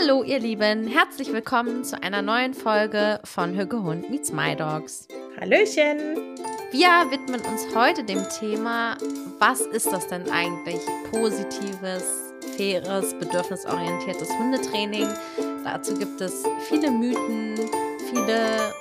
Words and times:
Hallo 0.00 0.22
ihr 0.22 0.38
Lieben, 0.38 0.86
herzlich 0.86 1.32
willkommen 1.34 1.84
zu 1.84 2.02
einer 2.02 2.22
neuen 2.22 2.54
Folge 2.54 3.20
von 3.24 3.58
Hücke 3.58 3.82
Hund 3.82 4.08
meets 4.08 4.32
My 4.32 4.56
Dogs. 4.56 5.06
Hallöchen! 5.38 6.16
Wir 6.70 7.10
widmen 7.10 7.40
uns 7.42 7.74
heute 7.74 8.02
dem 8.02 8.22
Thema, 8.40 8.96
was 9.38 9.60
ist 9.60 9.92
das 9.92 10.06
denn 10.08 10.30
eigentlich? 10.30 10.80
Positives, 11.10 12.04
faires, 12.56 13.12
bedürfnisorientiertes 13.18 14.30
Hundetraining. 14.38 15.08
Dazu 15.62 15.94
gibt 15.94 16.20
es 16.22 16.42
viele 16.68 16.90
Mythen, 16.90 17.58
viele 18.08 18.72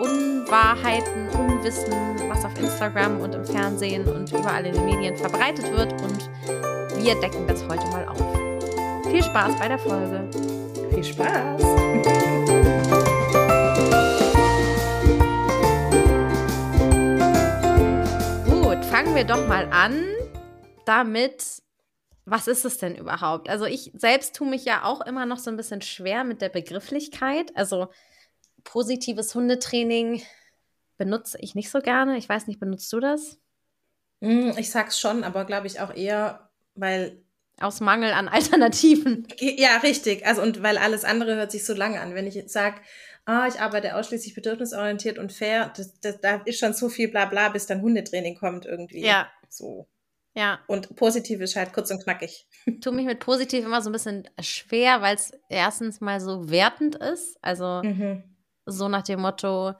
Unwahrheiten, 0.00 1.28
Unwissen, 1.30 1.94
was 2.28 2.44
auf 2.44 2.58
Instagram 2.58 3.20
und 3.20 3.34
im 3.34 3.44
Fernsehen 3.46 4.06
und 4.06 4.30
überall 4.32 4.66
in 4.66 4.74
den 4.74 4.84
Medien 4.84 5.16
verbreitet 5.16 5.72
wird 5.72 5.92
und 6.02 6.28
wir 7.02 7.18
decken 7.20 7.46
das 7.46 7.62
heute 7.68 7.86
mal 7.86 8.06
auf. 8.06 8.38
Viel 9.10 9.22
Spaß 9.22 9.58
bei 9.58 9.68
der 9.68 9.78
Folge. 9.78 10.28
Viel 10.98 11.14
Spaß! 11.14 11.62
Gut, 18.46 18.84
fangen 18.86 19.14
wir 19.14 19.22
doch 19.22 19.46
mal 19.46 19.68
an 19.70 20.04
damit, 20.86 21.62
was 22.24 22.48
ist 22.48 22.64
es 22.64 22.78
denn 22.78 22.96
überhaupt? 22.96 23.48
Also 23.48 23.64
ich 23.64 23.92
selbst 23.94 24.34
tue 24.34 24.48
mich 24.48 24.64
ja 24.64 24.82
auch 24.82 25.00
immer 25.02 25.24
noch 25.24 25.38
so 25.38 25.50
ein 25.50 25.56
bisschen 25.56 25.82
schwer 25.82 26.24
mit 26.24 26.42
der 26.42 26.48
Begrifflichkeit. 26.48 27.56
Also 27.56 27.92
positives 28.64 29.36
Hundetraining 29.36 30.20
benutze 30.96 31.38
ich 31.40 31.54
nicht 31.54 31.70
so 31.70 31.78
gerne. 31.78 32.16
Ich 32.16 32.28
weiß 32.28 32.48
nicht, 32.48 32.58
benutzt 32.58 32.92
du 32.92 32.98
das? 32.98 33.38
Hm, 34.20 34.52
ich 34.58 34.72
sag's 34.72 34.98
schon, 34.98 35.22
aber 35.22 35.44
glaube 35.44 35.68
ich 35.68 35.78
auch 35.78 35.94
eher, 35.94 36.50
weil. 36.74 37.22
Aus 37.60 37.80
Mangel 37.80 38.12
an 38.12 38.28
Alternativen. 38.28 39.26
Ja, 39.38 39.78
richtig. 39.78 40.26
Also 40.26 40.42
und 40.42 40.62
weil 40.62 40.78
alles 40.78 41.04
andere 41.04 41.36
hört 41.36 41.50
sich 41.52 41.64
so 41.64 41.74
lange 41.74 42.00
an. 42.00 42.14
Wenn 42.14 42.26
ich 42.26 42.34
jetzt 42.34 42.52
sage, 42.52 42.80
ah, 43.24 43.46
ich 43.46 43.60
arbeite 43.60 43.94
ausschließlich 43.96 44.34
bedürfnisorientiert 44.34 45.18
und 45.18 45.32
fair, 45.32 45.72
das, 45.76 45.98
das, 46.00 46.20
da 46.20 46.36
ist 46.44 46.58
schon 46.58 46.72
so 46.72 46.88
viel 46.88 47.08
Blabla, 47.08 47.48
bis 47.50 47.66
dann 47.66 47.82
Hundetraining 47.82 48.36
kommt 48.38 48.64
irgendwie. 48.66 49.04
Ja. 49.04 49.28
So. 49.48 49.86
Ja. 50.34 50.60
Und 50.68 50.94
positiv 50.94 51.40
ist 51.40 51.56
halt 51.56 51.72
kurz 51.72 51.90
und 51.90 52.02
knackig. 52.02 52.46
Tue 52.80 52.92
mich 52.92 53.06
mit 53.06 53.18
positiv 53.20 53.64
immer 53.64 53.82
so 53.82 53.90
ein 53.90 53.92
bisschen 53.92 54.28
schwer, 54.40 55.02
weil 55.02 55.16
es 55.16 55.32
erstens 55.48 56.00
mal 56.00 56.20
so 56.20 56.48
wertend 56.50 56.94
ist. 56.94 57.36
Also 57.42 57.82
Mhm. 57.82 58.22
so 58.66 58.88
nach 58.88 59.02
dem 59.02 59.20
Motto, 59.20 59.72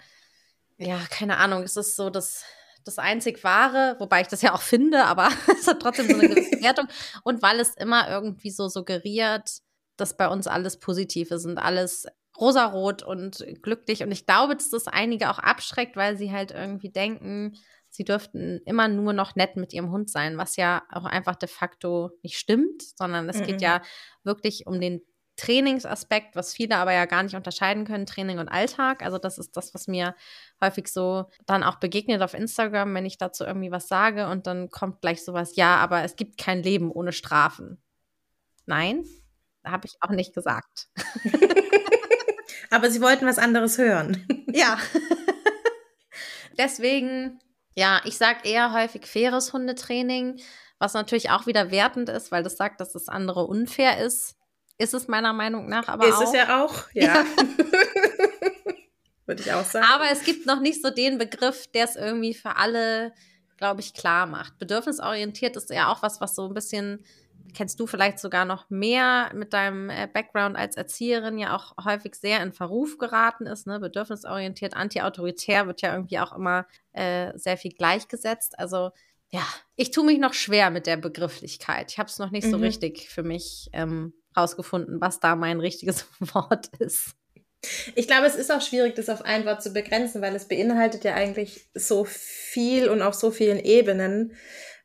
ja, 0.78 0.98
keine 1.10 1.36
Ahnung, 1.36 1.62
es 1.62 1.76
ist 1.76 1.94
so 1.96 2.10
das, 2.10 2.44
das 2.88 2.98
einzig 2.98 3.44
Wahre, 3.44 3.96
wobei 3.98 4.22
ich 4.22 4.28
das 4.28 4.42
ja 4.42 4.54
auch 4.54 4.62
finde, 4.62 5.04
aber 5.04 5.28
es 5.60 5.66
hat 5.68 5.80
trotzdem 5.80 6.08
so 6.08 6.14
eine 6.18 6.28
gewisse 6.34 6.60
Wertung. 6.62 6.88
Und 7.22 7.42
weil 7.42 7.60
es 7.60 7.74
immer 7.76 8.08
irgendwie 8.10 8.50
so 8.50 8.68
suggeriert, 8.68 9.58
dass 9.96 10.16
bei 10.16 10.28
uns 10.28 10.46
alles 10.46 10.78
positiv 10.78 11.30
ist 11.30 11.44
und 11.44 11.58
alles 11.58 12.06
rosarot 12.40 13.02
und 13.02 13.44
glücklich. 13.62 14.02
Und 14.02 14.12
ich 14.12 14.26
glaube, 14.26 14.54
dass 14.54 14.70
das 14.70 14.86
einige 14.86 15.30
auch 15.30 15.38
abschreckt, 15.38 15.96
weil 15.96 16.16
sie 16.16 16.32
halt 16.32 16.52
irgendwie 16.52 16.90
denken, 16.90 17.56
sie 17.90 18.04
dürften 18.04 18.60
immer 18.64 18.86
nur 18.86 19.12
noch 19.12 19.34
nett 19.34 19.56
mit 19.56 19.72
ihrem 19.72 19.90
Hund 19.90 20.08
sein, 20.10 20.38
was 20.38 20.56
ja 20.56 20.82
auch 20.92 21.04
einfach 21.04 21.36
de 21.36 21.48
facto 21.48 22.10
nicht 22.22 22.38
stimmt, 22.38 22.82
sondern 22.96 23.28
es 23.28 23.42
geht 23.42 23.56
Mhm. 23.56 23.62
ja 23.62 23.82
wirklich 24.22 24.66
um 24.66 24.80
den 24.80 25.02
Trainingsaspekt, 25.38 26.36
was 26.36 26.52
viele 26.52 26.76
aber 26.76 26.92
ja 26.92 27.06
gar 27.06 27.22
nicht 27.22 27.34
unterscheiden 27.36 27.84
können, 27.84 28.06
Training 28.06 28.38
und 28.38 28.48
Alltag. 28.48 29.02
Also 29.02 29.18
das 29.18 29.38
ist 29.38 29.56
das, 29.56 29.72
was 29.72 29.86
mir 29.86 30.14
häufig 30.60 30.88
so 30.88 31.26
dann 31.46 31.62
auch 31.62 31.76
begegnet 31.76 32.22
auf 32.22 32.34
Instagram, 32.34 32.94
wenn 32.94 33.06
ich 33.06 33.18
dazu 33.18 33.44
irgendwie 33.44 33.70
was 33.70 33.88
sage 33.88 34.28
und 34.28 34.46
dann 34.46 34.68
kommt 34.70 35.00
gleich 35.00 35.24
sowas, 35.24 35.56
ja, 35.56 35.76
aber 35.76 36.02
es 36.02 36.16
gibt 36.16 36.38
kein 36.38 36.62
Leben 36.62 36.90
ohne 36.90 37.12
Strafen. 37.12 37.80
Nein, 38.66 39.04
habe 39.64 39.86
ich 39.86 39.96
auch 40.00 40.10
nicht 40.10 40.34
gesagt. 40.34 40.88
Aber 42.70 42.90
sie 42.90 43.00
wollten 43.00 43.26
was 43.26 43.38
anderes 43.38 43.78
hören. 43.78 44.26
Ja. 44.52 44.78
Deswegen, 46.58 47.40
ja, 47.74 48.00
ich 48.04 48.18
sage 48.18 48.48
eher 48.48 48.72
häufig 48.72 49.06
faires 49.06 49.52
Hundetraining, 49.52 50.40
was 50.78 50.94
natürlich 50.94 51.30
auch 51.30 51.46
wieder 51.46 51.70
wertend 51.70 52.08
ist, 52.08 52.30
weil 52.30 52.42
das 52.42 52.56
sagt, 52.56 52.80
dass 52.80 52.92
das 52.92 53.08
andere 53.08 53.46
unfair 53.46 54.04
ist. 54.04 54.37
Ist 54.78 54.94
es 54.94 55.08
meiner 55.08 55.32
Meinung 55.32 55.68
nach 55.68 55.88
aber 55.88 56.06
ist 56.06 56.14
auch. 56.14 56.22
es 56.22 56.32
ja 56.32 56.64
auch. 56.64 56.74
Ja. 56.94 57.24
Würde 59.26 59.42
ich 59.42 59.52
auch 59.52 59.64
sagen. 59.64 59.86
Aber 59.92 60.04
es 60.10 60.22
gibt 60.24 60.46
noch 60.46 60.60
nicht 60.60 60.80
so 60.82 60.90
den 60.90 61.18
Begriff, 61.18 61.66
der 61.72 61.84
es 61.84 61.96
irgendwie 61.96 62.32
für 62.32 62.56
alle, 62.56 63.12
glaube 63.58 63.80
ich, 63.80 63.92
klar 63.92 64.26
macht. 64.26 64.58
Bedürfnisorientiert 64.58 65.56
ist 65.56 65.68
ja 65.70 65.92
auch 65.92 66.02
was, 66.02 66.20
was 66.20 66.34
so 66.34 66.46
ein 66.48 66.54
bisschen, 66.54 67.04
kennst 67.54 67.78
du 67.78 67.86
vielleicht 67.86 68.20
sogar 68.20 68.46
noch 68.46 68.70
mehr 68.70 69.30
mit 69.34 69.52
deinem 69.52 69.90
äh, 69.90 70.08
Background 70.10 70.56
als 70.56 70.76
Erzieherin, 70.76 71.36
ja 71.38 71.54
auch 71.54 71.74
häufig 71.84 72.14
sehr 72.14 72.42
in 72.42 72.52
Verruf 72.54 72.96
geraten 72.96 73.46
ist. 73.46 73.66
Ne? 73.66 73.80
Bedürfnisorientiert, 73.80 74.74
antiautoritär 74.74 75.66
wird 75.66 75.82
ja 75.82 75.92
irgendwie 75.92 76.20
auch 76.20 76.32
immer 76.34 76.66
äh, 76.92 77.36
sehr 77.36 77.58
viel 77.58 77.72
gleichgesetzt. 77.72 78.58
Also 78.58 78.92
ja, 79.30 79.42
ich 79.76 79.90
tue 79.90 80.06
mich 80.06 80.18
noch 80.18 80.32
schwer 80.32 80.70
mit 80.70 80.86
der 80.86 80.96
Begrifflichkeit. 80.96 81.90
Ich 81.92 81.98
habe 81.98 82.08
es 82.08 82.18
noch 82.18 82.30
nicht 82.30 82.48
so 82.48 82.56
Mhm. 82.56 82.62
richtig 82.62 83.10
für 83.10 83.22
mich 83.22 83.68
ähm, 83.74 84.14
rausgefunden, 84.36 85.00
was 85.00 85.20
da 85.20 85.36
mein 85.36 85.60
richtiges 85.60 86.06
Wort 86.20 86.68
ist. 86.78 87.14
Ich 87.96 88.06
glaube, 88.06 88.26
es 88.26 88.36
ist 88.36 88.52
auch 88.52 88.60
schwierig, 88.62 88.94
das 88.94 89.08
auf 89.08 89.22
ein 89.22 89.44
Wort 89.44 89.62
zu 89.62 89.72
begrenzen, 89.72 90.22
weil 90.22 90.34
es 90.36 90.46
beinhaltet 90.46 91.02
ja 91.04 91.14
eigentlich 91.14 91.68
so 91.74 92.04
viel 92.04 92.88
und 92.88 93.02
auf 93.02 93.14
so 93.14 93.30
vielen 93.32 93.58
Ebenen. 93.58 94.34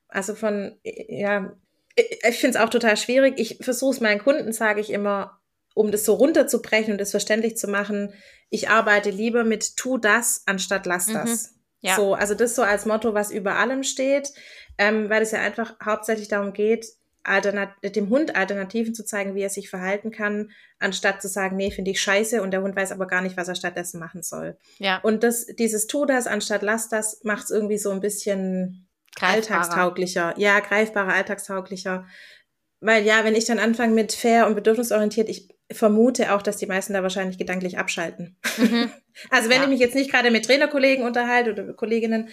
Also 0.08 0.34
von, 0.34 0.80
ja, 0.84 1.56
ich 1.96 2.40
finde 2.40 2.58
es 2.58 2.64
auch 2.64 2.70
total 2.70 2.98
schwierig. 2.98 3.36
Ich 3.38 3.60
versuche 3.62 3.94
es 3.94 4.02
meinen 4.02 4.20
Kunden, 4.20 4.52
sage 4.54 4.82
ich 4.82 4.90
immer, 4.90 5.40
um 5.76 5.92
das 5.92 6.06
so 6.06 6.14
runterzubrechen 6.16 6.94
und 6.94 7.02
das 7.02 7.12
verständlich 7.12 7.58
zu 7.58 7.68
machen, 7.68 8.14
ich 8.50 8.70
arbeite 8.70 9.10
lieber 9.10 9.44
mit 9.44 9.78
tu 9.78 9.98
das 9.98 10.44
anstatt 10.46 10.86
lass 10.86 11.08
Mhm. 11.08 11.14
das. 11.14 11.54
Ja. 11.82 11.96
So, 11.96 12.14
also 12.14 12.34
das 12.34 12.56
so 12.56 12.62
als 12.64 12.86
Motto, 12.86 13.14
was 13.14 13.30
über 13.32 13.56
allem 13.56 13.84
steht, 13.84 14.32
ähm, 14.78 15.10
weil 15.10 15.22
es 15.22 15.32
ja 15.32 15.42
einfach 15.42 15.76
hauptsächlich 15.84 16.28
darum 16.28 16.54
geht, 16.54 16.86
alternat 17.24 17.70
dem 17.84 18.10
Hund 18.10 18.36
Alternativen 18.36 18.94
zu 18.94 19.06
zeigen, 19.06 19.36
wie 19.36 19.42
er 19.42 19.50
sich 19.50 19.70
verhalten 19.70 20.12
kann, 20.12 20.52
anstatt 20.80 21.22
zu 21.22 21.28
sagen, 21.28 21.56
nee, 21.56 21.72
finde 21.72 21.92
ich 21.92 22.02
scheiße 22.02 22.42
und 22.42 22.52
der 22.52 22.62
Hund 22.62 22.76
weiß 22.76 22.92
aber 22.92 23.08
gar 23.08 23.22
nicht, 23.22 23.38
was 23.38 23.48
er 23.48 23.56
stattdessen 23.56 24.00
machen 24.00 24.24
soll. 24.24 24.58
Ja, 24.80 25.00
Und 25.04 25.24
das, 25.24 25.46
dieses 25.46 25.88
tu 25.88 26.06
das 26.06 26.28
anstatt 26.28 26.62
lass 26.62 26.90
das 26.90 27.22
macht 27.24 27.46
es 27.46 27.50
irgendwie 27.52 27.78
so 27.78 27.92
ein 27.92 28.02
bisschen 28.02 28.88
greifbarer. 29.16 29.36
alltagstauglicher. 29.62 30.34
Ja, 30.38 30.60
greifbarer, 30.60 31.14
alltagstauglicher. 31.14 32.06
Weil 32.82 33.06
ja, 33.06 33.24
wenn 33.24 33.36
ich 33.36 33.46
dann 33.46 33.60
anfange 33.60 33.94
mit 33.94 34.12
fair 34.12 34.46
und 34.46 34.56
bedürfnisorientiert, 34.56 35.30
ich 35.30 35.48
vermute 35.72 36.34
auch, 36.34 36.42
dass 36.42 36.58
die 36.58 36.66
meisten 36.66 36.92
da 36.94 37.02
wahrscheinlich 37.02 37.38
gedanklich 37.38 37.78
abschalten. 37.78 38.38
Mhm. 38.58 38.90
Also 39.30 39.48
wenn 39.48 39.58
Ja. 39.58 39.64
ich 39.66 39.70
mich 39.70 39.80
jetzt 39.80 39.94
nicht 39.94 40.10
gerade 40.12 40.32
mit 40.32 40.44
Trainerkollegen 40.46 41.06
unterhalte 41.06 41.52
oder 41.52 41.72
Kolleginnen, 41.74 42.30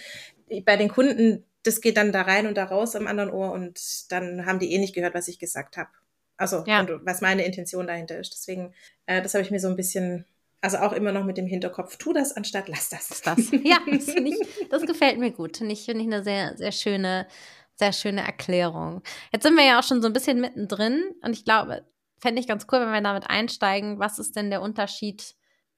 bei 0.65 0.75
den 0.77 0.89
Kunden, 0.89 1.45
das 1.63 1.81
geht 1.81 1.97
dann 1.97 2.11
da 2.11 2.21
rein 2.23 2.47
und 2.47 2.55
da 2.57 2.65
raus 2.65 2.95
am 2.95 3.07
anderen 3.07 3.29
Ohr 3.31 3.51
und 3.51 3.79
dann 4.11 4.45
haben 4.45 4.59
die 4.59 4.73
eh 4.73 4.79
nicht 4.79 4.95
gehört, 4.95 5.13
was 5.13 5.27
ich 5.27 5.39
gesagt 5.39 5.77
habe. 5.77 5.89
Also 6.37 6.63
Ja. 6.65 6.79
und 6.79 7.05
was 7.05 7.21
meine 7.21 7.45
Intention 7.45 7.85
dahinter 7.87 8.17
ist. 8.19 8.33
Deswegen, 8.33 8.73
äh, 9.05 9.21
das 9.21 9.33
habe 9.35 9.43
ich 9.43 9.51
mir 9.51 9.59
so 9.59 9.67
ein 9.67 9.75
bisschen, 9.75 10.25
also 10.61 10.77
auch 10.77 10.91
immer 10.93 11.11
noch 11.11 11.23
mit 11.23 11.37
dem 11.37 11.45
Hinterkopf, 11.45 11.97
tu 11.97 12.13
das 12.13 12.35
anstatt 12.35 12.67
lass 12.67 12.89
das. 12.89 13.21
das. 13.21 13.51
Ja, 13.63 13.77
das, 13.91 14.07
ich, 14.07 14.67
das 14.69 14.81
gefällt 14.83 15.19
mir 15.19 15.31
gut. 15.31 15.57
Finde 15.57 15.73
ich, 15.73 15.85
finde 15.85 16.01
ich 16.01 16.07
eine 16.07 16.23
sehr, 16.23 16.57
sehr 16.57 16.71
schöne, 16.71 17.27
sehr 17.75 17.93
schöne 17.93 18.21
Erklärung. 18.25 19.03
Jetzt 19.31 19.43
sind 19.43 19.55
wir 19.55 19.65
ja 19.65 19.79
auch 19.79 19.83
schon 19.83 20.01
so 20.01 20.07
ein 20.07 20.13
bisschen 20.13 20.41
mittendrin 20.41 21.03
und 21.23 21.33
ich 21.33 21.45
glaube, 21.45 21.85
fände 22.19 22.39
ich 22.41 22.47
ganz 22.47 22.65
cool, 22.71 22.79
wenn 22.81 22.91
wir 22.91 23.01
damit 23.01 23.29
einsteigen. 23.29 23.99
Was 23.99 24.17
ist 24.19 24.35
denn 24.35 24.49
der 24.49 24.61
Unterschied 24.61 25.35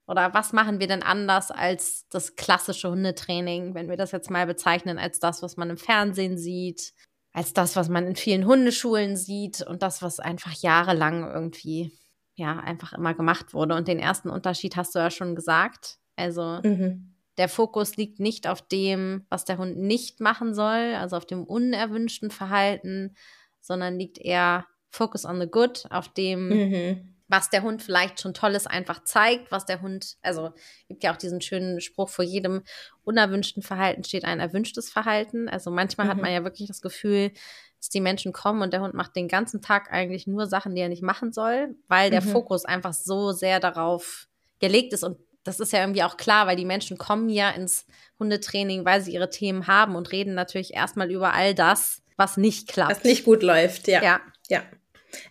oder 0.08 0.34
was 0.34 0.54
machen 0.54 0.80
wir 0.80 0.88
denn 0.88 1.04
anders 1.04 1.50
als 1.52 2.08
das 2.10 2.36
klassische 2.36 2.90
Hundetraining, 2.90 3.74
wenn 3.74 3.90
wir 3.90 3.98
das 3.98 4.12
jetzt 4.12 4.30
mal 4.30 4.46
bezeichnen 4.46 4.98
als 5.00 5.20
das, 5.20 5.42
was 5.42 5.56
man 5.58 5.70
im 5.70 5.78
Fernsehen 5.78 6.38
sieht, 6.38 6.94
als 7.32 7.54
das, 7.54 7.76
was 7.76 7.90
man 7.90 8.06
in 8.06 8.16
vielen 8.16 8.46
Hundeschulen 8.46 9.16
sieht 9.16 9.62
und 9.62 9.82
das, 9.82 10.02
was 10.02 10.20
einfach 10.20 10.52
jahrelang 10.54 11.24
irgendwie 11.32 11.92
ja 12.36 12.60
einfach 12.60 12.94
immer 12.94 13.14
gemacht 13.14 13.54
wurde. 13.54 13.76
Und 13.76 13.88
den 13.88 14.00
ersten 14.00 14.30
Unterschied 14.30 14.76
hast 14.76 14.96
du 14.96 15.00
ja 15.00 15.10
schon 15.12 15.36
gesagt. 15.36 16.00
Also 16.16 16.60
Mhm. 16.64 17.14
der 17.38 17.48
Fokus 17.50 17.96
liegt 17.96 18.20
nicht 18.20 18.48
auf 18.48 18.62
dem, 18.68 19.26
was 19.30 19.46
der 19.46 19.58
Hund 19.58 19.78
nicht 19.78 20.20
machen 20.20 20.54
soll, 20.54 20.96
also 20.96 21.16
auf 21.16 21.26
dem 21.26 21.44
unerwünschten 21.44 22.30
Verhalten, 22.32 23.16
sondern 23.62 23.98
liegt 23.98 24.18
eher 24.18 24.66
Focus 24.90 25.26
on 25.26 25.40
the 25.40 25.48
Good, 25.48 25.86
auf 25.90 26.10
dem, 26.10 26.50
Mhm. 26.50 27.13
Was 27.34 27.50
der 27.50 27.64
Hund 27.64 27.82
vielleicht 27.82 28.22
schon 28.22 28.36
Tolles 28.36 28.68
einfach 28.68 29.04
zeigt, 29.06 29.52
was 29.52 29.66
der 29.66 29.82
Hund, 29.82 30.18
also 30.22 30.52
gibt 30.88 31.04
ja 31.04 31.12
auch 31.12 31.18
diesen 31.18 31.42
schönen 31.42 31.82
Spruch, 31.82 32.10
vor 32.10 32.24
jedem 32.24 32.62
unerwünschten 33.04 33.64
Verhalten 33.64 34.04
steht 34.04 34.24
ein 34.24 34.40
erwünschtes 34.40 34.92
Verhalten. 34.92 35.50
Also 35.50 35.72
manchmal 35.72 36.08
hat 36.08 36.18
Mhm. 36.18 36.22
man 36.22 36.32
ja 36.32 36.44
wirklich 36.44 36.68
das 36.68 36.80
Gefühl, 36.80 37.32
dass 37.80 37.90
die 37.90 38.02
Menschen 38.02 38.34
kommen 38.34 38.62
und 38.62 38.72
der 38.72 38.82
Hund 38.82 38.94
macht 38.94 39.16
den 39.16 39.28
ganzen 39.28 39.64
Tag 39.64 39.92
eigentlich 39.92 40.28
nur 40.28 40.46
Sachen, 40.46 40.76
die 40.76 40.82
er 40.82 40.90
nicht 40.90 41.02
machen 41.02 41.34
soll, 41.34 41.76
weil 41.88 42.12
der 42.12 42.22
Mhm. 42.22 42.28
Fokus 42.30 42.66
einfach 42.66 42.94
so 42.94 43.32
sehr 43.32 43.60
darauf 43.60 44.28
gelegt 44.60 44.94
ist 44.94 45.04
und 45.04 45.18
das 45.44 45.60
ist 45.60 45.74
ja 45.74 45.80
irgendwie 45.80 46.04
auch 46.04 46.18
klar, 46.18 46.46
weil 46.46 46.56
die 46.56 46.66
Menschen 46.66 47.00
kommen 47.00 47.30
ja 47.30 47.50
ins 47.50 47.88
Hundetraining, 48.20 48.86
weil 48.86 49.02
sie 49.02 49.12
ihre 49.12 49.32
Themen 49.32 49.66
haben 49.66 49.96
und 49.96 50.12
reden 50.12 50.36
natürlich 50.36 50.76
erstmal 50.76 51.10
über 51.10 51.34
all 51.34 51.56
das, 51.56 52.04
was 52.16 52.38
nicht 52.38 52.68
klappt. 52.70 52.92
Was 52.92 53.04
nicht 53.04 53.26
gut 53.26 53.42
läuft, 53.42 53.88
ja. 53.88 54.04
ja. 54.04 54.22
Ja. 54.50 54.62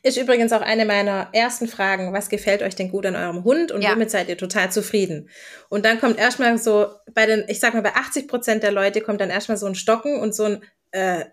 Ist 0.02 0.16
übrigens 0.16 0.52
auch 0.52 0.60
eine 0.60 0.84
meiner 0.84 1.28
ersten 1.32 1.68
Fragen, 1.68 2.12
was 2.12 2.28
gefällt 2.28 2.62
euch 2.62 2.74
denn 2.74 2.90
gut 2.90 3.06
an 3.06 3.16
eurem 3.16 3.44
Hund 3.44 3.72
und 3.72 3.82
ja. 3.82 3.92
womit 3.92 4.10
seid 4.10 4.28
ihr 4.28 4.38
total 4.38 4.70
zufrieden? 4.70 5.28
Und 5.68 5.84
dann 5.84 6.00
kommt 6.00 6.18
erstmal 6.18 6.58
so, 6.58 6.88
bei 7.14 7.26
den, 7.26 7.44
ich 7.48 7.60
sag 7.60 7.74
mal, 7.74 7.82
bei 7.82 7.94
80 7.94 8.28
Prozent 8.28 8.62
der 8.62 8.72
Leute 8.72 9.00
kommt 9.00 9.20
dann 9.20 9.30
erstmal 9.30 9.58
so 9.58 9.66
ein 9.66 9.74
Stocken 9.74 10.20
und 10.20 10.34
so 10.34 10.44
ein, 10.44 10.62
äh, 10.92 11.24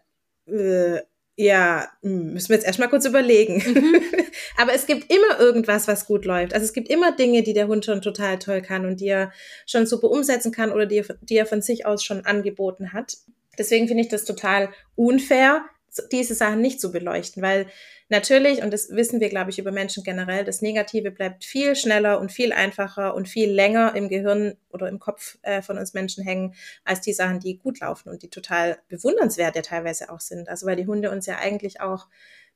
äh, 0.47 1.01
ja, 1.41 1.87
hm, 2.01 2.33
müssen 2.33 2.49
wir 2.49 2.57
jetzt 2.57 2.65
erstmal 2.65 2.89
kurz 2.89 3.05
überlegen. 3.05 3.63
Mhm. 3.65 4.01
Aber 4.57 4.73
es 4.73 4.85
gibt 4.85 5.09
immer 5.09 5.39
irgendwas, 5.39 5.87
was 5.87 6.05
gut 6.05 6.25
läuft. 6.25 6.53
Also 6.53 6.65
es 6.65 6.73
gibt 6.73 6.89
immer 6.89 7.15
Dinge, 7.15 7.43
die 7.43 7.53
der 7.53 7.67
Hund 7.67 7.85
schon 7.85 8.01
total 8.01 8.39
toll 8.39 8.61
kann 8.61 8.85
und 8.85 8.99
die 8.99 9.07
er 9.07 9.31
schon 9.65 9.85
super 9.85 10.09
umsetzen 10.09 10.51
kann 10.51 10.73
oder 10.73 10.85
die, 10.85 11.01
die 11.21 11.37
er 11.37 11.45
von 11.45 11.61
sich 11.61 11.85
aus 11.85 12.03
schon 12.03 12.25
angeboten 12.25 12.91
hat. 12.91 13.13
Deswegen 13.57 13.87
finde 13.87 14.03
ich 14.03 14.09
das 14.09 14.25
total 14.25 14.69
unfair, 14.95 15.63
diese 16.11 16.35
Sachen 16.35 16.59
nicht 16.59 16.81
zu 16.81 16.91
beleuchten, 16.91 17.41
weil 17.41 17.67
natürlich, 18.09 18.61
und 18.61 18.71
das 18.71 18.89
wissen 18.89 19.19
wir, 19.19 19.29
glaube 19.29 19.51
ich, 19.51 19.59
über 19.59 19.71
Menschen 19.71 20.03
generell, 20.03 20.43
das 20.43 20.61
Negative 20.61 21.11
bleibt 21.11 21.45
viel 21.45 21.75
schneller 21.75 22.19
und 22.19 22.31
viel 22.31 22.51
einfacher 22.51 23.15
und 23.15 23.29
viel 23.29 23.51
länger 23.51 23.95
im 23.95 24.09
Gehirn 24.09 24.57
oder 24.69 24.89
im 24.89 24.99
Kopf 24.99 25.37
äh, 25.41 25.61
von 25.61 25.77
uns 25.77 25.93
Menschen 25.93 26.23
hängen, 26.23 26.53
als 26.83 27.01
die 27.01 27.13
Sachen, 27.13 27.39
die 27.39 27.57
gut 27.57 27.79
laufen 27.79 28.09
und 28.09 28.21
die 28.23 28.29
total 28.29 28.79
bewundernswert 28.87 29.55
ja 29.55 29.61
teilweise 29.61 30.09
auch 30.09 30.19
sind. 30.19 30.49
Also 30.49 30.65
weil 30.65 30.75
die 30.75 30.87
Hunde 30.87 31.11
uns 31.11 31.25
ja 31.25 31.37
eigentlich 31.37 31.81
auch 31.81 32.07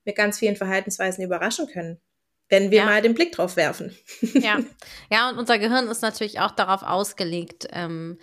mit 0.05 0.15
ganz 0.15 0.39
vielen 0.39 0.55
Verhaltensweisen 0.55 1.23
überraschen 1.23 1.67
können 1.67 1.99
wenn 2.49 2.69
wir 2.69 2.79
ja. 2.79 2.85
mal 2.85 3.01
den 3.01 3.15
Blick 3.15 3.31
drauf 3.31 3.55
werfen. 3.55 3.95
Ja. 4.33 4.59
ja, 5.09 5.29
und 5.29 5.39
unser 5.39 5.57
Gehirn 5.57 5.87
ist 5.87 6.01
natürlich 6.01 6.39
auch 6.39 6.51
darauf 6.51 6.83
ausgelegt, 6.83 7.67
ähm, 7.71 8.19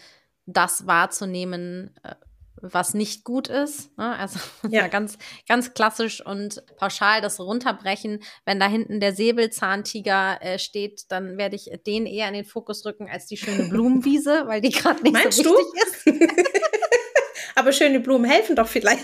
das 0.47 0.87
wahrzunehmen, 0.87 1.95
äh, 2.05 2.15
was 2.63 2.95
nicht 2.95 3.25
gut 3.25 3.49
ist. 3.49 3.97
Ne? 3.97 4.17
Also 4.17 4.39
ja. 4.69 4.89
ganz, 4.89 5.19
ganz 5.49 5.75
klassisch 5.75 6.25
und 6.25 6.63
pauschal 6.77 7.21
das 7.21 7.41
runterbrechen. 7.41 8.23
Wenn 8.45 8.61
da 8.61 8.69
hinten 8.69 9.01
der 9.01 9.15
Säbelzahntiger 9.15 10.39
äh, 10.41 10.59
steht, 10.59 11.05
dann 11.11 11.39
werde 11.39 11.57
ich 11.57 11.71
den 11.87 12.07
eher 12.07 12.29
in 12.29 12.35
den 12.35 12.45
Fokus 12.45 12.85
rücken 12.85 13.09
als 13.11 13.27
die 13.27 13.37
schöne 13.37 13.65
Blumenwiese, 13.69 14.45
weil 14.47 14.61
die 14.61 14.71
gerade 14.71 15.03
nicht 15.03 15.13
Meinst 15.13 15.43
so 15.43 15.51
wichtig 15.51 16.05
du? 16.05 16.11
ist. 16.11 16.31
Aber 17.57 17.73
schöne 17.73 18.01
Blumen 18.01 18.31
helfen 18.31 18.57
doch 18.57 18.69
vielleicht. 18.69 19.03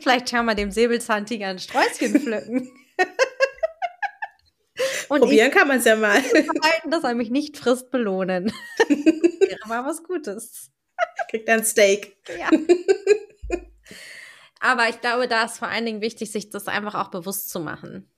vielleicht 0.00 0.30
kann 0.30 0.46
man 0.46 0.56
dem 0.56 0.70
Säbelzahntiger 0.70 1.48
ein 1.48 1.58
Sträußchen 1.58 2.20
pflücken. 2.20 2.70
Und 5.08 5.20
Probieren 5.20 5.50
kann 5.50 5.66
man 5.66 5.78
es 5.78 5.84
ja 5.84 5.96
mal. 5.96 6.20
Verhalten, 6.20 6.90
dass 6.90 7.02
er 7.02 7.14
mich 7.14 7.30
nicht 7.30 7.56
frisst, 7.56 7.90
belohnen. 7.90 8.52
Wäre 8.88 9.68
mal 9.68 9.84
was 9.84 10.04
Gutes. 10.04 10.70
Kriegt 11.30 11.48
ein 11.48 11.64
Steak. 11.64 12.16
Ja. 12.38 12.50
Aber 14.60 14.88
ich 14.88 15.00
glaube, 15.00 15.28
da 15.28 15.44
ist 15.44 15.58
vor 15.58 15.68
allen 15.68 15.86
Dingen 15.86 16.00
wichtig, 16.00 16.32
sich 16.32 16.50
das 16.50 16.66
einfach 16.66 16.94
auch 16.94 17.10
bewusst 17.10 17.50
zu 17.50 17.60
machen. 17.60 18.08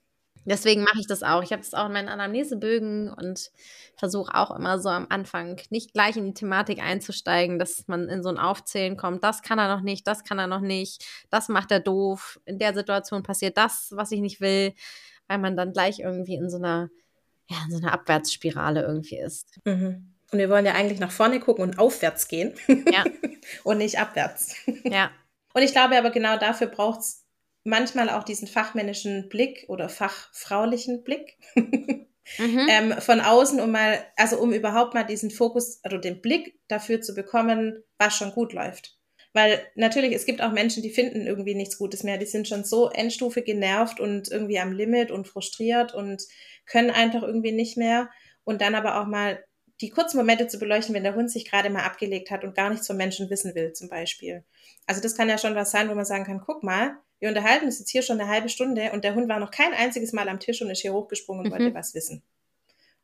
Deswegen 0.46 0.82
mache 0.82 0.98
ich 0.98 1.06
das 1.06 1.22
auch. 1.22 1.42
Ich 1.42 1.52
habe 1.52 1.62
das 1.62 1.74
auch 1.74 1.86
in 1.86 1.92
meinen 1.92 2.08
Anamnesebögen 2.08 3.12
und 3.12 3.50
versuche 3.96 4.34
auch 4.34 4.50
immer 4.56 4.78
so 4.78 4.88
am 4.88 5.06
Anfang 5.10 5.60
nicht 5.68 5.92
gleich 5.92 6.16
in 6.16 6.24
die 6.24 6.34
Thematik 6.34 6.82
einzusteigen, 6.82 7.58
dass 7.58 7.86
man 7.88 8.08
in 8.08 8.22
so 8.22 8.30
ein 8.30 8.38
Aufzählen 8.38 8.96
kommt. 8.96 9.22
Das 9.22 9.42
kann 9.42 9.58
er 9.58 9.68
noch 9.68 9.82
nicht, 9.82 10.06
das 10.06 10.24
kann 10.24 10.38
er 10.38 10.46
noch 10.46 10.60
nicht, 10.60 11.04
das 11.28 11.48
macht 11.48 11.70
er 11.70 11.80
doof. 11.80 12.40
In 12.46 12.58
der 12.58 12.72
Situation 12.72 13.22
passiert 13.22 13.58
das, 13.58 13.92
was 13.94 14.12
ich 14.12 14.20
nicht 14.20 14.40
will, 14.40 14.72
weil 15.28 15.38
man 15.38 15.56
dann 15.56 15.72
gleich 15.72 16.00
irgendwie 16.00 16.36
in 16.36 16.48
so 16.48 16.56
einer, 16.56 16.88
ja, 17.50 17.58
in 17.66 17.72
so 17.72 17.78
einer 17.78 17.92
Abwärtsspirale 17.92 18.82
irgendwie 18.82 19.18
ist. 19.18 19.60
Mhm. 19.66 20.09
Und 20.32 20.38
wir 20.38 20.48
wollen 20.48 20.66
ja 20.66 20.74
eigentlich 20.74 21.00
nach 21.00 21.10
vorne 21.10 21.40
gucken 21.40 21.62
und 21.62 21.78
aufwärts 21.78 22.28
gehen. 22.28 22.54
Ja. 22.68 23.04
und 23.64 23.78
nicht 23.78 23.98
abwärts. 23.98 24.54
Ja. 24.84 25.10
Und 25.54 25.62
ich 25.62 25.72
glaube 25.72 25.96
aber 25.98 26.10
genau 26.10 26.38
dafür 26.38 26.68
braucht 26.68 27.00
es 27.00 27.26
manchmal 27.64 28.08
auch 28.08 28.24
diesen 28.24 28.48
fachmännischen 28.48 29.28
Blick 29.28 29.64
oder 29.68 29.88
fachfraulichen 29.88 31.02
Blick. 31.02 31.36
mhm. 31.56 32.66
ähm, 32.68 32.92
von 33.00 33.20
außen, 33.20 33.60
um 33.60 33.70
mal, 33.72 34.04
also 34.16 34.38
um 34.38 34.52
überhaupt 34.52 34.94
mal 34.94 35.04
diesen 35.04 35.30
Fokus, 35.30 35.80
also 35.82 35.98
den 35.98 36.20
Blick 36.20 36.58
dafür 36.68 37.00
zu 37.00 37.14
bekommen, 37.14 37.82
was 37.98 38.16
schon 38.16 38.32
gut 38.32 38.52
läuft. 38.52 38.96
Weil 39.32 39.60
natürlich, 39.76 40.12
es 40.12 40.26
gibt 40.26 40.42
auch 40.42 40.50
Menschen, 40.50 40.82
die 40.82 40.90
finden 40.90 41.26
irgendwie 41.26 41.54
nichts 41.54 41.78
Gutes 41.78 42.02
mehr. 42.02 42.18
Die 42.18 42.26
sind 42.26 42.48
schon 42.48 42.64
so 42.64 42.90
Endstufe 42.90 43.42
genervt 43.42 44.00
und 44.00 44.28
irgendwie 44.30 44.58
am 44.58 44.72
Limit 44.72 45.12
und 45.12 45.28
frustriert 45.28 45.94
und 45.94 46.22
können 46.66 46.90
einfach 46.90 47.22
irgendwie 47.22 47.52
nicht 47.52 47.76
mehr. 47.76 48.10
Und 48.42 48.60
dann 48.60 48.74
aber 48.74 49.00
auch 49.00 49.06
mal 49.06 49.44
die 49.80 49.90
kurzen 49.90 50.18
Momente 50.18 50.46
zu 50.46 50.58
beleuchten, 50.58 50.94
wenn 50.94 51.04
der 51.04 51.14
Hund 51.14 51.30
sich 51.30 51.48
gerade 51.48 51.70
mal 51.70 51.84
abgelegt 51.84 52.30
hat 52.30 52.44
und 52.44 52.54
gar 52.54 52.70
nichts 52.70 52.86
vom 52.86 52.96
Menschen 52.96 53.30
wissen 53.30 53.54
will, 53.54 53.72
zum 53.72 53.88
Beispiel. 53.88 54.44
Also 54.86 55.00
das 55.00 55.16
kann 55.16 55.28
ja 55.28 55.38
schon 55.38 55.54
was 55.54 55.70
sein, 55.70 55.88
wo 55.88 55.94
man 55.94 56.04
sagen 56.04 56.24
kann, 56.24 56.42
guck 56.44 56.62
mal, 56.62 56.96
wir 57.18 57.28
unterhalten 57.28 57.66
uns 57.66 57.78
jetzt 57.78 57.90
hier 57.90 58.02
schon 58.02 58.20
eine 58.20 58.30
halbe 58.30 58.48
Stunde 58.48 58.90
und 58.92 59.04
der 59.04 59.14
Hund 59.14 59.28
war 59.28 59.38
noch 59.38 59.50
kein 59.50 59.72
einziges 59.74 60.12
Mal 60.12 60.28
am 60.28 60.40
Tisch 60.40 60.60
und 60.62 60.70
ist 60.70 60.80
hier 60.80 60.92
hochgesprungen 60.92 61.44
und 61.44 61.50
mhm. 61.50 61.52
wollte 61.52 61.74
was 61.74 61.94
wissen. 61.94 62.22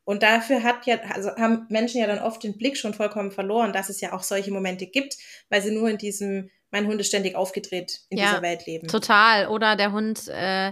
Und 0.05 0.23
dafür 0.23 0.62
hat 0.62 0.87
ja, 0.87 0.99
also 1.12 1.34
haben 1.37 1.67
Menschen 1.69 2.00
ja 2.00 2.06
dann 2.06 2.20
oft 2.20 2.43
den 2.43 2.56
Blick 2.56 2.76
schon 2.76 2.94
vollkommen 2.94 3.32
verloren, 3.32 3.72
dass 3.72 3.88
es 3.88 4.00
ja 4.00 4.12
auch 4.12 4.22
solche 4.22 4.52
Momente 4.52 4.87
gibt, 4.87 5.17
weil 5.50 5.62
sie 5.62 5.72
nur 5.72 5.90
in 5.90 5.99
diesem, 5.99 6.50
mein 6.70 6.87
Hund 6.87 7.00
ist 7.00 7.08
ständig 7.08 7.34
aufgedreht 7.34 8.02
in 8.08 8.19
ja, 8.19 8.26
dieser 8.26 8.43
Welt 8.43 8.67
leben. 8.67 8.87
Total. 8.87 9.49
Oder 9.49 9.75
der 9.75 9.93
Hund 9.93 10.29
äh, 10.29 10.70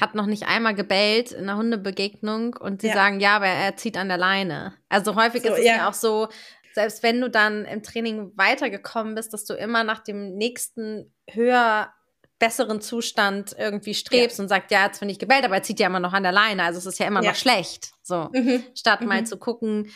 hat 0.00 0.14
noch 0.14 0.26
nicht 0.26 0.46
einmal 0.46 0.74
gebellt 0.74 1.32
in 1.32 1.44
einer 1.44 1.56
Hundebegegnung 1.56 2.54
und 2.54 2.82
sie 2.82 2.88
ja. 2.88 2.94
sagen, 2.94 3.20
ja, 3.20 3.36
aber 3.36 3.46
er 3.46 3.76
zieht 3.76 3.96
an 3.96 4.08
der 4.08 4.18
Leine. 4.18 4.74
Also 4.88 5.14
häufig 5.14 5.42
so, 5.42 5.48
ist 5.48 5.58
es 5.58 5.64
ja. 5.64 5.76
ja 5.76 5.88
auch 5.88 5.94
so, 5.94 6.28
selbst 6.74 7.02
wenn 7.02 7.20
du 7.20 7.30
dann 7.30 7.64
im 7.64 7.82
Training 7.82 8.32
weitergekommen 8.36 9.14
bist, 9.14 9.32
dass 9.32 9.44
du 9.44 9.54
immer 9.54 9.84
nach 9.84 10.00
dem 10.00 10.34
nächsten 10.34 11.12
höher 11.30 11.92
besseren 12.38 12.80
Zustand 12.80 13.54
irgendwie 13.56 13.94
strebst 13.94 14.38
ja. 14.38 14.42
und 14.42 14.48
sagst, 14.48 14.70
ja, 14.70 14.86
jetzt 14.86 15.00
bin 15.00 15.08
ich 15.08 15.18
gebellt, 15.18 15.44
aber 15.44 15.54
er 15.54 15.62
zieht 15.62 15.80
ja 15.80 15.86
immer 15.86 16.00
noch 16.00 16.12
an 16.12 16.24
der 16.24 16.32
Leine, 16.32 16.64
also 16.64 16.78
es 16.78 16.86
ist 16.86 16.98
ja 16.98 17.06
immer 17.06 17.22
ja. 17.22 17.30
noch 17.30 17.36
schlecht. 17.36 17.92
So, 18.02 18.28
mhm. 18.32 18.64
statt 18.74 19.00
mhm. 19.00 19.08
mal 19.08 19.24
zu 19.24 19.38
gucken, 19.38 19.90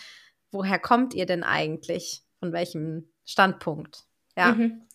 woher 0.50 0.78
kommt 0.78 1.14
ihr 1.14 1.26
denn 1.26 1.42
eigentlich? 1.42 2.22
Von 2.38 2.52
welchem 2.52 3.10
Standpunkt? 3.24 4.04
Ja. 4.36 4.52
Mhm. 4.52 4.86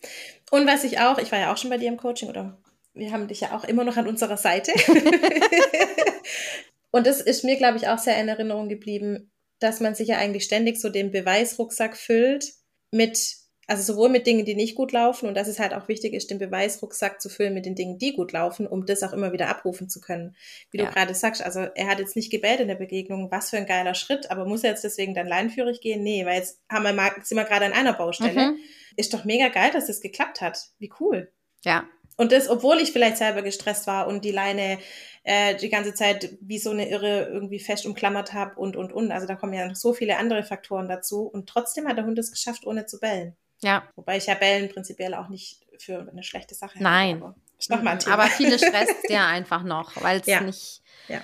Und 0.51 0.65
was 0.65 0.85
ich 0.85 0.99
auch, 0.99 1.17
ich 1.17 1.31
war 1.31 1.39
ja 1.39 1.51
auch 1.51 1.57
schon 1.57 1.69
bei 1.69 1.77
dir 1.77 1.89
im 1.89 1.97
Coaching 1.97 2.29
oder 2.29 2.57
wir 2.93 3.11
haben 3.11 3.27
dich 3.27 3.41
ja 3.41 3.55
auch 3.55 3.63
immer 3.63 3.83
noch 3.83 3.97
an 3.97 4.07
unserer 4.07 4.37
Seite. 4.37 4.71
und 6.91 7.07
das 7.07 7.21
ist 7.21 7.43
mir, 7.43 7.57
glaube 7.57 7.77
ich, 7.77 7.87
auch 7.87 7.97
sehr 7.97 8.19
in 8.19 8.27
Erinnerung 8.27 8.69
geblieben, 8.69 9.31
dass 9.59 9.79
man 9.79 9.95
sich 9.95 10.09
ja 10.09 10.17
eigentlich 10.17 10.43
ständig 10.43 10.79
so 10.79 10.89
den 10.89 11.11
Beweisrucksack 11.11 11.97
füllt 11.97 12.53
mit, 12.91 13.37
also 13.65 13.93
sowohl 13.93 14.09
mit 14.09 14.27
Dingen, 14.27 14.45
die 14.45 14.55
nicht 14.55 14.75
gut 14.75 14.91
laufen 14.91 15.27
und 15.27 15.35
dass 15.35 15.47
es 15.47 15.57
halt 15.57 15.73
auch 15.73 15.87
wichtig 15.87 16.13
ist, 16.13 16.29
den 16.29 16.37
Beweisrucksack 16.37 17.19
zu 17.19 17.29
füllen 17.29 17.53
mit 17.53 17.65
den 17.65 17.75
Dingen, 17.75 17.97
die 17.97 18.13
gut 18.13 18.33
laufen, 18.33 18.67
um 18.67 18.85
das 18.85 19.01
auch 19.01 19.13
immer 19.13 19.33
wieder 19.33 19.49
abrufen 19.49 19.89
zu 19.89 20.01
können. 20.01 20.35
Wie 20.69 20.77
ja. 20.77 20.85
du 20.85 20.91
gerade 20.91 21.15
sagst, 21.15 21.41
also 21.41 21.61
er 21.61 21.87
hat 21.87 21.99
jetzt 21.99 22.15
nicht 22.15 22.29
gebellt 22.29 22.59
in 22.59 22.67
der 22.67 22.75
Begegnung, 22.75 23.31
was 23.31 23.49
für 23.49 23.57
ein 23.57 23.65
geiler 23.65 23.95
Schritt, 23.95 24.29
aber 24.29 24.45
muss 24.45 24.63
er 24.63 24.71
jetzt 24.71 24.83
deswegen 24.83 25.15
dann 25.15 25.27
leinführig 25.27 25.81
gehen? 25.81 26.03
Nee, 26.03 26.25
weil 26.25 26.39
jetzt 26.39 26.59
haben 26.69 26.83
wir 26.83 26.93
mal, 26.93 27.11
sind 27.23 27.37
wir 27.37 27.45
gerade 27.45 27.65
an 27.65 27.73
einer 27.73 27.93
Baustelle. 27.93 28.51
Mhm. 28.51 28.57
Ist 28.97 29.13
doch 29.13 29.23
mega 29.23 29.47
geil, 29.47 29.71
dass 29.71 29.87
das 29.87 30.01
geklappt 30.01 30.41
hat. 30.41 30.59
Wie 30.77 30.91
cool. 30.99 31.31
Ja, 31.63 31.87
und 32.17 32.31
das, 32.31 32.49
obwohl 32.49 32.77
ich 32.77 32.91
vielleicht 32.91 33.17
selber 33.17 33.41
gestresst 33.41 33.87
war 33.87 34.07
und 34.07 34.23
die 34.23 34.31
Leine 34.31 34.79
äh, 35.23 35.55
die 35.55 35.69
ganze 35.69 35.93
Zeit 35.93 36.37
wie 36.41 36.59
so 36.59 36.69
eine 36.71 36.89
Irre 36.89 37.29
irgendwie 37.31 37.59
fest 37.59 37.85
umklammert 37.85 38.33
habe 38.33 38.59
und, 38.59 38.75
und, 38.75 38.91
und. 38.91 39.11
Also 39.11 39.25
da 39.25 39.35
kommen 39.35 39.53
ja 39.53 39.67
noch 39.67 39.75
so 39.75 39.93
viele 39.93 40.17
andere 40.17 40.43
Faktoren 40.43 40.87
dazu. 40.87 41.23
Und 41.23 41.47
trotzdem 41.47 41.87
hat 41.87 41.97
der 41.97 42.05
Hund 42.05 42.19
es 42.19 42.31
geschafft, 42.31 42.65
ohne 42.67 42.85
zu 42.85 42.99
bellen. 42.99 43.35
Ja. 43.61 43.83
Wobei 43.95 44.17
ich 44.17 44.25
ja 44.25 44.35
Bellen 44.35 44.69
prinzipiell 44.69 45.13
auch 45.13 45.29
nicht 45.29 45.61
für 45.79 46.07
eine 46.11 46.23
schlechte 46.23 46.55
Sache 46.55 46.77
Nein. 46.81 47.21
habe. 47.21 47.35
Nein. 47.69 47.99
Aber 48.07 48.25
viele 48.25 48.57
stresst 48.57 48.95
ja 49.09 49.27
einfach 49.27 49.63
noch, 49.63 50.01
weil 50.01 50.19
es 50.19 50.27
ja. 50.27 50.41
nicht 50.41 50.81
ja. 51.07 51.21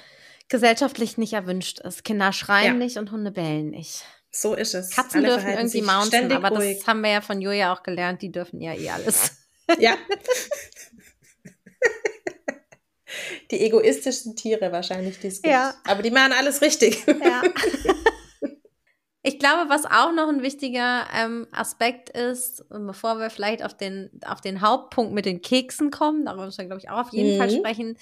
gesellschaftlich 0.48 1.18
nicht 1.18 1.34
erwünscht 1.34 1.80
ist. 1.80 2.06
Kinder 2.06 2.32
schreien 2.32 2.66
ja. 2.66 2.74
nicht 2.74 2.98
und 2.98 3.12
Hunde 3.12 3.32
bellen 3.32 3.70
nicht. 3.72 4.06
So 4.32 4.54
ist 4.54 4.74
es. 4.76 4.92
Katzen 4.92 5.26
Alle 5.26 5.36
dürfen 5.36 5.50
irgendwie 5.50 5.82
mounten, 5.82 6.32
aber 6.32 6.50
ruhig. 6.50 6.78
das 6.78 6.88
haben 6.88 7.02
wir 7.02 7.12
ja 7.12 7.22
von 7.22 7.42
Julia 7.42 7.74
auch 7.74 7.84
gelernt, 7.84 8.22
die 8.22 8.32
dürfen 8.32 8.62
ja 8.62 8.74
eh 8.74 8.90
alles. 8.90 9.39
Ja. 9.78 9.96
die 13.52 13.62
egoistischsten 13.62 14.36
Tiere 14.36 14.72
wahrscheinlich, 14.72 15.20
die 15.20 15.28
es 15.28 15.42
gibt. 15.42 15.54
Ja. 15.54 15.74
Aber 15.86 16.02
die 16.02 16.12
machen 16.12 16.34
alles 16.34 16.62
richtig. 16.62 17.06
Ja. 17.06 17.42
Ich 19.22 19.38
glaube, 19.38 19.70
was 19.70 19.86
auch 19.86 20.14
noch 20.14 20.30
ein 20.30 20.42
wichtiger 20.42 21.06
ähm, 21.14 21.46
Aspekt 21.52 22.10
ist, 22.10 22.64
bevor 22.70 23.20
wir 23.20 23.30
vielleicht 23.30 23.64
auf 23.64 23.76
den, 23.76 24.10
auf 24.26 24.40
den 24.40 24.62
Hauptpunkt 24.62 25.14
mit 25.14 25.26
den 25.26 25.42
Keksen 25.42 25.92
kommen, 25.92 26.26
darüber 26.26 26.46
müssen 26.46 26.60
wir, 26.60 26.66
glaube 26.66 26.82
ich, 26.82 26.90
auch 26.90 27.00
auf 27.00 27.12
jeden 27.12 27.34
mhm. 27.34 27.38
Fall 27.38 27.52
sprechen, 27.52 27.98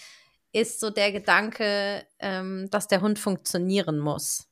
ist 0.53 0.79
so 0.79 0.91
der 0.91 1.11
Gedanke, 1.11 2.05
ähm, 2.19 2.67
dass 2.69 2.87
der 2.87 3.01
Hund 3.01 3.17
funktionieren 3.17 3.97
muss. 3.97 4.47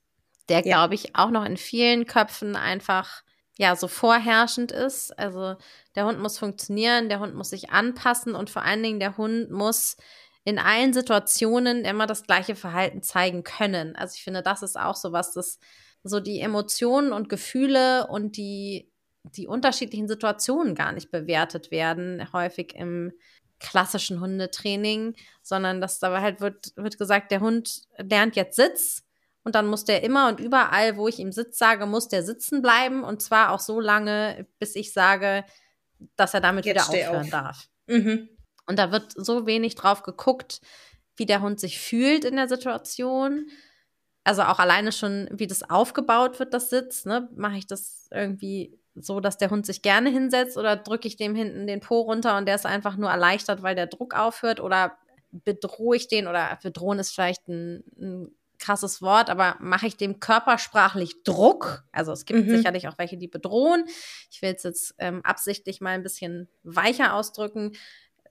Der, 0.49 0.57
ja. 0.57 0.63
glaube 0.63 0.95
ich, 0.95 1.15
auch 1.15 1.29
noch 1.29 1.45
in 1.45 1.57
vielen 1.57 2.07
Köpfen 2.07 2.55
einfach 2.55 3.23
ja 3.57 3.75
so 3.75 3.87
vorherrschend 3.87 4.71
ist. 4.71 5.17
Also 5.17 5.55
der 5.95 6.05
Hund 6.05 6.19
muss 6.19 6.37
funktionieren, 6.37 7.09
der 7.09 7.19
Hund 7.19 7.35
muss 7.35 7.49
sich 7.49 7.69
anpassen 7.71 8.35
und 8.35 8.49
vor 8.49 8.63
allen 8.63 8.83
Dingen 8.83 8.99
der 8.99 9.17
Hund 9.17 9.51
muss 9.51 9.97
in 10.43 10.59
allen 10.59 10.93
Situationen 10.93 11.85
immer 11.85 12.05
das 12.05 12.23
gleiche 12.23 12.55
Verhalten 12.55 13.01
zeigen 13.01 13.43
können. 13.43 13.95
Also 13.95 14.15
ich 14.15 14.23
finde, 14.23 14.43
das 14.43 14.61
ist 14.61 14.77
auch 14.79 14.95
so 14.95 15.11
was, 15.11 15.33
das 15.33 15.59
so 16.03 16.19
die 16.19 16.39
Emotionen 16.39 17.11
und 17.13 17.29
Gefühle 17.29 18.07
und 18.07 18.37
die 18.37 18.91
die 19.33 19.47
unterschiedlichen 19.47 20.07
Situationen 20.07 20.75
gar 20.75 20.91
nicht 20.91 21.11
bewertet 21.11 21.71
werden, 21.71 22.31
häufig 22.31 22.75
im 22.75 23.11
klassischen 23.59 24.19
Hundetraining, 24.19 25.15
sondern 25.41 25.81
dass 25.81 25.99
dabei 25.99 26.21
halt 26.21 26.41
wird, 26.41 26.73
wird 26.75 26.97
gesagt, 26.97 27.31
der 27.31 27.39
Hund 27.39 27.83
lernt 27.97 28.35
jetzt 28.35 28.55
Sitz 28.57 29.04
und 29.45 29.53
dann 29.53 29.67
muss 29.67 29.85
der 29.85 30.03
immer 30.03 30.27
und 30.27 30.39
überall, 30.39 30.97
wo 30.97 31.07
ich 31.07 31.19
ihm 31.19 31.31
Sitz 31.31 31.59
sage, 31.59 31.85
muss 31.85 32.07
der 32.07 32.23
sitzen 32.23 32.63
bleiben 32.63 33.03
und 33.03 33.21
zwar 33.21 33.51
auch 33.51 33.59
so 33.59 33.79
lange, 33.79 34.47
bis 34.57 34.75
ich 34.75 34.91
sage, 34.91 35.45
dass 36.15 36.33
er 36.33 36.41
damit 36.41 36.65
jetzt 36.65 36.91
wieder 36.91 37.05
aufhören 37.05 37.25
auf. 37.25 37.29
darf. 37.29 37.69
Mhm. 37.85 38.27
Und 38.65 38.79
da 38.79 38.91
wird 38.91 39.13
so 39.15 39.45
wenig 39.45 39.75
drauf 39.75 40.01
geguckt, 40.01 40.61
wie 41.15 41.27
der 41.27 41.43
Hund 41.43 41.59
sich 41.59 41.79
fühlt 41.79 42.25
in 42.25 42.35
der 42.35 42.47
Situation. 42.47 43.47
Also 44.23 44.41
auch 44.41 44.57
alleine 44.57 44.91
schon, 44.91 45.29
wie 45.31 45.45
das 45.45 45.69
aufgebaut 45.69 46.39
wird, 46.39 46.55
das 46.55 46.71
Sitz. 46.71 47.05
Ne? 47.05 47.29
Mache 47.35 47.57
ich 47.57 47.67
das 47.67 48.07
irgendwie 48.11 48.79
so, 48.95 49.19
dass 49.19 49.37
der 49.37 49.51
Hund 49.51 49.67
sich 49.67 49.83
gerne 49.83 50.09
hinsetzt 50.09 50.57
oder 50.57 50.75
drücke 50.75 51.07
ich 51.07 51.17
dem 51.17 51.35
hinten 51.35 51.67
den 51.67 51.81
Po 51.81 52.01
runter 52.01 52.35
und 52.37 52.47
der 52.47 52.55
ist 52.55 52.65
einfach 52.65 52.97
nur 52.97 53.11
erleichtert, 53.11 53.61
weil 53.61 53.75
der 53.75 53.85
Druck 53.85 54.15
aufhört 54.15 54.59
oder 54.59 54.97
bedrohe 55.31 55.97
ich 55.97 56.07
den 56.07 56.25
oder 56.25 56.57
bedrohen 56.63 56.97
ist 56.97 57.13
vielleicht 57.13 57.47
ein, 57.47 57.83
ein 57.99 58.35
krasses 58.65 59.01
Wort, 59.01 59.29
aber 59.29 59.57
mache 59.59 59.85
ich 59.85 59.95
dem 59.95 60.19
körpersprachlich 60.19 61.23
Druck? 61.23 61.83
Also 61.91 62.11
es 62.11 62.25
gibt 62.25 62.47
mhm. 62.47 62.57
sicherlich 62.57 62.87
auch 62.87 62.97
welche, 62.97 63.17
die 63.17 63.27
bedrohen. 63.27 63.85
Ich 64.31 64.41
will 64.41 64.53
es 64.55 64.63
jetzt 64.63 64.95
ähm, 64.97 65.21
absichtlich 65.23 65.81
mal 65.81 65.91
ein 65.91 66.03
bisschen 66.03 66.49
weicher 66.63 67.13
ausdrücken. 67.13 67.73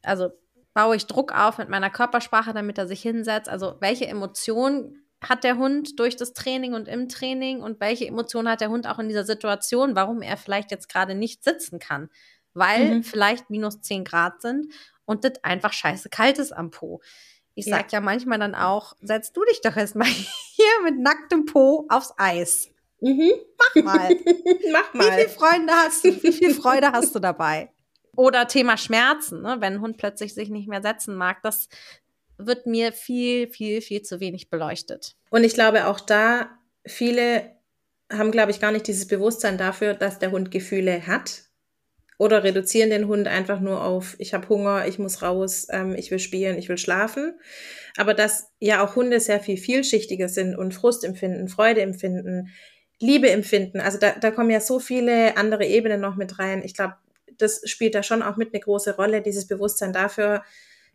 Also 0.02 0.30
baue 0.72 0.96
ich 0.96 1.06
Druck 1.06 1.32
auf 1.32 1.58
mit 1.58 1.68
meiner 1.68 1.90
Körpersprache, 1.90 2.52
damit 2.52 2.78
er 2.78 2.88
sich 2.88 3.00
hinsetzt. 3.00 3.48
Also 3.48 3.76
welche 3.80 4.06
Emotionen 4.06 5.04
hat 5.22 5.44
der 5.44 5.56
Hund 5.56 5.98
durch 6.00 6.16
das 6.16 6.34
Training 6.34 6.74
und 6.74 6.88
im 6.88 7.08
Training 7.08 7.62
und 7.62 7.80
welche 7.80 8.06
Emotionen 8.06 8.48
hat 8.48 8.60
der 8.60 8.70
Hund 8.70 8.86
auch 8.86 8.98
in 8.98 9.08
dieser 9.08 9.24
Situation, 9.24 9.94
warum 9.94 10.20
er 10.20 10.36
vielleicht 10.36 10.70
jetzt 10.70 10.88
gerade 10.88 11.14
nicht 11.14 11.44
sitzen 11.44 11.78
kann, 11.78 12.10
weil 12.52 12.96
mhm. 12.96 13.02
vielleicht 13.04 13.50
minus 13.50 13.80
10 13.80 14.04
Grad 14.04 14.42
sind 14.42 14.72
und 15.06 15.24
das 15.24 15.42
einfach 15.42 15.72
scheiße 15.72 16.08
kalt 16.10 16.38
ist 16.38 16.52
am 16.52 16.70
Po. 16.70 17.00
Ich 17.54 17.66
sag 17.66 17.92
ja. 17.92 17.98
ja 17.98 18.00
manchmal 18.00 18.38
dann 18.38 18.54
auch, 18.54 18.94
setz 19.00 19.32
du 19.32 19.44
dich 19.44 19.60
doch 19.60 19.76
erstmal 19.76 20.08
hier 20.54 20.82
mit 20.84 20.98
nacktem 20.98 21.46
Po 21.46 21.86
aufs 21.88 22.12
Eis. 22.16 22.70
Mhm. 23.00 23.32
Mach 23.58 23.84
mal. 23.84 24.16
Mach 24.72 24.94
mal. 24.94 25.10
Wie 25.10 25.20
viel 25.20 25.28
Freunde 25.28 25.72
hast 25.72 26.04
du? 26.04 26.22
Wie 26.22 26.32
viel 26.32 26.54
Freude 26.54 26.92
hast 26.92 27.14
du 27.14 27.18
dabei? 27.18 27.70
Oder 28.16 28.46
Thema 28.48 28.76
Schmerzen, 28.76 29.42
ne? 29.42 29.56
wenn 29.60 29.74
ein 29.74 29.80
Hund 29.80 29.98
plötzlich 29.98 30.34
sich 30.34 30.48
nicht 30.48 30.68
mehr 30.68 30.82
setzen 30.82 31.16
mag, 31.16 31.42
das 31.42 31.68
wird 32.38 32.66
mir 32.66 32.92
viel, 32.92 33.48
viel, 33.48 33.80
viel 33.80 34.02
zu 34.02 34.20
wenig 34.20 34.50
beleuchtet. 34.50 35.16
Und 35.30 35.44
ich 35.44 35.54
glaube 35.54 35.86
auch 35.86 36.00
da, 36.00 36.50
viele 36.86 37.50
haben, 38.12 38.30
glaube 38.30 38.50
ich, 38.50 38.60
gar 38.60 38.72
nicht 38.72 38.86
dieses 38.86 39.06
Bewusstsein 39.06 39.58
dafür, 39.58 39.94
dass 39.94 40.18
der 40.18 40.30
Hund 40.30 40.50
Gefühle 40.50 41.06
hat. 41.06 41.43
Oder 42.18 42.44
reduzieren 42.44 42.90
den 42.90 43.08
Hund 43.08 43.26
einfach 43.26 43.60
nur 43.60 43.82
auf, 43.82 44.14
ich 44.18 44.34
habe 44.34 44.48
Hunger, 44.48 44.86
ich 44.86 44.98
muss 44.98 45.22
raus, 45.22 45.66
ähm, 45.70 45.94
ich 45.96 46.10
will 46.10 46.20
spielen, 46.20 46.56
ich 46.58 46.68
will 46.68 46.78
schlafen. 46.78 47.34
Aber 47.96 48.14
dass 48.14 48.50
ja 48.60 48.84
auch 48.84 48.96
Hunde 48.96 49.20
sehr 49.20 49.40
viel 49.40 49.56
vielschichtiger 49.56 50.28
sind 50.28 50.56
und 50.56 50.74
Frust 50.74 51.04
empfinden, 51.04 51.48
Freude 51.48 51.82
empfinden, 51.82 52.50
Liebe 53.00 53.30
empfinden. 53.30 53.80
Also 53.80 53.98
da, 53.98 54.12
da 54.12 54.30
kommen 54.30 54.50
ja 54.50 54.60
so 54.60 54.78
viele 54.78 55.36
andere 55.36 55.66
Ebenen 55.66 56.00
noch 56.00 56.16
mit 56.16 56.38
rein. 56.38 56.62
Ich 56.64 56.74
glaube, 56.74 56.94
das 57.38 57.62
spielt 57.68 57.94
da 57.94 58.02
schon 58.02 58.22
auch 58.22 58.36
mit 58.36 58.54
eine 58.54 58.60
große 58.60 58.96
Rolle, 58.96 59.20
dieses 59.20 59.48
Bewusstsein 59.48 59.92
dafür, 59.92 60.44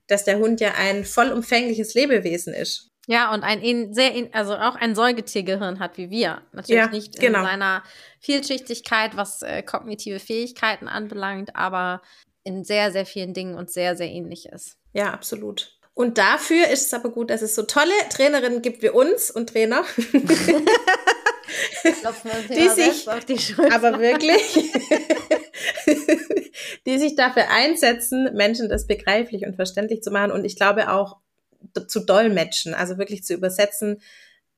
dass 0.08 0.24
der 0.24 0.40
Hund 0.40 0.62
ja 0.62 0.74
ein 0.78 1.06
vollumfängliches 1.06 1.94
Lebewesen 1.94 2.54
ist. 2.54 2.89
Ja, 3.10 3.34
und 3.34 3.42
ein 3.42 3.92
sehr, 3.92 4.12
also 4.34 4.54
auch 4.56 4.76
ein 4.76 4.94
Säugetiergehirn 4.94 5.80
hat 5.80 5.98
wie 5.98 6.12
wir. 6.12 6.44
Natürlich 6.52 6.80
ja, 6.80 6.92
nicht 6.92 7.20
genau. 7.20 7.40
in 7.40 7.46
seiner 7.46 7.82
Vielschichtigkeit, 8.20 9.18
was 9.18 9.42
äh, 9.42 9.64
kognitive 9.64 10.20
Fähigkeiten 10.20 10.88
anbelangt, 10.88 11.56
aber 11.56 12.04
in 12.44 12.64
sehr, 12.64 12.92
sehr 12.92 13.08
vielen 13.08 13.34
Dingen 13.34 13.56
und 13.56 13.72
sehr, 13.72 13.96
sehr 13.96 14.10
ähnlich 14.10 14.46
ist. 14.46 14.78
Ja, 14.94 15.12
absolut. 15.12 15.80
Und 15.96 16.20
dafür 16.20 16.68
ist 16.68 16.86
es 16.86 16.94
aber 16.94 17.10
gut, 17.10 17.32
dass 17.32 17.42
es 17.42 17.56
so 17.56 17.64
tolle 17.64 17.94
Trainerinnen 18.12 18.62
gibt 18.62 18.84
wie 18.84 18.90
uns 18.90 19.32
und 19.32 19.50
Trainer. 19.50 19.84
die 22.48 22.70
sich, 22.70 23.08
die 23.28 23.40
aber 23.74 24.00
wirklich, 24.00 24.72
die 26.86 27.00
sich 27.00 27.16
dafür 27.16 27.50
einsetzen, 27.50 28.36
Menschen 28.36 28.70
das 28.70 28.86
begreiflich 28.86 29.48
und 29.48 29.56
verständlich 29.56 30.04
zu 30.04 30.12
machen 30.12 30.32
und 30.32 30.46
ich 30.46 30.56
glaube 30.56 30.92
auch 30.92 31.18
zu 31.88 32.02
dolmetschen, 32.02 32.74
also 32.74 32.98
wirklich 32.98 33.24
zu 33.24 33.34
übersetzen, 33.34 34.02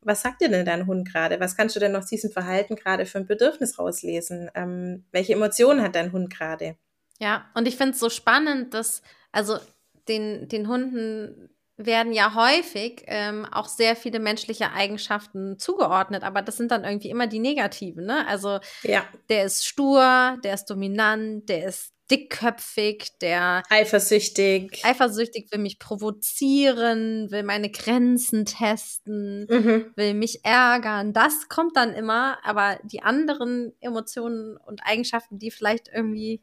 was 0.03 0.21
sagt 0.21 0.41
dir 0.41 0.49
denn 0.49 0.65
dein 0.65 0.87
Hund 0.87 1.07
gerade? 1.07 1.39
Was 1.39 1.55
kannst 1.55 1.75
du 1.75 1.79
denn 1.79 1.95
aus 1.95 2.07
diesem 2.07 2.31
Verhalten 2.31 2.75
gerade 2.75 3.05
für 3.05 3.19
ein 3.19 3.27
Bedürfnis 3.27 3.77
rauslesen? 3.77 4.49
Ähm, 4.55 5.05
welche 5.11 5.33
Emotionen 5.33 5.81
hat 5.81 5.95
dein 5.95 6.11
Hund 6.11 6.33
gerade? 6.33 6.75
Ja, 7.19 7.45
und 7.53 7.67
ich 7.67 7.77
finde 7.77 7.93
es 7.93 7.99
so 7.99 8.09
spannend, 8.09 8.73
dass, 8.73 9.03
also 9.31 9.59
den, 10.07 10.47
den 10.47 10.67
Hunden 10.67 11.49
werden 11.77 12.13
ja 12.13 12.33
häufig 12.35 13.03
ähm, 13.07 13.45
auch 13.45 13.67
sehr 13.67 13.95
viele 13.95 14.19
menschliche 14.19 14.71
Eigenschaften 14.71 15.57
zugeordnet, 15.57 16.23
aber 16.23 16.41
das 16.41 16.57
sind 16.57 16.71
dann 16.71 16.83
irgendwie 16.83 17.09
immer 17.09 17.27
die 17.27 17.39
negativen, 17.39 18.05
ne? 18.05 18.27
Also 18.27 18.59
ja. 18.83 19.03
der 19.29 19.45
ist 19.45 19.65
stur, 19.65 20.37
der 20.43 20.53
ist 20.53 20.65
dominant, 20.65 21.47
der 21.49 21.65
ist 21.65 21.93
dickköpfig, 22.11 23.17
der 23.21 23.63
eifersüchtig. 23.69 24.83
Eifersüchtig 24.83 25.49
will 25.51 25.59
mich 25.59 25.79
provozieren, 25.79 27.31
will 27.31 27.43
meine 27.43 27.69
Grenzen 27.69 28.45
testen, 28.45 29.47
mhm. 29.49 29.85
will 29.95 30.13
mich 30.13 30.43
ärgern. 30.43 31.13
Das 31.13 31.47
kommt 31.47 31.77
dann 31.77 31.93
immer, 31.93 32.37
aber 32.43 32.79
die 32.83 33.01
anderen 33.01 33.73
Emotionen 33.79 34.57
und 34.57 34.81
Eigenschaften, 34.83 35.39
die 35.39 35.51
vielleicht 35.51 35.87
irgendwie 35.87 36.41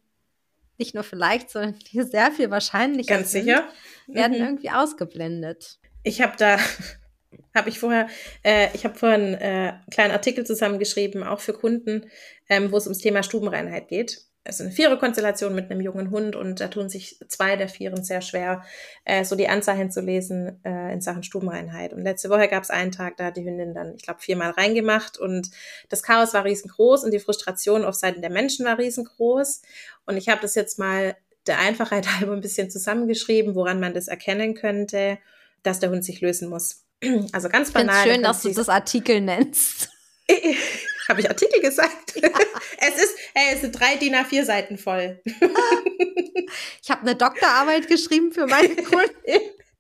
nicht 0.79 0.95
nur 0.95 1.05
vielleicht, 1.05 1.51
sondern 1.51 1.79
die 1.93 2.03
sehr 2.11 2.33
viel 2.33 2.51
wahrscheinlicher 2.51 3.17
Ganz 3.17 3.33
sind, 3.33 3.45
sicher. 3.45 3.69
werden 4.07 4.39
mhm. 4.39 4.45
irgendwie 4.45 4.71
ausgeblendet. 4.71 5.79
Ich 6.03 6.23
habe 6.23 6.35
da 6.39 6.59
habe 7.55 7.69
ich 7.69 7.79
vorher, 7.79 8.09
äh, 8.43 8.69
ich 8.73 8.85
habe 8.87 8.99
vorher 8.99 9.19
einen 9.19 9.35
äh, 9.35 9.75
kleinen 9.91 10.13
Artikel 10.13 10.47
zusammengeschrieben, 10.47 11.23
auch 11.25 11.41
für 11.41 11.53
Kunden, 11.53 12.11
ähm, 12.49 12.73
wo 12.73 12.79
es 12.79 12.87
ums 12.87 13.01
Thema 13.01 13.23
Stubenreinheit 13.23 13.89
geht 13.89 14.28
also 14.49 14.65
eine 14.65 14.73
Viererkonstellation 14.73 15.55
mit 15.55 15.71
einem 15.71 15.83
jungen 15.83 16.11
Hund 16.11 16.35
und 16.35 16.59
da 16.59 16.69
tun 16.69 16.89
sich 16.89 17.21
zwei 17.29 17.57
der 17.57 17.69
Vieren 17.69 18.03
sehr 18.03 18.23
schwer, 18.23 18.65
äh, 19.05 19.23
so 19.23 19.37
die 19.37 19.47
Anzeichen 19.47 19.91
zu 19.91 20.01
lesen 20.01 20.59
äh, 20.65 20.93
in 20.93 21.03
Sachen 21.03 21.23
Stubenreinheit. 21.23 21.93
Und 21.93 22.03
letzte 22.03 22.31
Woche 22.31 22.49
gab 22.49 22.63
es 22.63 22.71
einen 22.71 22.91
Tag, 22.91 23.19
da 23.19 23.27
hat 23.27 23.37
die 23.37 23.45
Hündin 23.45 23.75
dann, 23.75 23.95
ich 23.95 24.03
glaube, 24.03 24.21
viermal 24.21 24.53
reingemacht 24.53 25.19
und 25.19 25.51
das 25.91 26.03
Chaos 26.03 26.33
war 26.33 26.47
riesengroß 26.47 27.05
und 27.05 27.11
die 27.11 27.19
Frustration 27.19 27.85
auf 27.85 27.95
Seiten 27.95 28.23
der 28.23 28.31
Menschen 28.31 28.65
war 28.65 28.79
riesengroß. 28.79 29.61
Und 30.07 30.17
ich 30.17 30.31
habe 30.31 30.41
das 30.41 30.55
jetzt 30.55 30.79
mal 30.79 31.15
der 31.47 31.59
Einfachheit 31.59 32.09
halber 32.19 32.33
ein 32.33 32.41
bisschen 32.41 32.71
zusammengeschrieben, 32.71 33.55
woran 33.55 33.81
man 33.81 33.93
das 33.93 34.09
erkennen 34.09 34.55
könnte, 34.55 35.19
dass 35.63 35.79
der 35.79 35.91
Hund 35.91 36.05
sich 36.05 36.23
lösen 36.23 36.49
muss. 36.49 36.85
Also 37.33 37.49
ganz 37.51 37.71
banal. 37.71 38.07
Ich 38.07 38.13
schön, 38.13 38.23
dass 38.23 38.43
du 38.43 38.53
das 38.53 38.71
Artikel 38.71 39.21
nennst. 39.21 39.91
Habe 41.11 41.21
ich 41.21 41.29
Artikel 41.29 41.61
gesagt? 41.61 42.17
Ja. 42.17 42.29
es 42.79 43.03
ist, 43.03 43.17
hey, 43.35 43.55
es 43.55 43.63
sind 43.63 43.79
drei 43.79 43.97
DIN 43.97 44.15
A4 44.15 44.45
Seiten 44.45 44.77
voll. 44.77 45.21
ich 46.83 46.91
habe 46.91 47.03
eine 47.03 47.17
Doktorarbeit 47.17 47.89
geschrieben 47.89 48.31
für 48.33 48.47
meine 48.47 48.77
Kunden. 48.77 49.11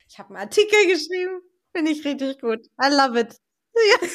Ich 0.08 0.18
habe 0.18 0.30
einen 0.30 0.38
Artikel 0.38 0.86
geschrieben. 0.86 1.42
Finde 1.76 1.92
ich 1.92 2.04
richtig 2.04 2.40
gut. 2.40 2.66
I 2.82 2.88
love 2.88 3.20
it. 3.20 3.36
Ja. 3.74 4.08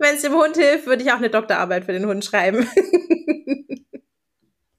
Wenn 0.00 0.16
es 0.16 0.22
dem 0.22 0.34
Hund 0.34 0.56
hilft, 0.56 0.86
würde 0.86 1.02
ich 1.02 1.12
auch 1.12 1.18
eine 1.18 1.30
Doktorarbeit 1.30 1.84
für 1.84 1.92
den 1.92 2.06
Hund 2.06 2.24
schreiben. 2.24 2.68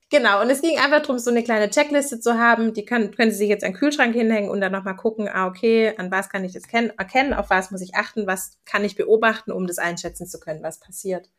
genau, 0.09 0.41
und 0.41 0.49
es 0.49 0.61
ging 0.61 0.77
einfach 0.77 1.01
darum, 1.01 1.17
so 1.17 1.31
eine 1.31 1.43
kleine 1.43 1.69
Checkliste 1.69 2.19
zu 2.19 2.37
haben. 2.37 2.73
Die 2.73 2.85
können, 2.85 3.15
können 3.15 3.31
Sie 3.31 3.37
sich 3.37 3.49
jetzt 3.49 3.63
an 3.63 3.71
den 3.71 3.79
Kühlschrank 3.79 4.13
hinhängen 4.13 4.51
und 4.51 4.59
dann 4.61 4.73
nochmal 4.73 4.97
gucken, 4.97 5.29
ah, 5.29 5.47
okay, 5.47 5.95
an 5.97 6.11
was 6.11 6.29
kann 6.29 6.43
ich 6.43 6.53
das 6.53 6.63
erkennen, 6.71 7.33
auf 7.33 7.49
was 7.49 7.71
muss 7.71 7.81
ich 7.81 7.95
achten, 7.95 8.27
was 8.27 8.57
kann 8.65 8.83
ich 8.83 8.95
beobachten, 8.95 9.51
um 9.51 9.65
das 9.65 9.79
einschätzen 9.79 10.27
zu 10.27 10.39
können, 10.39 10.61
was 10.61 10.79
passiert. 10.79 11.29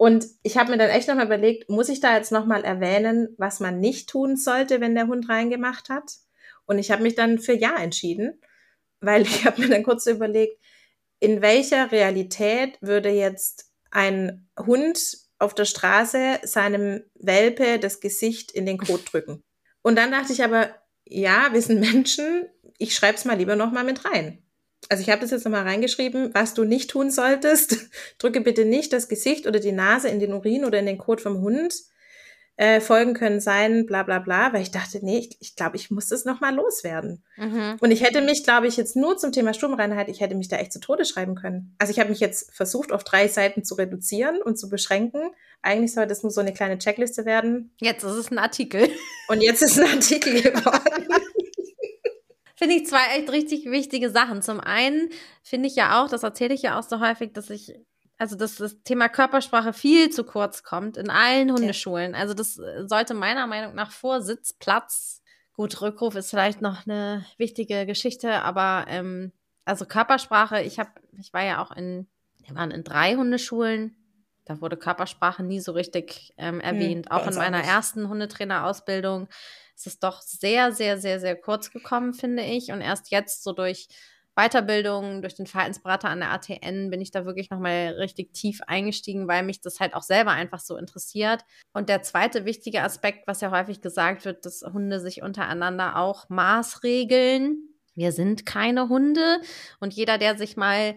Und 0.00 0.28
ich 0.42 0.56
habe 0.56 0.70
mir 0.70 0.78
dann 0.78 0.88
echt 0.88 1.08
nochmal 1.08 1.26
überlegt, 1.26 1.68
muss 1.68 1.90
ich 1.90 2.00
da 2.00 2.16
jetzt 2.16 2.32
nochmal 2.32 2.64
erwähnen, 2.64 3.34
was 3.36 3.60
man 3.60 3.80
nicht 3.80 4.08
tun 4.08 4.38
sollte, 4.38 4.80
wenn 4.80 4.94
der 4.94 5.08
Hund 5.08 5.28
reingemacht 5.28 5.90
hat? 5.90 6.14
Und 6.64 6.78
ich 6.78 6.90
habe 6.90 7.02
mich 7.02 7.16
dann 7.16 7.38
für 7.38 7.52
Ja 7.52 7.76
entschieden, 7.76 8.40
weil 9.02 9.20
ich 9.26 9.44
habe 9.44 9.60
mir 9.60 9.68
dann 9.68 9.82
kurz 9.82 10.06
überlegt, 10.06 10.58
in 11.18 11.42
welcher 11.42 11.92
Realität 11.92 12.78
würde 12.80 13.10
jetzt 13.10 13.74
ein 13.90 14.48
Hund 14.58 15.18
auf 15.38 15.54
der 15.54 15.66
Straße 15.66 16.38
seinem 16.44 17.02
Welpe 17.16 17.78
das 17.78 18.00
Gesicht 18.00 18.52
in 18.52 18.64
den 18.64 18.78
Kot 18.78 19.12
drücken? 19.12 19.42
Und 19.82 19.96
dann 19.96 20.12
dachte 20.12 20.32
ich 20.32 20.42
aber, 20.42 20.74
ja, 21.04 21.52
wir 21.52 21.60
sind 21.60 21.78
Menschen, 21.78 22.46
ich 22.78 22.94
schreibe 22.94 23.18
es 23.18 23.26
mal 23.26 23.36
lieber 23.36 23.54
nochmal 23.54 23.84
mit 23.84 24.02
rein 24.06 24.42
also 24.88 25.02
ich 25.02 25.10
habe 25.10 25.20
das 25.20 25.30
jetzt 25.30 25.44
nochmal 25.44 25.62
reingeschrieben, 25.62 26.30
was 26.34 26.54
du 26.54 26.64
nicht 26.64 26.90
tun 26.90 27.10
solltest. 27.10 27.76
Drücke 28.18 28.40
bitte 28.40 28.64
nicht 28.64 28.92
das 28.92 29.08
Gesicht 29.08 29.46
oder 29.46 29.60
die 29.60 29.72
Nase 29.72 30.08
in 30.08 30.20
den 30.20 30.32
Urin 30.32 30.64
oder 30.64 30.78
in 30.78 30.86
den 30.86 30.98
Kot 30.98 31.20
vom 31.20 31.40
Hund. 31.40 31.74
Äh, 32.56 32.82
Folgen 32.82 33.14
können 33.14 33.40
sein, 33.40 33.86
bla 33.86 34.02
bla 34.02 34.18
bla, 34.18 34.52
weil 34.52 34.60
ich 34.60 34.70
dachte, 34.70 34.98
nee, 35.02 35.18
ich, 35.18 35.36
ich 35.40 35.56
glaube, 35.56 35.76
ich 35.76 35.90
muss 35.90 36.08
das 36.08 36.26
nochmal 36.26 36.54
loswerden. 36.54 37.24
Mhm. 37.38 37.76
Und 37.80 37.90
ich 37.90 38.02
hätte 38.02 38.20
mich, 38.20 38.44
glaube 38.44 38.66
ich, 38.66 38.76
jetzt 38.76 38.96
nur 38.96 39.16
zum 39.16 39.32
Thema 39.32 39.54
Sturmreinheit, 39.54 40.10
ich 40.10 40.20
hätte 40.20 40.34
mich 40.34 40.48
da 40.48 40.56
echt 40.56 40.74
zu 40.74 40.78
Tode 40.78 41.06
schreiben 41.06 41.36
können. 41.36 41.74
Also 41.78 41.90
ich 41.90 41.98
habe 41.98 42.10
mich 42.10 42.20
jetzt 42.20 42.54
versucht, 42.54 42.92
auf 42.92 43.02
drei 43.02 43.28
Seiten 43.28 43.64
zu 43.64 43.76
reduzieren 43.76 44.42
und 44.42 44.58
zu 44.58 44.68
beschränken. 44.68 45.30
Eigentlich 45.62 45.94
sollte 45.94 46.12
es 46.12 46.22
nur 46.22 46.30
so 46.30 46.42
eine 46.42 46.52
kleine 46.52 46.76
Checkliste 46.76 47.24
werden. 47.24 47.72
Jetzt 47.80 48.04
ist 48.04 48.12
es 48.12 48.30
ein 48.30 48.36
Artikel. 48.38 48.90
Und 49.28 49.40
jetzt 49.42 49.62
ist 49.62 49.78
ein 49.80 49.88
Artikel 49.88 50.42
geworden. 50.42 51.08
finde 52.60 52.74
ich 52.74 52.86
zwei 52.86 53.16
echt 53.16 53.32
richtig 53.32 53.64
wichtige 53.64 54.10
Sachen. 54.10 54.42
Zum 54.42 54.60
einen 54.60 55.08
finde 55.42 55.66
ich 55.66 55.76
ja 55.76 56.02
auch, 56.02 56.10
das 56.10 56.22
erzähle 56.24 56.52
ich 56.52 56.60
ja 56.60 56.78
auch 56.78 56.82
so 56.82 57.00
häufig, 57.00 57.32
dass 57.32 57.48
ich 57.48 57.72
also 58.18 58.36
dass 58.36 58.56
das 58.56 58.82
Thema 58.82 59.08
Körpersprache 59.08 59.72
viel 59.72 60.10
zu 60.10 60.24
kurz 60.24 60.62
kommt 60.62 60.98
in 60.98 61.08
allen 61.08 61.50
Hundeschulen. 61.50 62.14
Also 62.14 62.34
das 62.34 62.58
äh, 62.58 62.86
sollte 62.86 63.14
meiner 63.14 63.46
Meinung 63.46 63.74
nach 63.74 63.92
vor 63.92 64.20
Sitzplatz. 64.20 65.22
Gut, 65.54 65.80
Rückruf 65.80 66.14
ist 66.16 66.28
vielleicht 66.28 66.60
noch 66.60 66.86
eine 66.86 67.24
wichtige 67.38 67.86
Geschichte, 67.86 68.42
aber 68.42 68.84
ähm, 68.88 69.32
also 69.64 69.86
Körpersprache, 69.86 70.60
ich 70.60 70.78
habe, 70.78 70.90
ich 71.18 71.32
war 71.32 71.44
ja 71.44 71.62
auch 71.62 71.70
in, 71.70 72.08
wir 72.46 72.54
waren 72.54 72.72
in 72.72 72.84
drei 72.84 73.16
Hundeschulen. 73.16 73.96
Da 74.44 74.60
wurde 74.60 74.76
Körpersprache 74.76 75.42
nie 75.42 75.60
so 75.60 75.72
richtig 75.72 76.34
ähm, 76.36 76.56
hm, 76.56 76.60
erwähnt. 76.60 77.06
Hm, 77.06 77.12
auch 77.12 77.26
in 77.26 77.36
meiner 77.36 77.64
ersten 77.64 78.10
Hundetrainerausbildung 78.10 79.28
ist 79.80 79.94
es 79.94 79.98
doch 79.98 80.20
sehr, 80.20 80.72
sehr, 80.72 80.98
sehr, 80.98 81.20
sehr 81.20 81.36
kurz 81.36 81.70
gekommen, 81.70 82.12
finde 82.12 82.42
ich. 82.42 82.70
Und 82.70 82.82
erst 82.82 83.10
jetzt 83.10 83.42
so 83.42 83.52
durch 83.52 83.88
Weiterbildung, 84.36 85.22
durch 85.22 85.34
den 85.34 85.46
Verhaltensberater 85.46 86.08
an 86.08 86.20
der 86.20 86.32
ATN 86.32 86.90
bin 86.90 87.00
ich 87.00 87.10
da 87.10 87.24
wirklich 87.24 87.50
nochmal 87.50 87.94
richtig 87.98 88.32
tief 88.32 88.60
eingestiegen, 88.66 89.26
weil 89.26 89.42
mich 89.42 89.60
das 89.60 89.80
halt 89.80 89.94
auch 89.94 90.02
selber 90.02 90.32
einfach 90.32 90.60
so 90.60 90.76
interessiert. 90.76 91.44
Und 91.72 91.88
der 91.88 92.02
zweite 92.02 92.44
wichtige 92.44 92.82
Aspekt, 92.82 93.26
was 93.26 93.40
ja 93.40 93.50
häufig 93.50 93.80
gesagt 93.80 94.24
wird, 94.24 94.44
dass 94.44 94.62
Hunde 94.62 95.00
sich 95.00 95.22
untereinander 95.22 95.96
auch 95.96 96.28
maßregeln. 96.28 97.58
Wir 97.94 98.12
sind 98.12 98.46
keine 98.46 98.88
Hunde 98.88 99.40
und 99.80 99.94
jeder, 99.94 100.16
der 100.18 100.36
sich 100.36 100.56
mal 100.56 100.94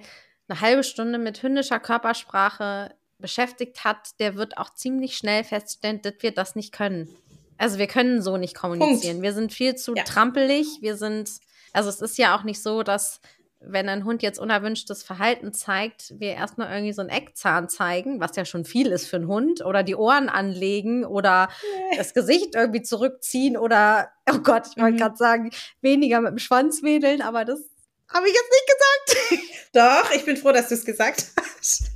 eine 0.48 0.62
halbe 0.62 0.84
Stunde 0.84 1.18
mit 1.18 1.42
hündischer 1.42 1.80
Körpersprache 1.80 2.96
beschäftigt 3.18 3.84
hat, 3.86 4.20
der 4.20 4.36
wird 4.36 4.58
auch 4.58 4.74
ziemlich 4.74 5.18
schnell 5.18 5.44
feststellen, 5.44 6.02
dass 6.02 6.16
wir 6.20 6.34
das 6.34 6.56
nicht 6.56 6.74
können. 6.74 7.10
Also 7.58 7.78
wir 7.78 7.88
können 7.88 8.22
so 8.22 8.38
nicht 8.38 8.56
kommunizieren. 8.56 9.16
Punkt. 9.16 9.24
Wir 9.24 9.34
sind 9.34 9.54
viel 9.54 9.76
zu 9.76 9.96
ja. 9.96 10.04
trampelig. 10.04 10.80
Wir 10.82 10.98
sind, 10.98 11.30
also 11.72 11.90
es 11.90 12.02
ist 12.02 12.18
ja 12.18 12.36
auch 12.38 12.44
nicht 12.44 12.62
so, 12.62 12.84
dass 12.84 13.20
wenn 13.66 13.90
ein 13.90 14.04
Hund 14.06 14.22
jetzt 14.22 14.40
unerwünschtes 14.40 15.04
Verhalten 15.04 15.54
zeigt, 15.54 16.14
wir 16.20 16.34
erstmal 16.34 16.72
irgendwie 16.72 16.94
so 16.94 17.02
einen 17.02 17.10
Eckzahn 17.10 17.70
zeigen, 17.70 18.20
was 18.20 18.36
ja 18.36 18.46
schon 18.46 18.66
viel 18.66 18.88
ist 18.88 19.08
für 19.08 19.18
einen 19.18 19.28
Hund, 19.28 19.64
oder 19.64 19.84
die 19.84 19.96
Ohren 19.96 20.30
anlegen 20.30 21.06
oder 21.06 21.50
nee. 21.90 21.98
das 21.98 22.14
Gesicht 22.14 22.56
irgendwie 22.56 22.82
zurückziehen 22.82 23.58
oder, 23.58 24.10
oh 24.30 24.40
Gott, 24.40 24.68
ich 24.72 24.82
wollte 24.82 24.96
mhm. 24.96 25.00
gerade 25.00 25.18
sagen, 25.18 25.52
weniger 25.82 26.22
mit 26.22 26.32
dem 26.32 26.40
Schwanz 26.40 26.84
wedeln, 26.84 27.22
aber 27.22 27.46
das 27.46 27.62
habe 28.10 28.28
ich 28.28 28.34
jetzt 28.34 28.52
nicht 28.52 29.40
gesagt. 29.40 29.54
Doch, 29.74 30.16
ich 30.16 30.26
bin 30.26 30.38
froh, 30.38 30.52
dass 30.52 30.70
du 30.70 30.76
es 30.76 30.86
gesagt 30.86 31.26
hast. 31.38 31.92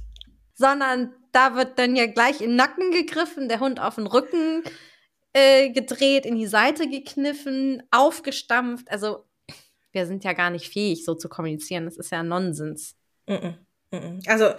Sondern 0.56 1.14
da 1.32 1.56
wird 1.56 1.78
dann 1.78 1.96
ja 1.96 2.08
gleich 2.08 2.42
in 2.42 2.52
den 2.52 2.56
Nacken 2.56 2.92
gegriffen, 2.92 3.48
der 3.50 3.60
Hund 3.60 3.80
auf 3.80 3.96
den 3.96 4.08
Rücken 4.08 4.64
äh, 5.38 5.70
gedreht, 5.70 6.26
in 6.26 6.36
die 6.36 6.48
Seite 6.48 6.90
gekniffen, 6.90 7.84
aufgestampft. 7.92 8.90
Also 8.90 9.26
wir 9.92 10.06
sind 10.06 10.24
ja 10.24 10.34
gar 10.34 10.50
nicht 10.50 10.70
fähig, 10.70 11.06
so 11.06 11.16
zu 11.16 11.30
kommunizieren. 11.30 11.86
Das 11.86 11.98
ist 11.98 12.12
ja 12.12 12.24
Nonsens. 12.24 12.96
Also 14.28 14.54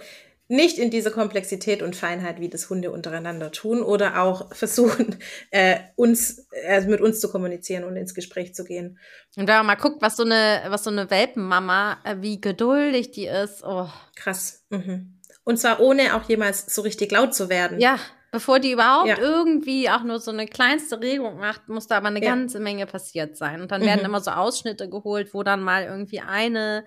nicht 0.47 0.79
in 0.79 0.89
diese 0.89 1.11
Komplexität 1.11 1.83
und 1.83 1.95
Feinheit, 1.95 2.39
wie 2.39 2.49
das 2.49 2.69
Hunde 2.69 2.91
untereinander 2.91 3.51
tun 3.51 3.81
oder 3.83 4.21
auch 4.21 4.53
versuchen, 4.55 5.17
äh, 5.51 5.79
uns, 5.95 6.47
äh, 6.51 6.81
mit 6.81 7.01
uns 7.01 7.19
zu 7.19 7.29
kommunizieren 7.29 7.83
und 7.83 7.95
ins 7.95 8.15
Gespräch 8.15 8.55
zu 8.55 8.63
gehen. 8.63 8.97
Und 9.35 9.47
wenn 9.47 9.57
man 9.57 9.65
mal 9.65 9.75
guckt, 9.75 10.01
was 10.01 10.15
so 10.15 10.23
eine, 10.23 10.63
was 10.69 10.83
so 10.83 10.89
eine 10.89 11.09
Welpenmama, 11.09 11.99
äh, 12.03 12.15
wie 12.21 12.41
geduldig 12.41 13.11
die 13.11 13.27
ist. 13.27 13.63
Oh. 13.63 13.89
Krass. 14.15 14.65
Mhm. 14.69 15.19
Und 15.43 15.57
zwar 15.57 15.79
ohne 15.79 16.15
auch 16.15 16.27
jemals 16.27 16.73
so 16.73 16.81
richtig 16.81 17.11
laut 17.11 17.35
zu 17.35 17.49
werden. 17.49 17.79
Ja, 17.79 17.99
Bevor 18.31 18.59
die 18.59 18.71
überhaupt 18.71 19.07
ja. 19.07 19.17
irgendwie 19.17 19.89
auch 19.89 20.03
nur 20.03 20.19
so 20.19 20.31
eine 20.31 20.45
kleinste 20.45 21.01
Regung 21.01 21.37
macht, 21.39 21.67
muss 21.67 21.87
da 21.87 21.97
aber 21.97 22.07
eine 22.07 22.23
ja. 22.23 22.29
ganze 22.29 22.59
Menge 22.59 22.85
passiert 22.85 23.37
sein. 23.37 23.61
Und 23.61 23.71
dann 23.71 23.81
mhm. 23.81 23.87
werden 23.87 24.05
immer 24.05 24.21
so 24.21 24.31
Ausschnitte 24.31 24.89
geholt, 24.89 25.33
wo 25.33 25.41
dann 25.43 25.61
mal 25.61 25.83
irgendwie 25.83 26.19
eine 26.19 26.85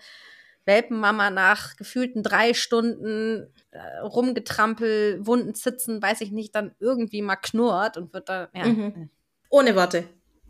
Welpenmama 0.65 1.31
nach 1.31 1.77
gefühlten 1.77 2.23
drei 2.23 2.55
Stunden 2.55 3.53
äh, 3.73 3.99
rumgetrampel, 3.99 5.27
Wunden 5.27 5.55
zitzen, 5.55 6.01
weiß 6.01 6.21
ich 6.21 6.31
nicht, 6.31 6.55
dann 6.55 6.75
irgendwie 6.79 7.23
mal 7.23 7.37
knurrt 7.37 7.97
und 7.97 8.13
wird 8.13 8.29
da, 8.29 8.49
ja. 8.55 8.67
Mhm. 8.67 9.11
Ohne 9.51 9.75
Worte. 9.75 10.05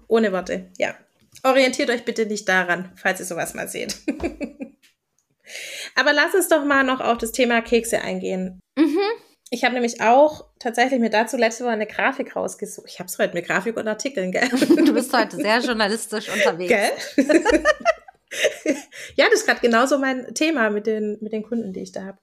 Ohne 0.09 0.33
Worte, 0.33 0.71
ja. 0.79 0.95
Orientiert 1.43 1.88
euch 1.88 2.05
bitte 2.05 2.27
nicht 2.27 2.47
daran, 2.49 2.93
falls 2.97 3.21
ihr 3.21 3.27
sowas 3.27 3.55
mal 3.55 3.69
seht. 3.69 3.97
Aber 5.95 6.12
lass 6.12 6.35
uns 6.35 6.49
doch 6.49 6.64
mal 6.64 6.85
noch 6.85 7.01
auf 7.01 7.19
das 7.19 7.33
Thema 7.33 7.62
Kekse 7.62 8.01
eingehen. 8.03 8.61
Mhm. 8.77 8.99
Ich 9.55 9.65
habe 9.65 9.75
nämlich 9.75 10.01
auch 10.01 10.47
tatsächlich 10.59 10.99
mir 10.99 11.11
dazu 11.11 11.37
letzte 11.37 11.65
Woche 11.65 11.75
eine 11.75 11.87
Grafik 11.87 12.35
rausgesucht. 12.35 12.87
Ich 12.88 12.99
habe 13.01 13.09
es 13.09 13.19
heute 13.19 13.35
mit 13.35 13.47
Grafik 13.47 13.77
und 13.77 13.87
Artikeln, 13.87 14.33
gell? 14.33 14.49
Du 14.49 14.95
bist 14.95 15.12
heute 15.12 15.37
sehr 15.37 15.59
journalistisch 15.59 16.31
unterwegs. 16.31 16.71
Gell? 16.71 16.91
ja, 19.17 19.27
das 19.27 19.41
ist 19.41 19.47
gerade 19.47 19.61
genauso 19.61 19.99
mein 19.99 20.35
Thema 20.35 20.71
mit 20.71 20.87
den, 20.87 21.19
mit 21.21 21.35
den 21.35 21.43
Kunden, 21.43 21.75
die 21.75 21.81
ich 21.81 21.93
da 21.93 22.05
habe. 22.05 22.19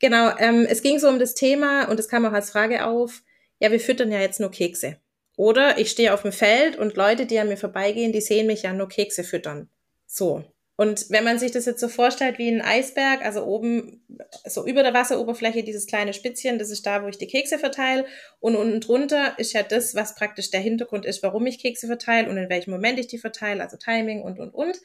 Genau, 0.00 0.36
ähm, 0.36 0.66
es 0.68 0.82
ging 0.82 0.98
so 0.98 1.08
um 1.08 1.18
das 1.18 1.34
Thema 1.34 1.88
und 1.88 1.98
es 1.98 2.08
kam 2.08 2.26
auch 2.26 2.32
als 2.32 2.50
Frage 2.50 2.84
auf, 2.84 3.22
ja, 3.58 3.70
wir 3.70 3.80
füttern 3.80 4.12
ja 4.12 4.20
jetzt 4.20 4.40
nur 4.40 4.50
Kekse. 4.50 4.98
Oder 5.38 5.78
ich 5.78 5.90
stehe 5.90 6.12
auf 6.12 6.22
dem 6.22 6.32
Feld 6.32 6.76
und 6.76 6.94
Leute, 6.94 7.24
die 7.24 7.38
an 7.38 7.48
mir 7.48 7.56
vorbeigehen, 7.56 8.12
die 8.12 8.20
sehen 8.20 8.46
mich 8.46 8.64
ja 8.64 8.74
nur 8.74 8.90
Kekse 8.90 9.24
füttern. 9.24 9.70
So. 10.06 10.44
Und 10.78 11.08
wenn 11.08 11.24
man 11.24 11.38
sich 11.38 11.52
das 11.52 11.64
jetzt 11.64 11.80
so 11.80 11.88
vorstellt 11.88 12.38
wie 12.38 12.48
ein 12.48 12.60
Eisberg, 12.60 13.24
also 13.24 13.44
oben, 13.44 14.04
so 14.46 14.66
über 14.66 14.82
der 14.82 14.92
Wasseroberfläche 14.92 15.64
dieses 15.64 15.86
kleine 15.86 16.12
Spitzchen, 16.12 16.58
das 16.58 16.70
ist 16.70 16.84
da, 16.84 17.02
wo 17.02 17.08
ich 17.08 17.16
die 17.16 17.26
Kekse 17.26 17.58
verteile. 17.58 18.04
Und 18.40 18.56
unten 18.56 18.80
drunter 18.80 19.38
ist 19.38 19.54
ja 19.54 19.62
das, 19.62 19.94
was 19.94 20.14
praktisch 20.14 20.50
der 20.50 20.60
Hintergrund 20.60 21.06
ist, 21.06 21.22
warum 21.22 21.46
ich 21.46 21.60
Kekse 21.60 21.86
verteile 21.86 22.28
und 22.28 22.36
in 22.36 22.50
welchem 22.50 22.72
Moment 22.72 22.98
ich 22.98 23.06
die 23.06 23.18
verteile, 23.18 23.62
also 23.62 23.78
Timing 23.78 24.22
und, 24.22 24.38
und, 24.38 24.50
und. 24.50 24.78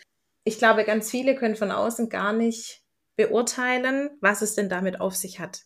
Ich 0.46 0.58
glaube, 0.58 0.86
ganz 0.86 1.12
viele 1.12 1.36
können 1.36 1.58
von 1.58 1.72
außen 1.72 2.08
gar 2.08 2.32
nicht 2.32 2.82
beurteilen, 3.18 4.12
was 4.22 4.42
es 4.42 4.56
denn 4.56 4.70
damit 4.70 5.02
auf 5.02 5.16
sich 5.16 5.40
hat. 5.40 5.60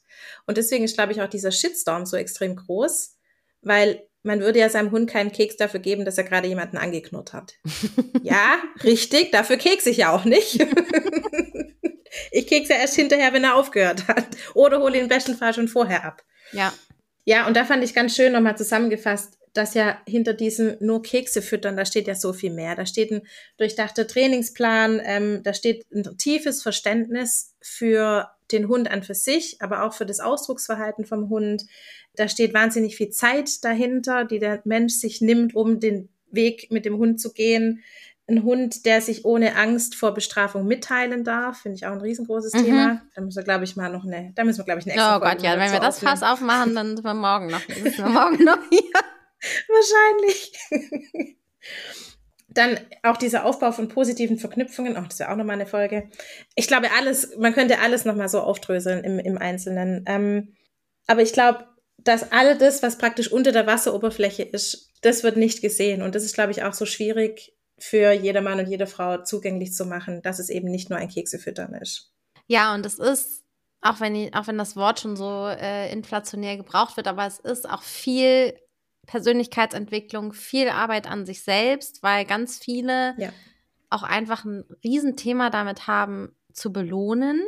Und 0.48 0.58
deswegen 0.58 0.84
ist, 0.84 0.96
glaube 0.96 1.12
ich, 1.12 1.22
auch 1.22 1.30
dieser 1.30 1.52
Shitstorm 1.52 2.08
so 2.08 2.18
extrem 2.18 2.56
groß, 2.56 3.16
weil 3.62 4.08
man 4.26 4.42
würde 4.42 4.60
ja 4.60 4.70
seinem 4.70 4.92
Hund 4.92 5.10
keinen 5.10 5.32
Keks 5.32 5.56
dafür 5.58 5.80
geben, 5.80 6.04
dass 6.04 6.18
er 6.18 6.24
gerade 6.24 6.48
jemanden 6.48 6.78
angeknurrt 6.78 7.34
hat. 7.34 7.54
ja, 8.24 8.58
richtig, 8.84 9.32
dafür 9.32 9.58
kekse 9.58 9.92
ich 9.92 9.98
ja 9.98 10.12
auch 10.12 10.26
nicht. 10.26 10.60
ich 12.32 12.48
kekse 12.48 12.74
ja 12.74 12.80
erst 12.80 12.96
hinterher, 12.96 13.34
wenn 13.34 13.44
er 13.44 13.56
aufgehört 13.56 14.08
hat. 14.08 14.28
Oder 14.54 14.80
hole 14.80 14.98
ihn 14.98 15.04
im 15.04 15.10
besten 15.10 15.36
Fall 15.36 15.54
schon 15.54 15.68
vorher 15.68 16.04
ab. 16.04 16.24
Ja. 16.52 16.74
Ja, 17.24 17.48
und 17.48 17.56
da 17.56 17.66
fand 17.66 17.84
ich 17.84 17.94
ganz 17.94 18.16
schön 18.16 18.34
nochmal 18.34 18.58
zusammengefasst, 18.58 19.38
dass 19.54 19.74
ja 19.74 20.00
hinter 20.08 20.34
diesem 20.34 20.76
nur 20.80 21.02
Kekse 21.02 21.42
füttern, 21.42 21.78
da 21.78 21.86
steht 21.86 22.08
ja 22.08 22.16
so 22.16 22.34
viel 22.34 22.52
mehr. 22.52 22.76
Da 22.76 22.86
steht 22.86 23.12
ein 23.12 23.22
durchdachter 23.58 24.06
Trainingsplan, 24.06 25.02
ähm, 25.04 25.42
da 25.44 25.54
steht 25.54 25.86
ein 25.92 26.18
tiefes 26.18 26.62
Verständnis 26.62 27.56
für 27.62 28.30
den 28.52 28.68
Hund 28.68 28.92
an 28.92 29.02
für 29.02 29.16
sich, 29.16 29.62
aber 29.62 29.84
auch 29.84 29.94
für 29.94 30.06
das 30.06 30.20
Ausdrucksverhalten 30.20 31.06
vom 31.06 31.30
Hund. 31.30 31.64
Da 32.16 32.28
steht 32.28 32.54
wahnsinnig 32.54 32.96
viel 32.96 33.10
Zeit 33.10 33.64
dahinter, 33.64 34.26
die 34.26 34.40
der 34.40 34.62
Mensch 34.66 34.94
sich 34.94 35.22
nimmt, 35.22 35.56
um 35.56 35.80
den 35.80 36.10
Weg 36.32 36.72
mit 36.72 36.86
dem 36.86 36.98
Hund 36.98 37.20
zu 37.20 37.34
gehen. 37.34 37.84
Ein 38.28 38.44
Hund, 38.44 38.86
der 38.86 39.02
sich 39.02 39.24
ohne 39.24 39.56
Angst 39.56 39.96
vor 39.96 40.14
Bestrafung 40.14 40.66
mitteilen 40.66 41.24
darf, 41.24 41.62
finde 41.62 41.76
ich 41.76 41.86
auch 41.86 41.92
ein 41.92 42.02
riesengroßes 42.02 42.54
mhm. 42.54 42.66
Thema. 42.66 43.02
Da 43.14 43.22
müssen 43.22 43.38
wir, 43.38 43.44
glaube 43.44 43.66
ich, 43.66 43.76
mal 43.76 43.92
noch 43.92 44.04
eine, 44.04 44.32
da 44.34 44.44
müssen 44.44 44.60
wir, 44.60 44.66
glaube 44.66 44.80
ich, 44.80 44.86
eine 44.88 44.96
extra 44.96 45.18
Oh 45.18 45.20
Gott, 45.20 45.44
ja, 45.44 45.60
wenn 45.60 45.72
wir 45.72 45.80
das 45.80 46.00
Fass 46.00 46.24
aufmachen, 46.24 46.74
dann 46.74 46.96
sind 46.96 47.06
wir 47.06 47.14
morgen 47.14 47.48
noch, 47.48 47.62
sind 47.62 47.98
wir 47.98 48.10
morgen 48.10 48.44
noch 48.44 48.60
hier. 48.70 48.82
Wahrscheinlich. 49.68 51.38
Dann 52.48 52.80
auch 53.04 53.18
dieser 53.18 53.44
Aufbau 53.44 53.74
von 53.74 53.90
positiven 53.90 54.38
Verknüpfungen, 54.38 54.96
auch 54.96 55.08
das 55.08 55.20
wäre 55.20 55.30
auch 55.32 55.36
nochmal 55.36 55.56
eine 55.56 55.66
Folge. 55.66 56.10
Ich 56.56 56.68
glaube, 56.68 56.88
alles, 56.98 57.36
man 57.38 57.54
könnte 57.54 57.80
alles 57.80 58.06
nochmal 58.06 58.30
so 58.30 58.40
aufdröseln 58.40 59.04
im, 59.04 59.20
im 59.20 59.38
Einzelnen. 59.38 60.06
Ähm, 60.08 60.56
aber 61.06 61.22
ich 61.22 61.34
glaube, 61.34 61.66
dass 62.06 62.32
all 62.32 62.58
das, 62.58 62.82
was 62.82 62.98
praktisch 62.98 63.32
unter 63.32 63.52
der 63.52 63.68
Wasseroberfläche 63.68 64.44
ist, 64.44 64.92
das 65.02 65.24
wird 65.24 65.38
nicht 65.38 65.62
gesehen. 65.62 66.02
Und 66.02 66.16
das 66.16 66.24
ist, 66.24 66.36
glaube 66.36 66.52
ich, 66.52 66.64
auch 66.64 66.74
so 66.74 66.86
schwierig 66.86 67.54
für 67.78 68.12
jeder 68.14 68.42
Mann 68.42 68.60
und 68.60 68.70
jede 68.70 68.88
Frau 68.88 69.24
zugänglich 69.24 69.74
zu 69.74 69.86
machen, 69.86 70.22
dass 70.22 70.40
es 70.40 70.50
eben 70.50 70.70
nicht 70.70 70.90
nur 70.90 71.00
ein 71.00 71.10
Keksefüttern 71.10 71.74
ist. 71.74 72.14
Ja, 72.48 72.74
und 72.74 72.86
es 72.86 73.00
ist, 73.00 73.44
auch 73.82 74.00
wenn, 74.00 74.34
auch 74.34 74.48
wenn 74.48 74.58
das 74.58 74.76
Wort 74.76 75.00
schon 75.00 75.16
so 75.16 75.48
äh, 75.48 75.92
inflationär 75.92 76.58
gebraucht 76.58 76.96
wird, 76.96 77.08
aber 77.08 77.26
es 77.26 77.40
ist 77.40 77.68
auch 77.68 77.82
viel 77.82 78.54
Persönlichkeitsentwicklung, 79.08 80.34
viel 80.34 80.70
Arbeit 80.70 81.10
an 81.10 81.26
sich 81.26 81.42
selbst, 81.42 82.04
weil 82.04 82.26
ganz 82.26 82.60
viele 82.60 83.16
ja. 83.18 83.30
auch 83.90 84.04
einfach 84.04 84.46
ein 84.46 84.64
Riesenthema 84.84 85.50
damit 85.50 85.88
haben, 85.88 86.36
zu 86.54 86.72
belohnen. 86.72 87.42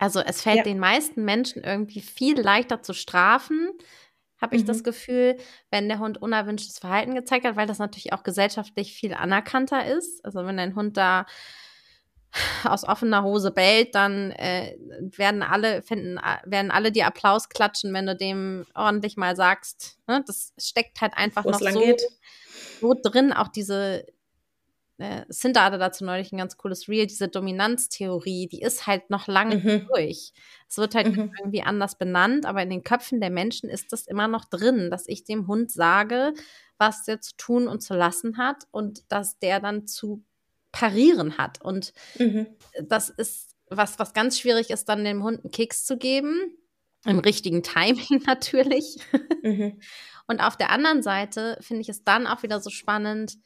Also 0.00 0.20
es 0.20 0.40
fällt 0.40 0.56
ja. 0.56 0.62
den 0.62 0.78
meisten 0.78 1.24
Menschen 1.26 1.62
irgendwie 1.62 2.00
viel 2.00 2.40
leichter 2.40 2.82
zu 2.82 2.94
strafen, 2.94 3.70
habe 4.40 4.56
ich 4.56 4.62
mhm. 4.62 4.66
das 4.68 4.82
Gefühl, 4.82 5.36
wenn 5.70 5.88
der 5.90 5.98
Hund 5.98 6.20
unerwünschtes 6.20 6.78
Verhalten 6.78 7.14
gezeigt 7.14 7.44
hat, 7.44 7.56
weil 7.56 7.66
das 7.66 7.78
natürlich 7.78 8.14
auch 8.14 8.22
gesellschaftlich 8.22 8.94
viel 8.94 9.12
anerkannter 9.12 9.84
ist. 9.84 10.24
Also 10.24 10.46
wenn 10.46 10.58
ein 10.58 10.74
Hund 10.74 10.96
da 10.96 11.26
aus 12.64 12.84
offener 12.84 13.24
Hose 13.24 13.50
bellt, 13.50 13.94
dann 13.94 14.30
äh, 14.30 14.74
werden 14.78 15.42
alle 15.42 15.82
finden, 15.82 16.18
werden 16.44 16.70
alle 16.70 16.92
dir 16.92 17.06
Applaus 17.06 17.50
klatschen, 17.50 17.92
wenn 17.92 18.06
du 18.06 18.16
dem 18.16 18.64
ordentlich 18.74 19.18
mal 19.18 19.36
sagst. 19.36 19.98
Ne? 20.06 20.24
Das 20.26 20.54
steckt 20.58 21.02
halt 21.02 21.12
einfach 21.14 21.44
Wo's 21.44 21.60
noch 21.60 21.72
so, 21.72 21.96
so 22.80 22.94
drin, 23.02 23.34
auch 23.34 23.48
diese 23.48 24.06
äh, 25.00 25.24
Cinder 25.32 25.64
hatte 25.64 25.78
dazu 25.78 26.04
neulich 26.04 26.30
ein 26.32 26.38
ganz 26.38 26.56
cooles 26.56 26.88
Reel, 26.88 27.06
diese 27.06 27.28
Dominanztheorie, 27.28 28.48
die 28.48 28.60
ist 28.60 28.86
halt 28.86 29.08
noch 29.10 29.26
lange 29.26 29.56
mhm. 29.56 29.86
durch. 29.88 30.32
Es 30.68 30.76
wird 30.76 30.94
halt 30.94 31.16
mhm. 31.16 31.32
irgendwie 31.38 31.62
anders 31.62 31.96
benannt, 31.96 32.46
aber 32.46 32.62
in 32.62 32.70
den 32.70 32.84
Köpfen 32.84 33.20
der 33.20 33.30
Menschen 33.30 33.70
ist 33.70 33.92
das 33.92 34.06
immer 34.06 34.28
noch 34.28 34.44
drin, 34.44 34.90
dass 34.90 35.08
ich 35.08 35.24
dem 35.24 35.46
Hund 35.46 35.70
sage, 35.70 36.34
was 36.78 37.04
der 37.04 37.20
zu 37.20 37.36
tun 37.36 37.66
und 37.66 37.80
zu 37.80 37.94
lassen 37.94 38.36
hat 38.36 38.64
und 38.70 39.10
dass 39.10 39.38
der 39.38 39.60
dann 39.60 39.86
zu 39.86 40.22
parieren 40.72 41.38
hat. 41.38 41.60
Und 41.62 41.92
mhm. 42.18 42.46
das 42.82 43.08
ist 43.08 43.56
was, 43.70 43.98
was 43.98 44.12
ganz 44.12 44.38
schwierig 44.38 44.70
ist, 44.70 44.88
dann 44.88 45.04
dem 45.04 45.22
Hund 45.22 45.44
einen 45.44 45.52
Keks 45.52 45.84
zu 45.84 45.96
geben. 45.96 46.56
Im 47.06 47.18
richtigen 47.20 47.62
Timing 47.62 48.22
natürlich. 48.26 48.96
Mhm. 49.42 49.80
Und 50.26 50.40
auf 50.40 50.56
der 50.56 50.70
anderen 50.70 51.02
Seite 51.02 51.56
finde 51.60 51.80
ich 51.80 51.88
es 51.88 52.04
dann 52.04 52.26
auch 52.26 52.42
wieder 52.42 52.60
so 52.60 52.68
spannend, 52.68 53.38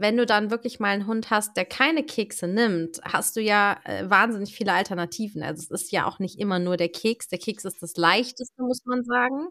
wenn 0.00 0.16
du 0.16 0.24
dann 0.24 0.50
wirklich 0.50 0.80
mal 0.80 0.88
einen 0.88 1.06
Hund 1.06 1.28
hast, 1.28 1.58
der 1.58 1.66
keine 1.66 2.02
Kekse 2.02 2.48
nimmt, 2.48 3.00
hast 3.04 3.36
du 3.36 3.42
ja 3.42 3.78
äh, 3.84 4.08
wahnsinnig 4.08 4.54
viele 4.54 4.72
Alternativen. 4.72 5.42
Also 5.42 5.62
es 5.62 5.82
ist 5.82 5.92
ja 5.92 6.06
auch 6.06 6.18
nicht 6.18 6.38
immer 6.38 6.58
nur 6.58 6.78
der 6.78 6.88
Keks. 6.88 7.28
Der 7.28 7.38
Keks 7.38 7.66
ist 7.66 7.82
das 7.82 7.96
leichteste, 7.98 8.62
muss 8.62 8.86
man 8.86 9.04
sagen. 9.04 9.48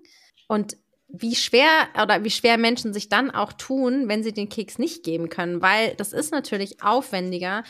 Und 0.48 0.76
wie 1.08 1.36
schwer 1.36 1.88
oder 2.02 2.24
wie 2.24 2.32
schwer 2.32 2.58
Menschen 2.58 2.94
sich 2.94 3.10
dann 3.10 3.30
auch 3.30 3.54
tun, 3.54 4.08
wenn 4.08 4.24
sie 4.24 4.34
den 4.34 4.50
Keks 4.50 4.80
nicht 4.80 5.04
geben 5.04 5.30
können, 5.30 5.62
weil 5.62 5.94
das 5.96 6.14
ist 6.14 6.32
natürlich 6.32 6.82
aufwendiger, 6.82 7.64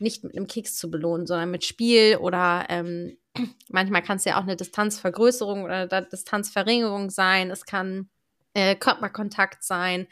nicht 0.00 0.24
mit 0.24 0.36
einem 0.36 0.48
Keks 0.48 0.76
zu 0.76 0.90
belohnen, 0.90 1.28
sondern 1.28 1.52
mit 1.52 1.64
Spiel 1.64 2.16
oder 2.16 2.66
ähm, 2.68 3.16
manchmal 3.68 4.02
kann 4.02 4.16
es 4.16 4.24
ja 4.24 4.38
auch 4.38 4.42
eine 4.42 4.56
Distanzvergrößerung 4.56 5.62
oder 5.62 5.86
Distanzverringerung 5.86 7.10
sein. 7.10 7.52
Es 7.52 7.64
kann 7.64 8.08
äh, 8.54 8.74
Körperkontakt 8.74 9.62
sein 9.62 10.08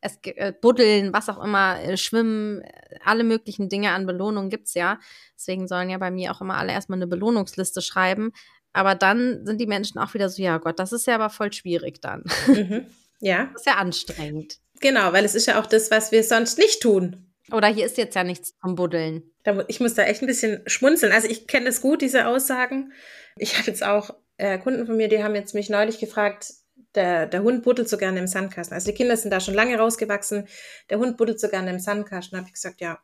es 0.00 0.18
äh, 0.22 0.52
buddeln, 0.52 1.12
was 1.12 1.28
auch 1.28 1.42
immer, 1.42 1.80
äh, 1.80 1.96
schwimmen, 1.96 2.62
alle 3.04 3.24
möglichen 3.24 3.68
Dinge 3.68 3.92
an 3.92 4.06
Belohnungen 4.06 4.50
gibt's 4.50 4.74
ja. 4.74 4.98
Deswegen 5.36 5.66
sollen 5.66 5.90
ja 5.90 5.98
bei 5.98 6.10
mir 6.10 6.32
auch 6.32 6.40
immer 6.40 6.56
alle 6.56 6.72
erstmal 6.72 6.98
eine 6.98 7.06
Belohnungsliste 7.06 7.82
schreiben. 7.82 8.32
Aber 8.72 8.94
dann 8.94 9.44
sind 9.44 9.60
die 9.60 9.66
Menschen 9.66 9.98
auch 9.98 10.14
wieder 10.14 10.28
so, 10.28 10.42
ja 10.42 10.58
Gott, 10.58 10.78
das 10.78 10.92
ist 10.92 11.06
ja 11.06 11.14
aber 11.14 11.30
voll 11.30 11.52
schwierig 11.52 12.00
dann. 12.00 12.24
Mhm. 12.46 12.86
Ja. 13.20 13.50
Das 13.52 13.62
ist 13.62 13.66
ja 13.66 13.74
anstrengend. 13.74 14.58
Genau, 14.80 15.12
weil 15.12 15.24
es 15.24 15.34
ist 15.34 15.46
ja 15.46 15.60
auch 15.60 15.66
das, 15.66 15.90
was 15.90 16.12
wir 16.12 16.22
sonst 16.22 16.58
nicht 16.58 16.80
tun. 16.80 17.34
Oder 17.50 17.66
hier 17.68 17.86
ist 17.86 17.96
jetzt 17.96 18.14
ja 18.14 18.22
nichts 18.22 18.54
vom 18.60 18.76
Buddeln. 18.76 19.22
Ich 19.66 19.80
muss 19.80 19.94
da 19.94 20.04
echt 20.04 20.22
ein 20.22 20.26
bisschen 20.26 20.60
schmunzeln. 20.66 21.12
Also 21.12 21.26
ich 21.28 21.46
kenne 21.46 21.66
das 21.66 21.80
gut, 21.80 22.02
diese 22.02 22.26
Aussagen. 22.26 22.92
Ich 23.36 23.58
habe 23.58 23.66
jetzt 23.66 23.82
auch 23.82 24.14
äh, 24.36 24.58
Kunden 24.58 24.86
von 24.86 24.96
mir, 24.96 25.08
die 25.08 25.22
haben 25.24 25.34
jetzt 25.34 25.54
mich 25.54 25.70
neulich 25.70 25.98
gefragt, 25.98 26.52
der, 26.94 27.26
der 27.26 27.42
Hund 27.42 27.62
buddelt 27.62 27.88
so 27.88 27.96
gerne 27.96 28.18
im 28.18 28.26
Sandkasten. 28.26 28.74
Also 28.74 28.90
die 28.90 28.96
Kinder 28.96 29.16
sind 29.16 29.30
da 29.30 29.40
schon 29.40 29.54
lange 29.54 29.78
rausgewachsen. 29.78 30.48
Der 30.90 30.98
Hund 30.98 31.16
buddelt 31.16 31.40
so 31.40 31.48
gerne 31.48 31.70
im 31.70 31.78
Sandkasten. 31.78 32.36
Da 32.36 32.38
habe 32.38 32.48
ich 32.48 32.54
gesagt, 32.54 32.80
ja, 32.80 32.98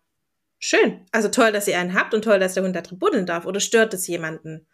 schön. 0.58 1.06
Also 1.12 1.28
toll, 1.28 1.52
dass 1.52 1.68
ihr 1.68 1.78
einen 1.78 1.94
habt 1.94 2.14
und 2.14 2.22
toll, 2.22 2.38
dass 2.38 2.54
der 2.54 2.64
Hund 2.64 2.74
da 2.74 2.80
drin 2.80 2.98
buddeln 2.98 3.26
darf. 3.26 3.46
Oder 3.46 3.60
stört 3.60 3.94
es 3.94 4.06
jemanden? 4.06 4.66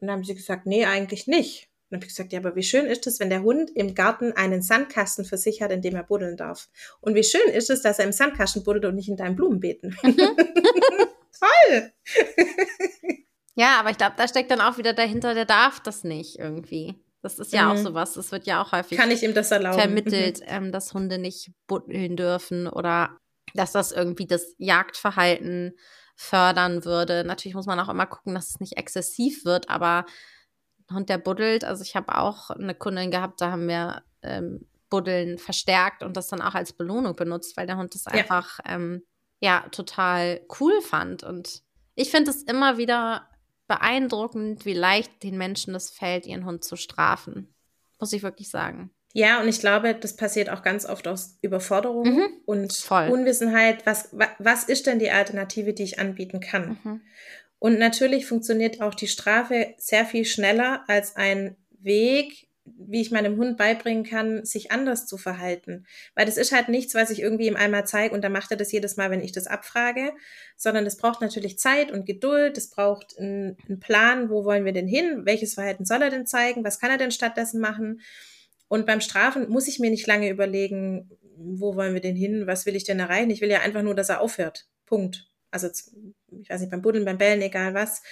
Und 0.00 0.08
dann 0.08 0.10
haben 0.10 0.24
sie 0.24 0.34
gesagt, 0.34 0.66
nee, 0.66 0.84
eigentlich 0.84 1.26
nicht. 1.26 1.68
Und 1.84 1.92
dann 1.92 1.98
habe 1.98 2.06
ich 2.06 2.16
gesagt, 2.16 2.32
ja, 2.32 2.38
aber 2.40 2.56
wie 2.56 2.62
schön 2.62 2.86
ist 2.86 3.06
es, 3.06 3.20
wenn 3.20 3.30
der 3.30 3.42
Hund 3.42 3.70
im 3.74 3.94
Garten 3.94 4.32
einen 4.32 4.62
Sandkasten 4.62 5.24
für 5.24 5.36
sich 5.36 5.62
hat, 5.62 5.70
in 5.70 5.82
dem 5.82 5.94
er 5.94 6.04
buddeln 6.04 6.36
darf. 6.36 6.68
Und 7.00 7.14
wie 7.14 7.24
schön 7.24 7.48
ist 7.52 7.70
es, 7.70 7.82
dass 7.82 7.98
er 7.98 8.06
im 8.06 8.12
Sandkasten 8.12 8.64
buddelt 8.64 8.84
und 8.86 8.94
nicht 8.94 9.08
in 9.08 9.16
deinem 9.16 9.36
Blumenbeeten. 9.36 9.96
Mhm. 10.02 10.16
Toll! 11.38 11.92
ja, 13.54 13.78
aber 13.80 13.90
ich 13.90 13.98
glaube, 13.98 14.14
da 14.16 14.28
steckt 14.28 14.50
dann 14.50 14.60
auch 14.60 14.78
wieder 14.78 14.92
dahinter, 14.92 15.34
der 15.34 15.44
darf 15.44 15.80
das 15.80 16.04
nicht 16.04 16.38
irgendwie. 16.38 16.94
Das 17.24 17.38
ist 17.38 17.52
ja 17.54 17.64
mhm. 17.64 17.70
auch 17.70 17.82
sowas. 17.82 18.12
Das 18.12 18.32
wird 18.32 18.46
ja 18.46 18.62
auch 18.62 18.72
häufig 18.72 18.98
Kann 18.98 19.10
ich 19.10 19.22
ihm 19.22 19.32
das 19.32 19.50
erlauben? 19.50 19.78
vermittelt, 19.78 20.40
mhm. 20.40 20.46
ähm, 20.46 20.72
dass 20.72 20.92
Hunde 20.92 21.18
nicht 21.18 21.52
buddeln 21.66 22.16
dürfen 22.16 22.66
oder 22.66 23.16
dass 23.54 23.72
das 23.72 23.92
irgendwie 23.92 24.26
das 24.26 24.54
Jagdverhalten 24.58 25.74
fördern 26.16 26.84
würde. 26.84 27.24
Natürlich 27.24 27.54
muss 27.54 27.66
man 27.66 27.80
auch 27.80 27.88
immer 27.88 28.06
gucken, 28.06 28.34
dass 28.34 28.50
es 28.50 28.60
nicht 28.60 28.76
exzessiv 28.76 29.44
wird, 29.44 29.70
aber 29.70 30.04
ein 30.90 30.96
Hund, 30.96 31.08
der 31.08 31.18
buddelt, 31.18 31.64
also 31.64 31.82
ich 31.82 31.96
habe 31.96 32.16
auch 32.18 32.50
eine 32.50 32.74
Kundin 32.74 33.10
gehabt, 33.10 33.40
da 33.40 33.50
haben 33.50 33.68
wir 33.68 34.02
ähm, 34.22 34.66
Buddeln 34.90 35.38
verstärkt 35.38 36.02
und 36.02 36.16
das 36.16 36.28
dann 36.28 36.42
auch 36.42 36.54
als 36.54 36.72
Belohnung 36.72 37.16
benutzt, 37.16 37.56
weil 37.56 37.66
der 37.66 37.78
Hund 37.78 37.94
das 37.94 38.04
ja. 38.04 38.12
einfach 38.12 38.60
ähm, 38.66 39.02
ja 39.40 39.66
total 39.70 40.42
cool 40.60 40.80
fand. 40.82 41.24
Und 41.24 41.62
ich 41.94 42.10
finde 42.10 42.30
es 42.30 42.42
immer 42.42 42.76
wieder 42.76 43.28
beeindruckend, 43.74 44.64
wie 44.64 44.74
leicht 44.74 45.22
den 45.22 45.36
Menschen 45.36 45.74
es 45.74 45.90
fällt, 45.90 46.26
ihren 46.26 46.44
Hund 46.44 46.64
zu 46.64 46.76
strafen. 46.76 47.54
Muss 47.98 48.12
ich 48.12 48.22
wirklich 48.22 48.50
sagen. 48.50 48.90
Ja, 49.12 49.40
und 49.40 49.48
ich 49.48 49.60
glaube, 49.60 49.94
das 49.94 50.16
passiert 50.16 50.50
auch 50.50 50.62
ganz 50.62 50.86
oft 50.86 51.06
aus 51.06 51.38
Überforderung 51.40 52.04
mhm. 52.04 52.26
und 52.46 52.72
Voll. 52.72 53.08
Unwissenheit. 53.10 53.86
Was, 53.86 54.10
was 54.38 54.64
ist 54.64 54.86
denn 54.86 54.98
die 54.98 55.10
Alternative, 55.10 55.72
die 55.72 55.84
ich 55.84 55.98
anbieten 56.00 56.40
kann? 56.40 56.78
Mhm. 56.82 57.00
Und 57.60 57.78
natürlich 57.78 58.26
funktioniert 58.26 58.80
auch 58.80 58.94
die 58.94 59.08
Strafe 59.08 59.74
sehr 59.78 60.04
viel 60.04 60.24
schneller 60.24 60.84
als 60.88 61.16
ein 61.16 61.56
Weg, 61.78 62.48
wie 62.64 63.02
ich 63.02 63.10
meinem 63.10 63.36
Hund 63.36 63.58
beibringen 63.58 64.04
kann, 64.04 64.44
sich 64.44 64.72
anders 64.72 65.06
zu 65.06 65.18
verhalten. 65.18 65.86
Weil 66.14 66.26
das 66.26 66.38
ist 66.38 66.52
halt 66.52 66.68
nichts, 66.68 66.94
was 66.94 67.10
ich 67.10 67.20
irgendwie 67.20 67.46
ihm 67.46 67.56
einmal 67.56 67.86
zeige 67.86 68.14
und 68.14 68.22
dann 68.22 68.32
macht 68.32 68.50
er 68.50 68.56
das 68.56 68.72
jedes 68.72 68.96
Mal, 68.96 69.10
wenn 69.10 69.20
ich 69.20 69.32
das 69.32 69.46
abfrage, 69.46 70.12
sondern 70.56 70.84
das 70.84 70.96
braucht 70.96 71.20
natürlich 71.20 71.58
Zeit 71.58 71.92
und 71.92 72.06
Geduld, 72.06 72.56
es 72.56 72.70
braucht 72.70 73.18
einen, 73.18 73.56
einen 73.68 73.80
Plan, 73.80 74.30
wo 74.30 74.44
wollen 74.44 74.64
wir 74.64 74.72
denn 74.72 74.88
hin, 74.88 75.22
welches 75.24 75.54
Verhalten 75.54 75.84
soll 75.84 76.02
er 76.02 76.10
denn 76.10 76.26
zeigen, 76.26 76.64
was 76.64 76.80
kann 76.80 76.90
er 76.90 76.98
denn 76.98 77.10
stattdessen 77.10 77.60
machen. 77.60 78.00
Und 78.68 78.86
beim 78.86 79.02
Strafen 79.02 79.48
muss 79.50 79.68
ich 79.68 79.78
mir 79.78 79.90
nicht 79.90 80.06
lange 80.06 80.30
überlegen, 80.30 81.10
wo 81.36 81.76
wollen 81.76 81.94
wir 81.94 82.00
denn 82.00 82.16
hin, 82.16 82.46
was 82.46 82.64
will 82.64 82.76
ich 82.76 82.84
denn 82.84 83.00
erreichen. 83.00 83.30
Ich 83.30 83.40
will 83.40 83.50
ja 83.50 83.60
einfach 83.60 83.82
nur, 83.82 83.94
dass 83.94 84.08
er 84.08 84.20
aufhört. 84.20 84.66
Punkt. 84.86 85.26
Also, 85.50 85.68
ich 85.68 86.48
weiß 86.48 86.60
nicht, 86.60 86.70
beim 86.70 86.82
Buddeln, 86.82 87.04
beim 87.04 87.18
Bellen, 87.18 87.42
egal 87.42 87.74
was. 87.74 88.02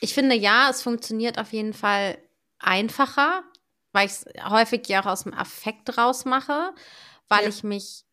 Ich 0.00 0.14
finde 0.14 0.34
ja, 0.34 0.70
es 0.70 0.82
funktioniert 0.82 1.38
auf 1.38 1.52
jeden 1.52 1.74
Fall 1.74 2.18
einfacher, 2.58 3.42
weil 3.92 4.06
ich 4.06 4.12
es 4.12 4.24
häufig 4.48 4.86
ja 4.88 5.02
auch 5.02 5.06
aus 5.06 5.24
dem 5.24 5.34
Affekt 5.34 5.96
rausmache, 5.96 6.72
weil 7.28 7.42
ja. 7.42 7.48
ich 7.48 7.62
mich 7.62 8.04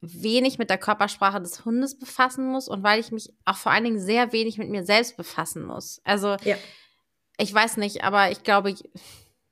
wenig 0.00 0.58
mit 0.58 0.70
der 0.70 0.78
Körpersprache 0.78 1.40
des 1.40 1.64
Hundes 1.64 1.98
befassen 1.98 2.46
muss 2.46 2.68
und 2.68 2.82
weil 2.82 3.00
ich 3.00 3.12
mich 3.12 3.32
auch 3.44 3.56
vor 3.56 3.72
allen 3.72 3.84
Dingen 3.84 4.00
sehr 4.00 4.32
wenig 4.32 4.58
mit 4.58 4.68
mir 4.68 4.84
selbst 4.84 5.16
befassen 5.16 5.64
muss. 5.64 6.00
Also 6.04 6.36
ja. 6.44 6.56
ich 7.38 7.52
weiß 7.52 7.78
nicht, 7.78 8.04
aber 8.04 8.30
ich 8.30 8.42
glaube, 8.42 8.74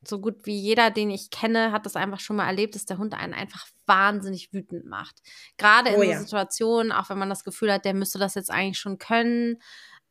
so 0.07 0.21
gut 0.21 0.45
wie 0.45 0.57
jeder, 0.57 0.91
den 0.91 1.11
ich 1.11 1.31
kenne, 1.31 1.73
hat 1.73 1.87
das 1.87 1.97
einfach 1.97 2.21
schon 2.21 2.37
mal 2.37 2.47
erlebt, 2.47 2.75
dass 2.75 2.85
der 2.85 2.99
Hund 2.99 3.15
einen 3.15 3.33
einfach 3.33 3.67
wahnsinnig 3.87 4.53
wütend 4.53 4.85
macht. 4.85 5.17
Gerade 5.57 5.91
in 5.91 5.97
oh, 5.97 6.03
ja. 6.03 6.19
Situationen, 6.19 6.93
auch 6.93 7.09
wenn 7.11 7.19
man 7.19 7.31
das 7.31 7.45
Gefühl 7.45 7.73
hat, 7.73 7.85
der 7.85 7.95
müsste 7.95 8.19
das 8.19 8.35
jetzt 8.35 8.51
eigentlich 8.51 8.79
schon 8.79 8.99
können 8.99 9.59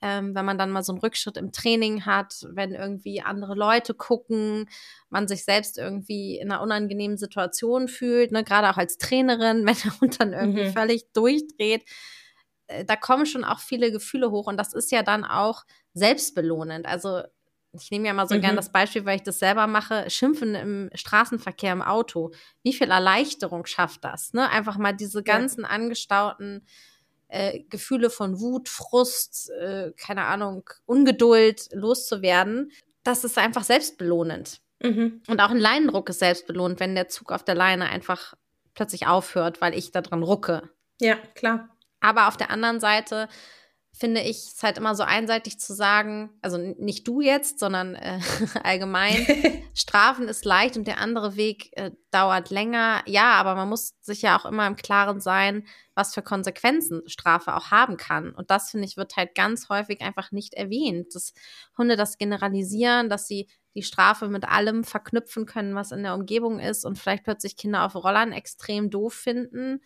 ähm, 0.04 0.36
wenn 0.36 0.44
man 0.44 0.58
dann 0.58 0.70
mal 0.70 0.84
so 0.84 0.92
einen 0.92 1.00
Rückschritt 1.00 1.38
im 1.38 1.54
Training 1.54 2.06
hat, 2.06 2.46
wenn 2.52 2.74
irgendwie 2.74 3.22
andere 3.22 3.56
Leute 3.56 3.94
gucken, 3.94 4.70
man 5.10 5.30
sich 5.30 5.46
selbst 5.46 5.78
irgendwie 5.78 6.38
in 6.38 6.52
einer 6.52 6.62
unangenehmen 6.62 7.16
Situation 7.16 7.88
fühlt, 7.88 8.34
ne, 8.34 8.44
gerade 8.44 8.70
auch 8.70 8.76
als 8.76 8.98
Trainerin, 8.98 9.66
wenn 9.66 9.78
der 9.82 10.02
Hund 10.02 10.20
dann 10.20 10.34
irgendwie 10.34 10.66
mhm. 10.66 10.74
völlig 10.74 11.14
durchdreht. 11.14 11.86
Äh, 12.68 12.84
da 12.84 12.98
kommen 12.98 13.26
schon 13.26 13.46
auch 13.46 13.60
viele 13.60 13.94
Gefühle 13.94 14.30
hoch 14.30 14.48
und 14.48 14.58
das 14.58 14.74
ist 14.74 14.92
ja 14.92 15.04
dann 15.04 15.24
auch 15.24 15.64
selbstbelohnend. 15.94 16.86
Also 16.86 17.22
ich 17.72 17.90
nehme 17.90 18.06
ja 18.08 18.14
mal 18.14 18.28
so 18.28 18.36
mhm. 18.36 18.42
gern 18.42 18.56
das 18.58 18.74
Beispiel, 18.74 19.06
weil 19.06 19.16
ich 19.16 19.24
das 19.24 19.40
selber 19.40 19.68
mache, 19.68 20.10
Schimpfen 20.10 20.54
im 20.54 20.90
Straßenverkehr 20.94 21.72
im 21.72 21.82
Auto. 21.82 22.32
Wie 22.62 22.74
viel 22.74 22.92
Erleichterung 22.92 23.66
schafft 23.66 24.04
das? 24.04 24.34
Ne? 24.34 24.50
Einfach 24.50 24.78
mal 24.78 24.94
diese 24.94 25.24
ganzen 25.24 25.62
ja. 25.62 25.70
angestauten 25.70 26.68
äh, 27.34 27.62
Gefühle 27.70 28.10
von 28.10 28.40
Wut, 28.40 28.70
Frust, 28.70 29.50
äh, 29.50 29.92
keine 29.98 30.26
Ahnung, 30.26 30.70
Ungeduld 30.86 31.70
loszuwerden, 31.74 32.72
das 33.04 33.24
ist 33.24 33.38
einfach 33.38 33.64
selbstbelohnend. 33.64 34.62
Mhm. 34.82 35.22
Und 35.28 35.42
auch 35.42 35.50
ein 35.50 35.58
Leinendruck 35.58 36.10
ist 36.10 36.20
selbstbelohnt, 36.20 36.80
wenn 36.80 36.94
der 36.94 37.10
Zug 37.10 37.32
auf 37.32 37.44
der 37.44 37.56
Leine 37.56 37.90
einfach 37.90 38.36
plötzlich 38.76 39.08
aufhört, 39.08 39.62
weil 39.62 39.74
ich 39.74 39.92
da 39.92 40.02
dran 40.02 40.24
rucke. 40.24 40.70
Ja, 41.02 41.16
klar. 41.34 41.70
Aber 42.02 42.28
auf 42.28 42.38
der 42.38 42.52
anderen 42.52 42.80
Seite 42.80 43.28
finde 43.96 44.22
ich 44.22 44.38
es 44.56 44.64
halt 44.64 44.80
immer 44.80 44.96
so 44.96 45.04
einseitig 45.04 45.60
zu 45.60 45.74
sagen, 45.74 46.32
also 46.42 46.58
nicht 46.58 47.08
du 47.08 47.22
jetzt, 47.22 47.60
sondern 47.60 47.94
äh, 47.94 48.20
allgemein, 48.64 49.26
Strafen 49.76 50.28
ist 50.28 50.46
leicht 50.46 50.76
und 50.78 50.88
der 50.88 51.00
andere 51.00 51.36
Weg 51.36 51.70
äh, 51.78 51.92
dauert 52.10 52.50
länger. 52.50 53.04
Ja, 53.06 53.34
aber 53.34 53.54
man 53.56 53.70
muss 53.70 53.94
sich 54.02 54.24
ja 54.24 54.38
auch 54.38 54.46
immer 54.46 54.66
im 54.66 54.76
Klaren 54.76 55.22
sein, 55.22 55.66
was 55.94 56.14
für 56.14 56.24
Konsequenzen 56.24 57.04
Strafe 57.08 57.56
auch 57.56 57.70
haben 57.70 57.98
kann. 57.98 58.34
Und 58.34 58.50
das, 58.50 58.72
finde 58.72 58.88
ich, 58.88 58.98
wird 58.98 59.16
halt 59.16 59.36
ganz 59.36 59.70
häufig 59.70 60.02
einfach 60.02 60.32
nicht 60.32 60.56
erwähnt, 60.56 61.14
dass 61.14 61.34
Hunde 61.78 61.96
das 61.96 62.18
generalisieren, 62.18 63.10
dass 63.10 63.28
sie 63.28 63.48
die 63.76 63.84
Strafe 63.84 64.28
mit 64.28 64.46
allem 64.46 64.84
verknüpfen 64.84 65.46
können, 65.46 65.76
was 65.76 65.92
in 65.92 66.04
der 66.04 66.16
Umgebung 66.16 66.60
ist 66.60 66.84
und 66.84 66.98
vielleicht 66.98 67.24
plötzlich 67.24 67.58
Kinder 67.58 67.86
auf 67.86 67.96
Rollern 67.96 68.32
extrem 68.32 68.90
doof 68.90 69.14
finden, 69.14 69.82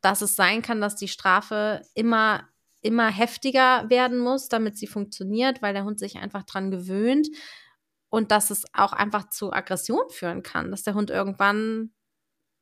dass 0.00 0.22
es 0.22 0.36
sein 0.36 0.62
kann, 0.62 0.80
dass 0.80 0.96
die 0.96 1.08
Strafe 1.08 1.82
immer 1.94 2.48
immer 2.88 3.08
heftiger 3.10 3.88
werden 3.88 4.18
muss, 4.18 4.48
damit 4.48 4.76
sie 4.76 4.86
funktioniert, 4.86 5.62
weil 5.62 5.74
der 5.74 5.84
Hund 5.84 5.98
sich 5.98 6.16
einfach 6.16 6.42
dran 6.42 6.70
gewöhnt 6.70 7.28
und 8.10 8.32
dass 8.32 8.50
es 8.50 8.64
auch 8.72 8.92
einfach 8.92 9.28
zu 9.28 9.52
Aggression 9.52 10.08
führen 10.08 10.42
kann, 10.42 10.70
dass 10.70 10.82
der 10.82 10.94
Hund 10.94 11.10
irgendwann 11.10 11.92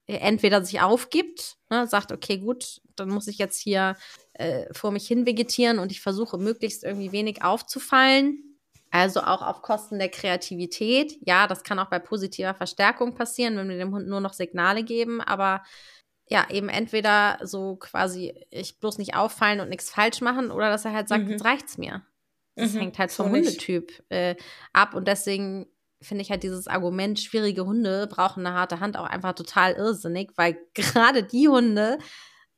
entweder 0.09 0.65
sich 0.65 0.81
aufgibt, 0.81 1.57
ne, 1.71 1.87
sagt, 1.87 2.13
okay, 2.13 2.39
gut, 2.39 2.81
dann 2.95 3.09
muss 3.09 3.27
ich 3.27 3.39
jetzt 3.39 3.61
hier 3.61 3.97
äh, 4.35 4.73
vor 4.73 4.93
mich 4.93 5.07
hin 5.07 5.27
vegetieren 5.27 5.79
und 5.79 5.91
ich 5.91 6.01
versuche 6.01 6.39
möglichst 6.39 6.85
irgendwie 6.85 7.13
wenig 7.13 7.43
aufzufallen. 7.43 8.43
Also 8.93 9.21
auch 9.21 9.43
auf 9.43 9.63
Kosten 9.63 9.99
der 9.99 10.09
Kreativität. 10.09 11.19
Ja, 11.21 11.49
das 11.49 11.65
kann 11.65 11.79
auch 11.79 11.91
bei 11.91 11.99
positiver 11.99 12.55
Verstärkung 12.55 13.15
passieren, 13.15 13.57
wenn 13.57 13.69
wir 13.69 13.79
dem 13.79 13.93
Hund 13.93 14.07
nur 14.09 14.21
noch 14.21 14.33
Signale 14.33 14.85
geben, 14.85 15.21
aber 15.21 15.63
ja, 16.29 16.47
eben 16.51 16.69
entweder 16.69 17.39
so 17.43 17.77
quasi 17.77 18.35
ich 18.51 18.79
bloß 18.81 18.99
nicht 18.99 19.15
auffallen 19.15 19.61
und 19.61 19.69
nichts 19.69 19.91
falsch 19.91 20.21
machen 20.21 20.51
oder 20.51 20.71
dass 20.71 20.85
er 20.85 20.93
halt 20.93 21.09
sagt, 21.09 21.25
mhm. 21.25 21.33
jetzt 21.33 21.45
reicht's 21.45 21.79
mir. 21.79 22.03
Das 22.57 22.73
mhm, 22.73 22.81
hängt 22.81 22.99
halt 22.99 23.13
vom 23.13 23.27
so 23.27 23.33
Hundetyp 23.33 24.03
äh, 24.09 24.35
ab 24.73 24.95
und 24.95 25.07
deswegen 25.07 25.67
finde 26.03 26.23
ich 26.23 26.31
halt 26.31 26.43
dieses 26.43 26.69
Argument, 26.69 27.19
schwierige 27.19 27.65
Hunde 27.65 28.07
brauchen 28.07 28.47
eine 28.47 28.57
harte 28.57 28.81
Hand 28.81 28.97
auch 28.97 29.07
einfach 29.07 29.35
total 29.35 29.75
irrsinnig, 29.75 30.33
weil 30.37 30.59
gerade 30.75 31.23
die 31.23 31.49
Hunde 31.49 31.99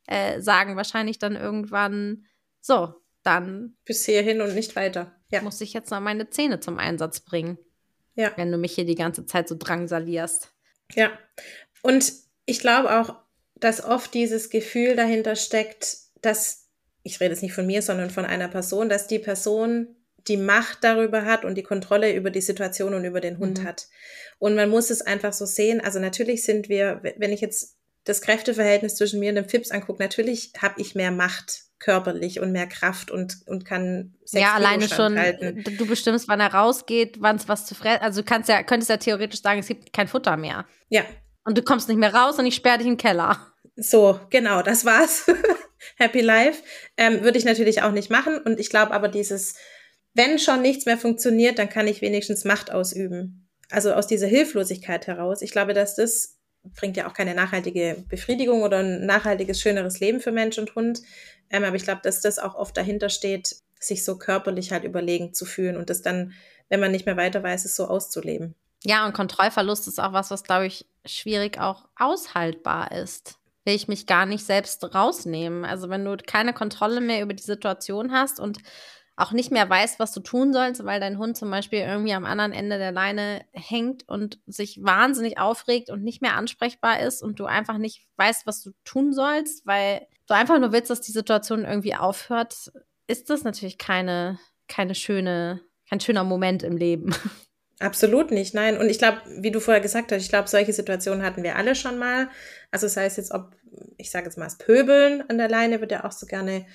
äh, 0.07 0.41
sagen 0.41 0.75
wahrscheinlich 0.75 1.19
dann 1.19 1.35
irgendwann, 1.35 2.25
so, 2.61 2.95
dann. 3.23 3.77
Bis 3.85 4.05
hierhin 4.05 4.41
und 4.41 4.55
nicht 4.55 4.75
weiter. 4.75 5.15
Ja. 5.31 5.41
Muss 5.41 5.61
ich 5.61 5.73
jetzt 5.73 5.91
noch 5.91 5.99
meine 5.99 6.29
Zähne 6.29 6.59
zum 6.59 6.79
Einsatz 6.79 7.19
bringen. 7.19 7.57
Ja. 8.15 8.31
Wenn 8.35 8.51
du 8.51 8.57
mich 8.57 8.73
hier 8.73 8.85
die 8.85 8.95
ganze 8.95 9.25
Zeit 9.25 9.47
so 9.47 9.55
drangsalierst. 9.57 10.51
Ja. 10.93 11.11
Und 11.81 12.11
ich 12.45 12.59
glaube 12.59 12.99
auch, 12.99 13.15
dass 13.59 13.83
oft 13.83 14.13
dieses 14.13 14.49
Gefühl 14.49 14.95
dahinter 14.95 15.35
steckt, 15.35 15.97
dass, 16.21 16.67
ich 17.03 17.19
rede 17.19 17.33
jetzt 17.33 17.43
nicht 17.43 17.53
von 17.53 17.67
mir, 17.67 17.81
sondern 17.81 18.09
von 18.09 18.25
einer 18.25 18.47
Person, 18.47 18.89
dass 18.89 19.07
die 19.07 19.19
Person 19.19 19.95
die 20.27 20.37
Macht 20.37 20.83
darüber 20.83 21.25
hat 21.25 21.45
und 21.45 21.55
die 21.55 21.63
Kontrolle 21.63 22.13
über 22.13 22.29
die 22.29 22.41
Situation 22.41 22.93
und 22.93 23.05
über 23.05 23.21
den 23.21 23.37
Hund 23.37 23.59
mhm. 23.59 23.63
hat. 23.65 23.87
Und 24.37 24.55
man 24.55 24.69
muss 24.69 24.89
es 24.89 25.01
einfach 25.01 25.33
so 25.33 25.45
sehen. 25.45 25.81
Also 25.81 25.99
natürlich 25.99 26.43
sind 26.43 26.69
wir, 26.69 27.01
wenn 27.17 27.31
ich 27.31 27.41
jetzt 27.41 27.77
das 28.03 28.21
Kräfteverhältnis 28.21 28.95
zwischen 28.95 29.19
mir 29.19 29.29
und 29.29 29.35
dem 29.35 29.49
Fips 29.49 29.71
angucke, 29.71 30.01
natürlich 30.01 30.53
habe 30.61 30.79
ich 30.81 30.95
mehr 30.95 31.11
Macht 31.11 31.63
körperlich 31.79 32.39
und 32.39 32.51
mehr 32.51 32.67
Kraft 32.67 33.09
und, 33.09 33.37
und 33.45 33.65
kann 33.65 34.13
Sex 34.25 34.43
Ja, 34.43 34.53
alleine 34.53 34.87
schon, 34.87 35.17
halten. 35.17 35.63
du 35.63 35.85
bestimmst, 35.85 36.27
wann 36.27 36.41
er 36.41 36.53
rausgeht, 36.53 37.17
wann 37.21 37.37
es 37.37 37.47
was 37.47 37.65
zu 37.65 37.73
fressen, 37.73 38.01
also 38.01 38.21
du 38.21 38.25
kannst 38.25 38.49
ja, 38.49 38.63
könntest 38.63 38.89
ja 38.89 38.97
theoretisch 38.97 39.41
sagen, 39.41 39.59
es 39.59 39.67
gibt 39.67 39.93
kein 39.93 40.07
Futter 40.07 40.35
mehr. 40.35 40.65
Ja. 40.89 41.05
Und 41.49 41.57
du 41.57 41.63
kommst 41.63 41.89
nicht 41.89 41.97
mehr 41.97 42.13
raus 42.13 42.37
und 42.37 42.45
ich 42.45 42.53
sperre 42.53 42.77
dich 42.77 42.85
im 42.85 42.97
Keller. 42.97 43.39
So, 43.75 44.19
genau, 44.29 44.61
das 44.61 44.85
war's. 44.85 45.25
Happy 45.97 46.21
Life. 46.21 46.61
Ähm, 46.95 47.23
Würde 47.23 47.39
ich 47.39 47.43
natürlich 47.43 47.81
auch 47.81 47.91
nicht 47.91 48.11
machen. 48.11 48.37
Und 48.37 48.59
ich 48.59 48.69
glaube 48.69 48.91
aber 48.91 49.07
dieses, 49.07 49.55
wenn 50.13 50.37
schon 50.37 50.61
nichts 50.61 50.85
mehr 50.85 50.99
funktioniert, 50.99 51.57
dann 51.57 51.67
kann 51.67 51.87
ich 51.87 52.03
wenigstens 52.03 52.45
Macht 52.45 52.71
ausüben. 52.71 53.49
Also 53.71 53.93
aus 53.93 54.05
dieser 54.05 54.27
Hilflosigkeit 54.27 55.07
heraus. 55.07 55.41
Ich 55.41 55.49
glaube, 55.49 55.73
dass 55.73 55.95
das 55.95 56.37
bringt 56.75 56.97
ja 56.97 57.07
auch 57.07 57.15
keine 57.15 57.33
nachhaltige 57.33 58.05
Befriedigung 58.07 58.61
oder 58.61 58.83
ein 58.83 59.07
nachhaltiges, 59.07 59.59
schöneres 59.59 59.99
Leben 59.99 60.19
für 60.19 60.31
Mensch 60.31 60.59
und 60.59 60.75
Hund. 60.75 61.01
Ähm, 61.49 61.63
aber 61.63 61.77
ich 61.77 61.83
glaube, 61.83 62.01
dass 62.03 62.21
das 62.21 62.37
auch 62.37 62.53
oft 62.53 62.77
dahinter 62.77 63.09
steht, 63.09 63.55
sich 63.79 64.05
so 64.05 64.19
körperlich 64.19 64.71
halt 64.71 64.83
überlegen 64.83 65.33
zu 65.33 65.45
fühlen 65.45 65.77
und 65.77 65.89
das 65.89 66.03
dann, 66.03 66.33
wenn 66.67 66.79
man 66.79 66.91
nicht 66.91 67.07
mehr 67.07 67.17
weiter 67.17 67.41
weiß, 67.41 67.65
es 67.65 67.75
so 67.75 67.87
auszuleben. 67.87 68.53
Ja, 68.83 69.05
und 69.05 69.13
Kontrollverlust 69.13 69.87
ist 69.87 69.99
auch 69.99 70.13
was, 70.13 70.31
was, 70.31 70.43
glaube 70.43 70.65
ich, 70.67 70.85
schwierig 71.05 71.59
auch 71.59 71.85
aushaltbar 71.95 72.91
ist. 72.91 73.37
Will 73.65 73.75
ich 73.75 73.87
mich 73.87 74.05
gar 74.05 74.25
nicht 74.25 74.45
selbst 74.45 74.95
rausnehmen. 74.95 75.65
Also 75.65 75.89
wenn 75.89 76.05
du 76.05 76.15
keine 76.17 76.53
Kontrolle 76.53 77.01
mehr 77.01 77.21
über 77.21 77.33
die 77.33 77.43
Situation 77.43 78.11
hast 78.11 78.39
und 78.39 78.59
auch 79.19 79.33
nicht 79.33 79.51
mehr 79.51 79.69
weißt, 79.69 79.99
was 79.99 80.13
du 80.13 80.21
tun 80.21 80.53
sollst, 80.53 80.85
weil 80.85 81.01
dein 81.01 81.17
Hund 81.17 81.35
zum 81.35 81.51
Beispiel 81.51 81.79
irgendwie 81.79 82.13
am 82.13 82.23
anderen 82.23 82.53
Ende 82.53 82.77
der 82.77 82.93
Leine 82.93 83.45
hängt 83.51 84.07
und 84.07 84.39
sich 84.47 84.79
wahnsinnig 84.81 85.37
aufregt 85.37 85.89
und 85.89 86.03
nicht 86.03 86.21
mehr 86.21 86.35
ansprechbar 86.35 87.01
ist 87.01 87.21
und 87.21 87.39
du 87.39 87.45
einfach 87.45 87.77
nicht 87.77 88.07
weißt, 88.15 88.47
was 88.47 88.63
du 88.63 88.71
tun 88.85 89.11
sollst, 89.11 89.65
weil 89.67 90.07
du 90.27 90.35
einfach 90.35 90.57
nur 90.57 90.71
willst, 90.71 90.89
dass 90.89 91.01
die 91.01 91.11
Situation 91.11 91.65
irgendwie 91.65 91.95
aufhört, 91.95 92.71
ist 93.07 93.29
das 93.29 93.43
natürlich 93.43 93.77
keine, 93.77 94.39
keine 94.69 94.95
schöne, 94.95 95.61
kein 95.89 95.99
schöner 95.99 96.23
Moment 96.23 96.63
im 96.63 96.77
Leben. 96.77 97.13
Absolut 97.79 98.31
nicht, 98.31 98.53
nein. 98.53 98.77
Und 98.77 98.89
ich 98.89 98.99
glaube, 98.99 99.19
wie 99.37 99.51
du 99.51 99.61
vorher 99.61 99.81
gesagt 99.81 100.11
hast, 100.11 100.21
ich 100.21 100.29
glaube, 100.29 100.49
solche 100.49 100.73
Situationen 100.73 101.23
hatten 101.23 101.43
wir 101.43 101.55
alle 101.55 101.75
schon 101.75 101.97
mal. 101.97 102.29
Also 102.71 102.87
sei 102.89 103.05
es 103.05 103.15
jetzt, 103.15 103.33
ob, 103.33 103.55
ich 103.97 104.11
sage 104.11 104.25
jetzt 104.25 104.37
mal, 104.37 104.45
das 104.45 104.57
Pöbeln 104.57 105.23
an 105.29 105.37
der 105.37 105.47
Leine 105.47 105.79
wird 105.79 105.91
ja 105.91 106.03
auch 106.03 106.11
so 106.11 106.25
gerne 106.25 106.65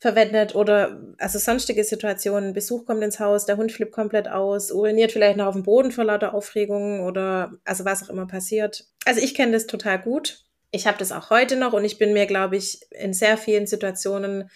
verwendet 0.00 0.56
oder 0.56 1.00
also 1.18 1.38
sonstige 1.38 1.84
Situationen. 1.84 2.52
Besuch 2.52 2.84
kommt 2.84 3.02
ins 3.02 3.20
Haus, 3.20 3.46
der 3.46 3.56
Hund 3.56 3.70
flippt 3.70 3.92
komplett 3.92 4.28
aus, 4.28 4.72
uriniert 4.72 5.12
vielleicht 5.12 5.36
noch 5.36 5.46
auf 5.46 5.54
dem 5.54 5.62
Boden 5.62 5.92
vor 5.92 6.04
lauter 6.04 6.34
Aufregung 6.34 7.00
oder 7.00 7.52
also 7.64 7.84
was 7.84 8.02
auch 8.02 8.10
immer 8.10 8.26
passiert. 8.26 8.86
Also 9.04 9.20
ich 9.20 9.34
kenne 9.34 9.52
das 9.52 9.66
total 9.66 10.00
gut. 10.00 10.44
Ich 10.72 10.88
habe 10.88 10.98
das 10.98 11.12
auch 11.12 11.30
heute 11.30 11.54
noch 11.54 11.72
und 11.72 11.84
ich 11.84 11.98
bin 11.98 12.12
mir, 12.12 12.26
glaube 12.26 12.56
ich, 12.56 12.80
in 12.90 13.12
sehr 13.12 13.38
vielen 13.38 13.68
Situationen 13.68 14.50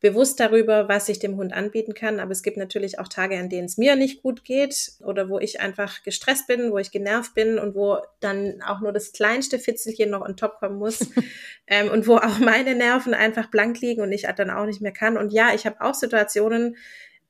bewusst 0.00 0.38
darüber, 0.38 0.88
was 0.88 1.08
ich 1.08 1.18
dem 1.18 1.36
Hund 1.36 1.52
anbieten 1.52 1.94
kann. 1.94 2.20
Aber 2.20 2.30
es 2.30 2.42
gibt 2.42 2.56
natürlich 2.56 2.98
auch 2.98 3.08
Tage, 3.08 3.38
an 3.38 3.48
denen 3.48 3.66
es 3.66 3.78
mir 3.78 3.96
nicht 3.96 4.22
gut 4.22 4.44
geht 4.44 4.92
oder 5.00 5.28
wo 5.28 5.38
ich 5.38 5.60
einfach 5.60 6.02
gestresst 6.02 6.46
bin, 6.46 6.72
wo 6.72 6.78
ich 6.78 6.90
genervt 6.90 7.34
bin 7.34 7.58
und 7.58 7.74
wo 7.74 7.98
dann 8.20 8.60
auch 8.62 8.80
nur 8.80 8.92
das 8.92 9.12
kleinste 9.12 9.58
Fitzelchen 9.58 10.10
noch 10.10 10.20
on 10.20 10.36
top 10.36 10.58
kommen 10.58 10.78
muss 10.78 11.00
ähm, 11.66 11.90
und 11.90 12.06
wo 12.06 12.16
auch 12.16 12.38
meine 12.38 12.74
Nerven 12.74 13.14
einfach 13.14 13.50
blank 13.50 13.80
liegen 13.80 14.02
und 14.02 14.12
ich 14.12 14.26
dann 14.36 14.50
auch 14.50 14.66
nicht 14.66 14.82
mehr 14.82 14.92
kann. 14.92 15.16
Und 15.16 15.32
ja, 15.32 15.54
ich 15.54 15.64
habe 15.64 15.80
auch 15.80 15.94
Situationen, 15.94 16.76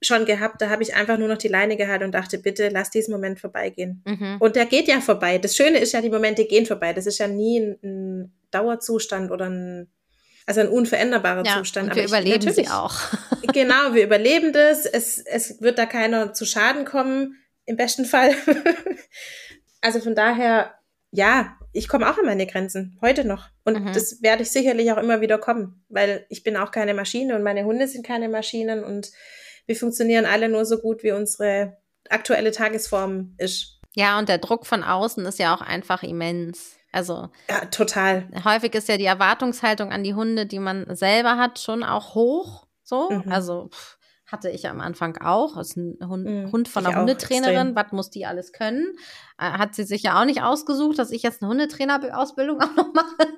schon 0.04 0.24
gehabt, 0.26 0.60
da 0.60 0.70
habe 0.70 0.82
ich 0.82 0.94
einfach 0.94 1.18
nur 1.18 1.28
noch 1.28 1.38
die 1.38 1.48
Leine 1.48 1.76
gehalten 1.76 2.04
und 2.04 2.12
dachte, 2.12 2.38
bitte 2.38 2.68
lass 2.68 2.90
diesen 2.90 3.12
Moment 3.12 3.40
vorbeigehen. 3.40 4.02
Mhm. 4.06 4.36
Und 4.38 4.56
der 4.56 4.66
geht 4.66 4.88
ja 4.88 5.00
vorbei. 5.00 5.38
Das 5.38 5.56
Schöne 5.56 5.78
ist 5.78 5.92
ja, 5.92 6.00
die 6.00 6.10
Momente 6.10 6.44
gehen 6.44 6.66
vorbei. 6.66 6.92
Das 6.92 7.06
ist 7.06 7.18
ja 7.18 7.28
nie 7.28 7.60
ein, 7.60 7.78
ein 7.82 8.32
Dauerzustand 8.50 9.30
oder 9.30 9.46
ein 9.46 9.88
also 10.46 10.60
ein 10.60 10.68
unveränderbarer 10.68 11.44
ja, 11.44 11.58
Zustand. 11.58 11.90
Und 11.90 11.96
wir 11.96 12.04
Aber 12.04 12.20
überleben 12.20 12.52
sie 12.52 12.68
auch. 12.68 12.94
genau, 13.52 13.94
wir 13.94 14.04
überleben 14.04 14.52
das. 14.52 14.86
Es, 14.86 15.18
es 15.18 15.60
wird 15.60 15.78
da 15.78 15.86
keiner 15.86 16.32
zu 16.32 16.44
Schaden 16.44 16.84
kommen, 16.84 17.36
im 17.64 17.76
besten 17.76 18.04
Fall. 18.04 18.34
also 19.80 20.00
von 20.00 20.14
daher, 20.14 20.74
ja, 21.10 21.56
ich 21.72 21.88
komme 21.88 22.08
auch 22.08 22.18
an 22.18 22.26
meine 22.26 22.46
Grenzen, 22.46 22.98
heute 23.00 23.24
noch. 23.24 23.48
Und 23.64 23.80
mhm. 23.80 23.92
das 23.92 24.22
werde 24.22 24.42
ich 24.42 24.50
sicherlich 24.50 24.92
auch 24.92 24.98
immer 24.98 25.20
wieder 25.20 25.38
kommen, 25.38 25.84
weil 25.88 26.26
ich 26.28 26.44
bin 26.44 26.56
auch 26.56 26.70
keine 26.70 26.94
Maschine 26.94 27.34
und 27.34 27.42
meine 27.42 27.64
Hunde 27.64 27.88
sind 27.88 28.06
keine 28.06 28.28
Maschinen 28.28 28.84
und 28.84 29.10
wir 29.66 29.76
funktionieren 29.76 30.26
alle 30.26 30.48
nur 30.48 30.66
so 30.66 30.78
gut, 30.78 31.02
wie 31.02 31.12
unsere 31.12 31.78
aktuelle 32.10 32.52
Tagesform 32.52 33.34
ist. 33.38 33.80
Ja, 33.94 34.18
und 34.18 34.28
der 34.28 34.38
Druck 34.38 34.66
von 34.66 34.84
außen 34.84 35.24
ist 35.26 35.38
ja 35.38 35.54
auch 35.54 35.62
einfach 35.62 36.02
immens. 36.02 36.76
Also 36.94 37.28
ja, 37.50 37.64
total. 37.66 38.28
Häufig 38.44 38.72
ist 38.76 38.88
ja 38.88 38.96
die 38.96 39.04
Erwartungshaltung 39.04 39.90
an 39.90 40.04
die 40.04 40.14
Hunde, 40.14 40.46
die 40.46 40.60
man 40.60 40.86
selber 40.94 41.36
hat, 41.38 41.58
schon 41.58 41.82
auch 41.82 42.14
hoch. 42.14 42.68
So, 42.84 43.10
mhm. 43.10 43.32
also 43.32 43.68
pff, 43.72 43.98
hatte 44.26 44.48
ich 44.48 44.68
am 44.68 44.80
Anfang 44.80 45.16
auch. 45.16 45.56
Ist 45.56 45.76
ein 45.76 45.98
Hund, 46.06 46.24
mhm, 46.24 46.52
Hund 46.52 46.68
von 46.68 46.86
einer 46.86 47.00
Hundetrainerin. 47.00 47.74
Was 47.74 47.90
muss 47.90 48.10
die 48.10 48.26
alles 48.26 48.52
können? 48.52 48.96
Äh, 49.38 49.44
hat 49.44 49.74
sie 49.74 49.82
sich 49.82 50.04
ja 50.04 50.20
auch 50.20 50.24
nicht 50.24 50.42
ausgesucht, 50.42 50.96
dass 51.00 51.10
ich 51.10 51.24
jetzt 51.24 51.42
eine 51.42 51.50
Hundetrainerausbildung 51.50 52.60
auch 52.62 52.76
noch 52.76 52.94
mache. 52.94 53.28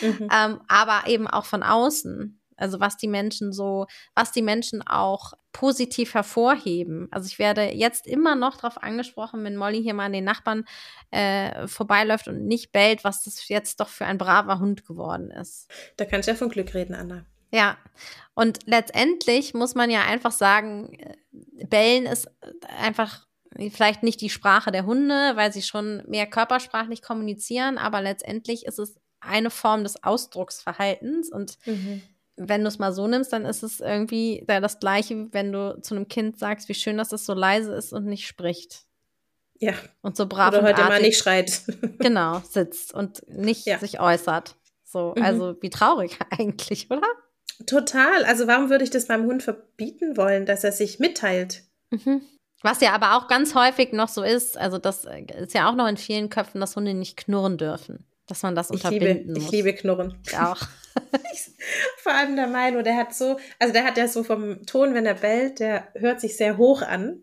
Mhm. 0.00 0.28
ähm, 0.32 0.60
aber 0.66 1.06
eben 1.06 1.26
auch 1.26 1.44
von 1.44 1.62
außen. 1.62 2.40
Also 2.56 2.80
was 2.80 2.96
die 2.96 3.08
Menschen 3.08 3.52
so, 3.52 3.86
was 4.14 4.32
die 4.32 4.42
Menschen 4.42 4.86
auch 4.86 5.34
positiv 5.52 6.12
hervorheben. 6.12 7.08
Also 7.10 7.28
ich 7.28 7.38
werde 7.38 7.72
jetzt 7.72 8.06
immer 8.06 8.34
noch 8.34 8.56
darauf 8.56 8.82
angesprochen, 8.82 9.42
wenn 9.42 9.56
Molly 9.56 9.82
hier 9.82 9.94
mal 9.94 10.04
an 10.04 10.12
den 10.12 10.24
Nachbarn 10.24 10.66
äh, 11.10 11.66
vorbeiläuft 11.66 12.28
und 12.28 12.46
nicht 12.46 12.72
bellt, 12.72 13.04
was 13.04 13.24
das 13.24 13.48
jetzt 13.48 13.80
doch 13.80 13.88
für 13.88 14.04
ein 14.04 14.18
braver 14.18 14.58
Hund 14.58 14.86
geworden 14.86 15.30
ist. 15.30 15.70
Da 15.96 16.04
kannst 16.04 16.28
du 16.28 16.32
ja 16.32 16.36
von 16.36 16.50
Glück 16.50 16.74
reden, 16.74 16.94
Anna. 16.94 17.24
Ja, 17.50 17.78
und 18.34 18.66
letztendlich 18.66 19.54
muss 19.54 19.74
man 19.74 19.88
ja 19.88 20.02
einfach 20.02 20.32
sagen, 20.32 20.92
äh, 20.92 21.16
bellen 21.64 22.04
ist 22.04 22.30
einfach 22.78 23.26
vielleicht 23.70 24.02
nicht 24.02 24.20
die 24.20 24.28
Sprache 24.28 24.70
der 24.70 24.84
Hunde, 24.84 25.32
weil 25.36 25.54
sie 25.54 25.62
schon 25.62 26.02
mehr 26.06 26.26
körpersprachlich 26.26 27.00
kommunizieren, 27.00 27.78
aber 27.78 28.02
letztendlich 28.02 28.66
ist 28.66 28.78
es 28.78 29.00
eine 29.20 29.48
Form 29.48 29.84
des 29.84 30.02
Ausdrucksverhaltens 30.04 31.32
und 31.32 31.56
mhm 31.64 32.02
wenn 32.36 32.62
du 32.62 32.68
es 32.68 32.78
mal 32.78 32.92
so 32.92 33.06
nimmst, 33.06 33.32
dann 33.32 33.44
ist 33.44 33.62
es 33.62 33.80
irgendwie 33.80 34.44
ja, 34.48 34.60
das 34.60 34.78
Gleiche, 34.78 35.28
wenn 35.32 35.52
du 35.52 35.80
zu 35.80 35.94
einem 35.94 36.08
Kind 36.08 36.38
sagst, 36.38 36.68
wie 36.68 36.74
schön, 36.74 36.98
dass 36.98 37.12
es 37.12 37.24
so 37.24 37.34
leise 37.34 37.74
ist 37.74 37.92
und 37.92 38.06
nicht 38.06 38.26
spricht. 38.26 38.84
Ja. 39.58 39.72
Und 40.02 40.16
so 40.16 40.26
brav 40.26 40.48
Oder 40.48 40.62
heute 40.62 40.82
mal 40.82 41.00
nicht 41.00 41.18
schreit. 41.18 41.62
genau, 41.98 42.40
sitzt 42.40 42.92
und 42.92 43.26
nicht 43.28 43.66
ja. 43.66 43.78
sich 43.78 44.00
äußert. 44.00 44.56
So, 44.84 45.14
mhm. 45.16 45.22
also 45.22 45.56
wie 45.60 45.70
traurig 45.70 46.18
eigentlich, 46.30 46.90
oder? 46.90 47.08
Total. 47.66 48.24
Also 48.24 48.46
warum 48.46 48.68
würde 48.68 48.84
ich 48.84 48.90
das 48.90 49.06
beim 49.06 49.24
Hund 49.24 49.42
verbieten 49.42 50.16
wollen, 50.16 50.44
dass 50.44 50.62
er 50.62 50.72
sich 50.72 50.98
mitteilt? 50.98 51.62
Mhm. 51.90 52.20
Was 52.62 52.80
ja 52.80 52.92
aber 52.92 53.16
auch 53.16 53.28
ganz 53.28 53.54
häufig 53.54 53.92
noch 53.92 54.08
so 54.08 54.22
ist, 54.22 54.58
also 54.58 54.78
das 54.78 55.04
ist 55.04 55.54
ja 55.54 55.70
auch 55.70 55.74
noch 55.74 55.86
in 55.86 55.96
vielen 55.96 56.30
Köpfen, 56.30 56.60
dass 56.60 56.76
Hunde 56.76 56.94
nicht 56.94 57.16
knurren 57.16 57.58
dürfen. 57.58 58.04
Dass 58.26 58.42
man 58.42 58.54
das 58.54 58.70
ich 58.70 58.84
unterbinden 58.84 59.28
liebe, 59.28 59.40
muss. 59.40 59.44
Ich 59.44 59.50
liebe 59.50 59.74
Knurren. 59.74 60.18
Ich 60.26 60.36
auch. 60.36 60.58
Vor 61.98 62.12
allem 62.12 62.36
der 62.36 62.46
Milo, 62.46 62.82
der 62.82 62.96
hat 62.96 63.14
so, 63.14 63.38
also 63.58 63.72
der 63.72 63.84
hat 63.84 63.98
ja 63.98 64.08
so 64.08 64.24
vom 64.24 64.64
Ton, 64.64 64.94
wenn 64.94 65.04
er 65.04 65.14
bellt, 65.14 65.60
der 65.60 65.88
hört 65.94 66.20
sich 66.20 66.36
sehr 66.36 66.56
hoch 66.56 66.82
an. 66.82 67.22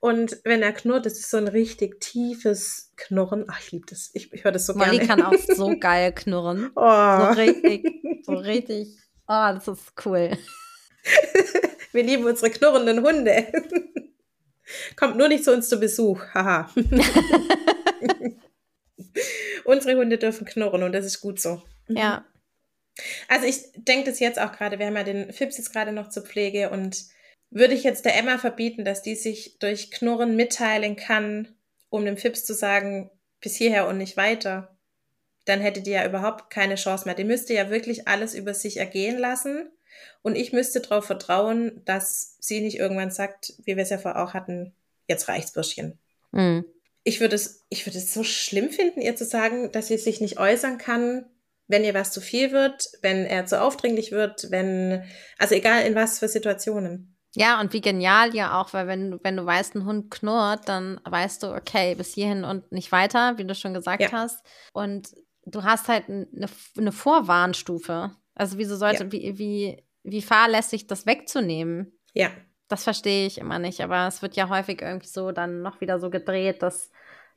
Und 0.00 0.38
wenn 0.44 0.62
er 0.62 0.72
knurrt, 0.72 1.06
das 1.06 1.14
ist 1.14 1.30
so 1.30 1.36
ein 1.36 1.48
richtig 1.48 2.00
tiefes 2.00 2.92
Knurren. 2.96 3.44
Ach, 3.48 3.60
ich 3.60 3.72
liebe 3.72 3.86
das. 3.86 4.10
Ich, 4.14 4.32
ich 4.32 4.44
höre 4.44 4.52
das 4.52 4.66
so 4.66 4.74
Molly 4.74 4.98
gerne. 4.98 5.06
kann 5.06 5.22
auch 5.22 5.34
so 5.34 5.76
geil 5.80 6.12
knurren. 6.12 6.70
Oh. 6.74 7.18
So 7.18 7.40
richtig, 7.40 7.86
so 8.24 8.32
richtig. 8.32 8.88
Oh, 9.28 9.52
das 9.54 9.68
ist 9.68 9.92
cool. 10.04 10.30
Wir 11.92 12.02
lieben 12.02 12.24
unsere 12.24 12.50
knurrenden 12.50 13.02
Hunde. 13.02 13.46
Kommt 14.96 15.16
nur 15.16 15.28
nicht 15.28 15.44
zu 15.44 15.52
uns 15.52 15.68
zu 15.68 15.78
Besuch. 15.78 16.20
Haha. 16.34 16.70
Unsere 19.70 19.96
Hunde 19.96 20.18
dürfen 20.18 20.46
knurren 20.46 20.82
und 20.82 20.92
das 20.92 21.04
ist 21.04 21.20
gut 21.20 21.40
so. 21.40 21.62
Ja. 21.88 22.24
Also 23.28 23.46
ich 23.46 23.62
denke 23.76 24.10
das 24.10 24.20
jetzt 24.20 24.38
auch 24.38 24.52
gerade, 24.52 24.78
wir 24.78 24.86
haben 24.86 24.96
ja 24.96 25.04
den 25.04 25.32
Fips 25.32 25.56
jetzt 25.56 25.72
gerade 25.72 25.92
noch 25.92 26.08
zur 26.08 26.24
Pflege 26.24 26.70
und 26.70 27.04
würde 27.50 27.74
ich 27.74 27.82
jetzt 27.82 28.04
der 28.04 28.16
Emma 28.16 28.38
verbieten, 28.38 28.84
dass 28.84 29.02
die 29.02 29.14
sich 29.14 29.58
durch 29.58 29.90
Knurren 29.90 30.36
mitteilen 30.36 30.96
kann, 30.96 31.48
um 31.88 32.04
dem 32.04 32.16
Fips 32.16 32.44
zu 32.44 32.54
sagen, 32.54 33.10
bis 33.40 33.56
hierher 33.56 33.88
und 33.88 33.98
nicht 33.98 34.16
weiter, 34.16 34.76
dann 35.46 35.60
hätte 35.60 35.82
die 35.82 35.90
ja 35.90 36.06
überhaupt 36.06 36.50
keine 36.50 36.74
Chance 36.74 37.06
mehr. 37.06 37.14
Die 37.14 37.24
müsste 37.24 37.54
ja 37.54 37.70
wirklich 37.70 38.06
alles 38.06 38.34
über 38.34 38.54
sich 38.54 38.76
ergehen 38.76 39.18
lassen 39.18 39.70
und 40.22 40.36
ich 40.36 40.52
müsste 40.52 40.80
darauf 40.80 41.06
vertrauen, 41.06 41.82
dass 41.84 42.36
sie 42.40 42.60
nicht 42.60 42.78
irgendwann 42.78 43.10
sagt, 43.10 43.54
wie 43.64 43.76
wir 43.76 43.82
es 43.82 43.90
ja 43.90 43.98
vorher 43.98 44.22
auch 44.22 44.34
hatten, 44.34 44.74
jetzt 45.08 45.28
reicht's 45.28 45.52
Bürschchen. 45.52 45.98
Mhm. 46.32 46.64
Ich 47.10 47.20
würde 47.20 47.34
es, 47.34 47.66
ich 47.70 47.86
würde 47.86 47.98
es 47.98 48.14
so 48.14 48.22
schlimm 48.22 48.70
finden, 48.70 49.00
ihr 49.00 49.16
zu 49.16 49.24
sagen, 49.24 49.72
dass 49.72 49.88
sie 49.88 49.98
sich 49.98 50.20
nicht 50.20 50.38
äußern 50.38 50.78
kann, 50.78 51.26
wenn 51.66 51.82
ihr 51.84 51.92
was 51.92 52.12
zu 52.12 52.20
viel 52.20 52.52
wird, 52.52 52.88
wenn 53.02 53.26
er 53.26 53.46
zu 53.46 53.60
aufdringlich 53.60 54.12
wird, 54.12 54.48
wenn, 54.52 55.02
also 55.36 55.56
egal 55.56 55.84
in 55.86 55.96
was 55.96 56.20
für 56.20 56.28
Situationen. 56.28 57.16
Ja, 57.34 57.60
und 57.60 57.72
wie 57.72 57.80
genial 57.80 58.32
ja 58.34 58.60
auch, 58.60 58.72
weil 58.74 58.86
wenn, 58.86 59.10
du 59.10 59.18
wenn 59.24 59.36
du 59.36 59.44
weißt, 59.44 59.74
ein 59.74 59.84
Hund 59.86 60.08
knurrt, 60.12 60.68
dann 60.68 61.00
weißt 61.04 61.42
du, 61.42 61.52
okay, 61.52 61.96
bis 61.96 62.14
hierhin 62.14 62.44
und 62.44 62.70
nicht 62.70 62.92
weiter, 62.92 63.38
wie 63.38 63.44
du 63.44 63.56
schon 63.56 63.74
gesagt 63.74 64.02
Ja. 64.02 64.12
hast. 64.12 64.44
Und 64.72 65.10
du 65.46 65.64
hast 65.64 65.88
halt 65.88 66.08
eine, 66.08 66.28
eine 66.78 66.92
Vorwarnstufe. 66.92 68.12
Also 68.36 68.56
wieso 68.58 68.76
sollte, 68.76 69.04
Ja. 69.04 69.12
wie, 69.12 69.36
wie, 69.38 69.84
wie 70.04 70.22
fahrlässig 70.22 70.86
das 70.86 71.06
wegzunehmen? 71.06 71.98
Ja, 72.14 72.30
Das 72.70 72.84
verstehe 72.84 73.26
ich 73.26 73.38
immer 73.38 73.58
nicht, 73.58 73.80
aber 73.80 74.06
es 74.06 74.22
wird 74.22 74.36
ja 74.36 74.48
häufig 74.48 74.80
irgendwie 74.80 75.08
so 75.08 75.32
dann 75.32 75.60
noch 75.60 75.80
wieder 75.80 75.98
so 75.98 76.08
gedreht, 76.08 76.62
dass 76.62 76.92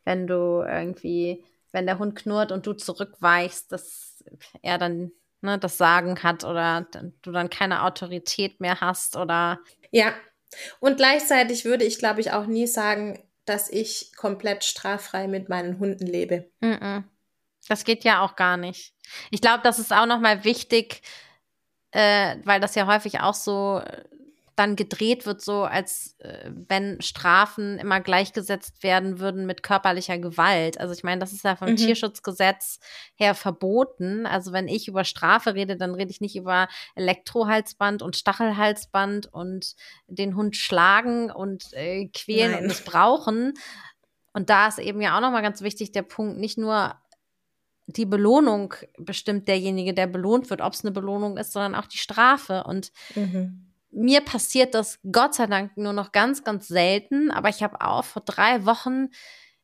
wenn 0.06 0.28
du 0.28 0.62
irgendwie, 0.62 1.44
wenn 1.72 1.88
der 1.88 1.98
Hund 1.98 2.16
knurrt 2.16 2.52
und 2.52 2.68
du 2.68 2.74
zurückweichst, 2.74 3.72
dass 3.72 4.24
er 4.62 4.78
dann 4.78 5.12
ne, 5.42 5.58
das 5.58 5.80
Sagen 5.80 6.22
hat 6.22 6.44
oder 6.44 6.86
du 7.24 7.32
dann 7.32 7.50
keine 7.50 7.84
Autorität 7.84 8.62
mehr 8.62 8.80
hast 8.80 9.18
oder 9.18 9.60
ja. 9.90 10.14
Und 10.80 10.98
gleichzeitig 10.98 11.66
würde 11.66 11.84
ich, 11.84 11.98
glaube 11.98 12.22
ich, 12.22 12.32
auch 12.32 12.46
nie 12.46 12.68
sagen, 12.68 13.20
dass 13.46 13.72
ich 13.72 14.16
komplett 14.16 14.64
straffrei 14.64 15.28
mit 15.28 15.50
meinen 15.50 15.80
Hunden 15.80 16.06
lebe. 16.06 16.52
Mm-mm. 16.62 17.04
Das 17.68 17.86
geht 17.86 18.04
ja 18.04 18.22
auch 18.22 18.36
gar 18.36 18.58
nicht. 18.58 18.94
Ich 19.32 19.42
glaube, 19.42 19.62
das 19.64 19.80
ist 19.80 19.92
auch 19.92 20.06
nochmal 20.06 20.44
wichtig, 20.44 21.02
äh, 21.90 22.36
weil 22.44 22.60
das 22.60 22.76
ja 22.76 22.86
häufig 22.86 23.22
auch 23.22 23.34
so 23.34 23.82
dann 24.56 24.76
gedreht 24.76 25.26
wird, 25.26 25.42
so 25.42 25.64
als 25.64 26.16
äh, 26.20 26.52
wenn 26.68 27.02
Strafen 27.02 27.80
immer 27.80 28.02
gleichgesetzt 28.02 28.84
werden 28.84 29.20
würden 29.20 29.46
mit 29.46 29.64
körperlicher 29.64 30.20
Gewalt. 30.20 30.80
Also 30.80 30.94
ich 30.94 31.04
meine, 31.04 31.20
das 31.20 31.34
ist 31.34 31.44
ja 31.44 31.56
vom 31.56 31.70
Mhm. 31.72 31.78
Tierschutzgesetz 31.78 32.80
her 33.16 33.34
verboten. 33.36 34.26
Also 34.26 34.52
wenn 34.54 34.68
ich 34.68 34.88
über 34.88 35.04
Strafe 35.06 35.56
rede, 35.56 35.76
dann 35.76 35.96
rede 35.96 36.12
ich 36.12 36.22
nicht 36.22 36.36
über 36.36 36.68
Elektrohalsband 36.96 38.02
und 38.02 38.16
Stachelhalsband 38.16 39.32
und 39.34 39.76
den 40.08 40.36
Hund 40.36 40.56
schlagen 40.56 41.32
und 41.32 41.74
äh, 41.74 42.08
quälen 42.14 42.52
Nein. 42.52 42.62
und 42.62 42.68
missbrauchen. 42.68 43.54
Und 44.34 44.50
da 44.50 44.68
ist 44.68 44.80
eben 44.80 45.02
ja 45.02 45.16
auch 45.16 45.22
nochmal 45.22 45.42
ganz 45.44 45.62
wichtig 45.62 45.92
der 45.92 46.02
Punkt, 46.04 46.38
nicht 46.40 46.58
nur 46.58 46.96
die 47.88 48.06
Belohnung 48.06 48.74
bestimmt 48.98 49.48
derjenige, 49.48 49.94
der 49.94 50.08
belohnt 50.08 50.50
wird, 50.50 50.62
ob 50.62 50.74
es 50.74 50.86
eine 50.86 50.92
Belohnung 50.92 51.38
ist, 51.38 51.52
sondern 51.52 51.76
auch 51.76 51.86
die 51.88 51.98
Strafe. 51.98 52.64
Und 52.64 52.92
Mhm. 53.16 53.73
Mir 53.94 54.22
passiert 54.22 54.74
das 54.74 55.00
Gott 55.12 55.36
sei 55.36 55.48
Dank 55.48 55.78
nur 55.78 55.94
noch 55.94 56.12
ganz, 56.12 56.44
ganz 56.44 56.68
selten. 56.68 57.32
Aber 57.32 57.50
ich 57.50 57.64
habe 57.64 57.82
auch 57.82 58.04
vor 58.04 58.24
drei 58.24 58.66
Wochen, 58.66 59.10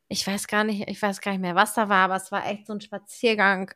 ich 0.08 0.26
weiß 0.26 0.46
gar 0.48 0.64
nicht, 0.64 0.88
ich 0.88 1.00
weiß 1.00 1.20
gar 1.20 1.32
nicht 1.32 1.40
mehr, 1.40 1.54
was 1.54 1.74
da 1.74 1.88
war, 1.88 2.04
aber 2.04 2.16
es 2.16 2.32
war 2.32 2.46
echt 2.46 2.66
so 2.66 2.72
ein 2.72 2.80
Spaziergang. 2.80 3.70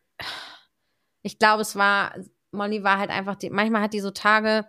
Ich 1.22 1.38
glaube, 1.38 1.62
es 1.62 1.76
war, 1.76 2.14
Molly 2.52 2.82
war 2.82 2.98
halt 2.98 3.10
einfach 3.10 3.36
die, 3.36 3.50
manchmal 3.50 3.82
hat 3.82 3.92
die 3.94 4.00
so 4.00 4.10
Tage, 4.10 4.66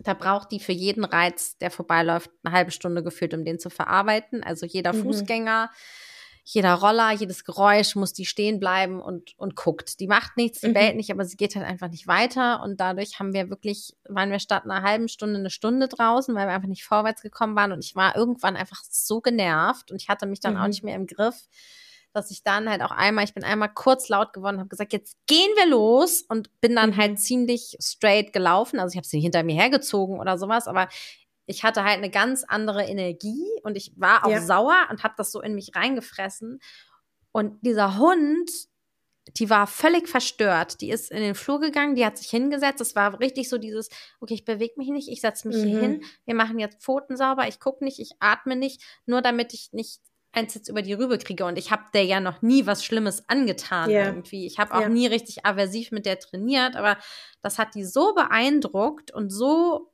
da 0.00 0.14
braucht 0.14 0.52
die 0.52 0.60
für 0.60 0.72
jeden 0.72 1.04
Reiz, 1.04 1.56
der 1.58 1.70
vorbeiläuft, 1.70 2.30
eine 2.44 2.54
halbe 2.54 2.70
Stunde 2.70 3.02
gefühlt, 3.02 3.34
um 3.34 3.44
den 3.44 3.58
zu 3.58 3.70
verarbeiten. 3.70 4.42
Also 4.44 4.66
jeder 4.66 4.92
Mhm. 4.92 5.02
Fußgänger, 5.02 5.70
jeder 6.50 6.72
Roller, 6.74 7.12
jedes 7.12 7.44
Geräusch 7.44 7.94
muss 7.94 8.14
die 8.14 8.24
stehen 8.24 8.58
bleiben 8.58 9.02
und, 9.02 9.34
und 9.38 9.54
guckt. 9.54 10.00
Die 10.00 10.06
macht 10.06 10.38
nichts, 10.38 10.60
die 10.60 10.68
Mhm. 10.68 10.72
bellt 10.74 10.96
nicht, 10.96 11.10
aber 11.10 11.26
sie 11.26 11.36
geht 11.36 11.54
halt 11.56 11.66
einfach 11.66 11.88
nicht 11.90 12.06
weiter. 12.06 12.62
Und 12.62 12.80
dadurch 12.80 13.18
haben 13.18 13.34
wir 13.34 13.50
wirklich, 13.50 13.94
waren 14.08 14.30
wir 14.30 14.38
statt 14.38 14.64
einer 14.64 14.82
halben 14.82 15.08
Stunde 15.08 15.38
eine 15.38 15.50
Stunde 15.50 15.88
draußen, 15.88 16.34
weil 16.34 16.46
wir 16.46 16.54
einfach 16.54 16.68
nicht 16.68 16.84
vorwärts 16.84 17.20
gekommen 17.20 17.54
waren. 17.54 17.72
Und 17.72 17.84
ich 17.84 17.94
war 17.96 18.16
irgendwann 18.16 18.56
einfach 18.56 18.80
so 18.88 19.20
genervt 19.20 19.90
und 19.90 20.00
ich 20.00 20.08
hatte 20.08 20.24
mich 20.24 20.40
dann 20.40 20.56
auch 20.56 20.62
Mhm. 20.62 20.68
nicht 20.70 20.84
mehr 20.84 20.96
im 20.96 21.06
Griff, 21.06 21.48
dass 22.14 22.30
ich 22.30 22.42
dann 22.42 22.66
halt 22.70 22.80
auch 22.80 22.92
einmal, 22.92 23.24
ich 23.24 23.34
bin 23.34 23.44
einmal 23.44 23.68
kurz 23.72 24.08
laut 24.08 24.32
geworden 24.32 24.54
und 24.54 24.60
habe 24.60 24.70
gesagt, 24.70 24.94
jetzt 24.94 25.18
gehen 25.26 25.50
wir 25.56 25.66
los 25.66 26.22
und 26.22 26.48
bin 26.62 26.74
dann 26.74 26.90
Mhm. 26.92 26.96
halt 26.96 27.20
ziemlich 27.20 27.76
straight 27.78 28.32
gelaufen. 28.32 28.80
Also 28.80 28.92
ich 28.94 28.96
habe 28.96 29.06
sie 29.06 29.20
hinter 29.20 29.42
mir 29.42 29.54
hergezogen 29.54 30.18
oder 30.18 30.38
sowas, 30.38 30.66
aber 30.66 30.88
ich 31.48 31.64
hatte 31.64 31.82
halt 31.84 31.96
eine 31.98 32.10
ganz 32.10 32.44
andere 32.44 32.84
Energie 32.84 33.44
und 33.64 33.76
ich 33.76 33.92
war 33.96 34.24
auch 34.24 34.30
Ja. 34.30 34.40
sauer 34.40 34.86
und 34.90 35.02
habe 35.02 35.14
das 35.16 35.32
so 35.32 35.40
in 35.40 35.54
mich 35.54 35.74
reingefressen. 35.74 36.60
Und 37.32 37.58
dieser 37.66 37.98
Hund, 37.98 38.50
die 39.36 39.50
war 39.50 39.66
völlig 39.66 40.08
verstört. 40.08 40.80
Die 40.80 40.90
ist 40.90 41.10
in 41.10 41.20
den 41.20 41.34
Flur 41.34 41.60
gegangen, 41.60 41.94
die 41.94 42.04
hat 42.06 42.16
sich 42.18 42.30
hingesetzt. 42.30 42.80
Es 42.80 42.96
war 42.96 43.20
richtig 43.20 43.48
so 43.48 43.58
dieses, 43.58 43.88
okay, 44.20 44.34
ich 44.34 44.44
bewege 44.44 44.74
mich 44.78 44.88
nicht, 44.88 45.08
ich 45.08 45.20
setze 45.20 45.48
mich 45.48 45.58
hier 45.58 45.76
Mhm. 45.76 45.80
hin, 45.80 46.02
wir 46.24 46.34
machen 46.34 46.58
jetzt 46.58 46.82
Pfoten 46.82 47.16
sauber, 47.16 47.46
ich 47.48 47.60
gucke 47.60 47.84
nicht, 47.84 47.98
ich 47.98 48.12
atme 48.20 48.56
nicht, 48.56 48.82
nur 49.06 49.20
damit 49.22 49.52
ich 49.54 49.70
nicht 49.72 50.00
eins 50.32 50.54
jetzt 50.54 50.68
über 50.68 50.82
die 50.82 50.92
Rübe 50.94 51.18
kriege. 51.18 51.44
Und 51.46 51.58
ich 51.58 51.70
habe 51.70 51.84
der 51.94 52.04
ja 52.04 52.20
noch 52.20 52.42
nie 52.42 52.66
was 52.66 52.84
Schlimmes 52.84 53.28
angetan 53.28 53.90
Ja. 53.90 54.06
irgendwie. 54.06 54.46
Ich 54.46 54.58
habe 54.58 54.74
auch 54.74 54.82
Ja. 54.82 54.88
nie 54.88 55.06
richtig 55.06 55.44
aversiv 55.46 55.90
mit 55.92 56.06
der 56.06 56.18
trainiert, 56.18 56.76
aber 56.76 56.98
das 57.42 57.58
hat 57.58 57.74
die 57.74 57.84
so 57.84 58.14
beeindruckt 58.14 59.10
und 59.12 59.30
so, 59.30 59.92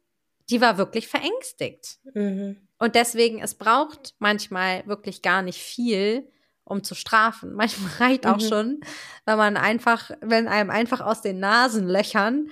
die 0.51 0.61
war 0.61 0.79
wirklich 0.79 1.09
verängstigt. 1.09 1.99
Mhm. 2.15 2.69
Und 2.79 2.95
deswegen, 2.95 3.41
es 3.43 3.55
braucht 3.55 4.15
manchmal 4.19 4.87
wirklich 4.87 5.23
gar 5.23 5.43
nicht 5.43 5.59
viel, 5.61 6.31
um 6.65 6.83
zu 6.83 6.95
strafen. 6.95 7.53
Manchmal 7.55 7.91
reicht 7.99 8.27
auch 8.27 8.37
Mhm. 8.39 8.49
schon, 8.49 8.81
wenn 9.27 9.39
man 9.39 9.57
einfach, 9.57 10.11
wenn 10.21 10.49
einem 10.49 10.71
einfach 10.71 11.01
aus 11.01 11.23
den 11.23 11.39
Nasenlöchern 11.41 12.51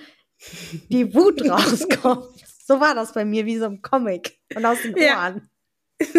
die 0.89 1.13
Wut 1.13 1.41
rauskommt. 1.49 2.29
So 2.65 2.79
war 2.79 2.95
das 2.95 3.13
bei 3.13 3.25
mir 3.25 3.45
wie 3.45 3.57
so 3.57 3.65
ein 3.65 3.81
Comic 3.81 4.37
und 4.55 4.65
aus 4.65 4.81
den 4.81 4.95
Ja. 4.97 5.17
Ohren. 5.29 5.49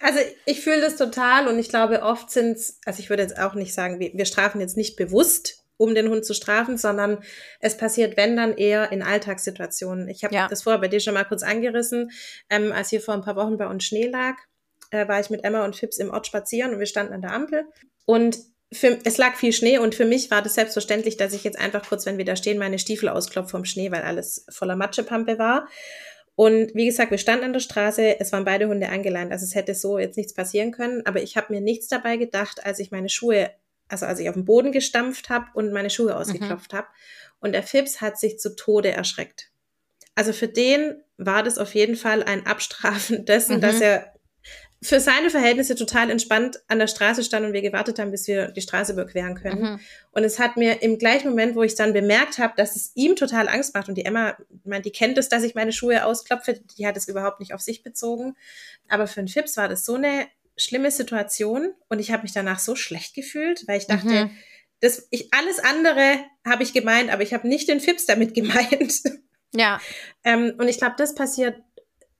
Also 0.00 0.18
ich 0.46 0.62
fühle 0.62 0.80
das 0.80 0.96
total 0.96 1.46
und 1.46 1.58
ich 1.58 1.68
glaube, 1.68 2.02
oft 2.02 2.30
sind 2.30 2.56
es, 2.56 2.80
also 2.86 2.98
ich 3.00 3.10
würde 3.10 3.22
jetzt 3.22 3.38
auch 3.38 3.54
nicht 3.54 3.74
sagen, 3.74 4.00
wir, 4.00 4.10
wir 4.14 4.24
strafen 4.24 4.60
jetzt 4.60 4.76
nicht 4.76 4.96
bewusst, 4.96 5.59
um 5.80 5.94
den 5.94 6.08
Hund 6.08 6.24
zu 6.24 6.34
strafen, 6.34 6.76
sondern 6.76 7.18
es 7.58 7.76
passiert, 7.76 8.16
wenn 8.16 8.36
dann 8.36 8.56
eher 8.56 8.92
in 8.92 9.02
Alltagssituationen. 9.02 10.08
Ich 10.08 10.24
habe 10.24 10.34
Ja. 10.34 10.46
das 10.48 10.62
vorher 10.62 10.80
bei 10.80 10.88
dir 10.88 11.00
schon 11.00 11.14
mal 11.14 11.24
kurz 11.24 11.42
angerissen, 11.42 12.10
ähm, 12.50 12.70
als 12.70 12.90
hier 12.90 13.00
vor 13.00 13.14
ein 13.14 13.22
paar 13.22 13.36
Wochen 13.36 13.56
bei 13.56 13.66
uns 13.66 13.84
Schnee 13.84 14.06
lag, 14.06 14.36
äh, 14.90 15.08
war 15.08 15.20
ich 15.20 15.30
mit 15.30 15.42
Emma 15.42 15.64
und 15.64 15.76
Fips 15.76 15.98
im 15.98 16.10
Ort 16.10 16.26
spazieren 16.26 16.74
und 16.74 16.80
wir 16.80 16.86
standen 16.86 17.14
an 17.14 17.22
der 17.22 17.32
Ampel 17.32 17.64
und 18.04 18.38
für, 18.72 18.98
es 19.04 19.18
lag 19.18 19.34
viel 19.34 19.52
Schnee 19.52 19.78
und 19.78 19.94
für 19.94 20.04
mich 20.04 20.30
war 20.30 20.42
das 20.42 20.54
selbstverständlich, 20.54 21.16
dass 21.16 21.32
ich 21.32 21.42
jetzt 21.42 21.58
einfach 21.58 21.88
kurz, 21.88 22.06
wenn 22.06 22.18
wir 22.18 22.24
da 22.24 22.36
stehen, 22.36 22.58
meine 22.58 22.78
Stiefel 22.78 23.08
ausklopfe 23.08 23.50
vom 23.50 23.64
Schnee, 23.64 23.90
weil 23.90 24.02
alles 24.02 24.46
voller 24.50 24.76
Matschepampe 24.76 25.38
war. 25.38 25.66
Und 26.36 26.74
wie 26.74 26.86
gesagt, 26.86 27.10
wir 27.10 27.18
standen 27.18 27.44
an 27.44 27.52
der 27.52 27.60
Straße, 27.60 28.20
es 28.20 28.32
waren 28.32 28.44
beide 28.44 28.68
Hunde 28.68 28.88
angeleint, 28.88 29.32
also 29.32 29.44
es 29.44 29.54
hätte 29.54 29.74
so 29.74 29.98
jetzt 29.98 30.16
nichts 30.16 30.34
passieren 30.34 30.70
können, 30.72 31.04
aber 31.04 31.20
ich 31.22 31.36
habe 31.36 31.52
mir 31.52 31.60
nichts 31.60 31.88
dabei 31.88 32.16
gedacht, 32.16 32.64
als 32.64 32.78
ich 32.78 32.90
meine 32.90 33.08
Schuhe, 33.08 33.50
also 33.90 34.06
als 34.06 34.18
ich 34.20 34.28
auf 34.28 34.34
den 34.34 34.44
Boden 34.44 34.72
gestampft 34.72 35.28
habe 35.28 35.46
und 35.54 35.72
meine 35.72 35.90
Schuhe 35.90 36.16
ausgeklopft 36.16 36.72
habe. 36.72 36.86
Und 37.40 37.52
der 37.52 37.62
Fips 37.62 38.00
hat 38.00 38.18
sich 38.18 38.38
zu 38.38 38.54
Tode 38.54 38.90
erschreckt. 38.90 39.50
Also 40.14 40.32
für 40.32 40.48
den 40.48 41.02
war 41.16 41.42
das 41.42 41.58
auf 41.58 41.74
jeden 41.74 41.96
Fall 41.96 42.22
ein 42.22 42.46
Abstrafen 42.46 43.24
dessen, 43.26 43.56
Mhm. 43.56 43.60
dass 43.60 43.80
er 43.80 44.14
für 44.82 44.98
seine 44.98 45.28
Verhältnisse 45.28 45.74
total 45.74 46.08
entspannt 46.10 46.58
an 46.66 46.78
der 46.78 46.86
Straße 46.86 47.22
stand 47.22 47.44
und 47.44 47.52
wir 47.52 47.60
gewartet 47.60 47.98
haben, 47.98 48.10
bis 48.10 48.26
wir 48.26 48.50
die 48.50 48.62
Straße 48.62 48.92
überqueren 48.94 49.34
können. 49.34 49.60
Mhm. 49.62 49.80
Und 50.12 50.24
es 50.24 50.38
hat 50.38 50.56
mir 50.56 50.82
im 50.82 50.96
gleichen 50.96 51.28
Moment, 51.28 51.54
wo 51.54 51.62
ich 51.62 51.74
dann 51.74 51.92
bemerkt 51.92 52.38
habe, 52.38 52.54
dass 52.56 52.76
es 52.76 52.92
ihm 52.94 53.14
total 53.14 53.46
Angst 53.48 53.74
macht 53.74 53.90
und 53.90 53.96
die 53.96 54.06
Emma, 54.06 54.38
meint, 54.64 54.86
die 54.86 54.90
kennt 54.90 55.18
es, 55.18 55.28
dass 55.28 55.42
ich 55.42 55.54
meine 55.54 55.72
Schuhe 55.72 56.06
ausklopfe, 56.06 56.60
die 56.78 56.86
hat 56.86 56.96
es 56.96 57.08
überhaupt 57.08 57.40
nicht 57.40 57.52
auf 57.52 57.60
sich 57.60 57.82
bezogen. 57.82 58.36
Aber 58.88 59.06
für 59.06 59.20
den 59.20 59.28
Fips 59.28 59.58
war 59.58 59.68
das 59.68 59.84
so 59.84 59.96
eine 59.96 60.26
schlimme 60.60 60.90
Situation 60.90 61.72
und 61.88 61.98
ich 61.98 62.10
habe 62.12 62.22
mich 62.22 62.32
danach 62.32 62.58
so 62.58 62.76
schlecht 62.76 63.14
gefühlt, 63.14 63.66
weil 63.66 63.78
ich 63.78 63.86
dachte, 63.86 64.26
Mhm. 64.26 64.30
das, 64.80 65.06
ich, 65.10 65.32
alles 65.32 65.58
andere 65.58 66.18
habe 66.46 66.62
ich 66.62 66.72
gemeint, 66.72 67.10
aber 67.10 67.22
ich 67.22 67.34
habe 67.34 67.48
nicht 67.48 67.68
den 67.68 67.80
Fips 67.80 68.06
damit 68.06 68.34
gemeint. 68.34 69.02
Ja, 69.54 69.80
ähm, 70.24 70.54
und 70.58 70.68
ich 70.68 70.78
glaube, 70.78 70.94
das 70.98 71.14
passiert 71.14 71.56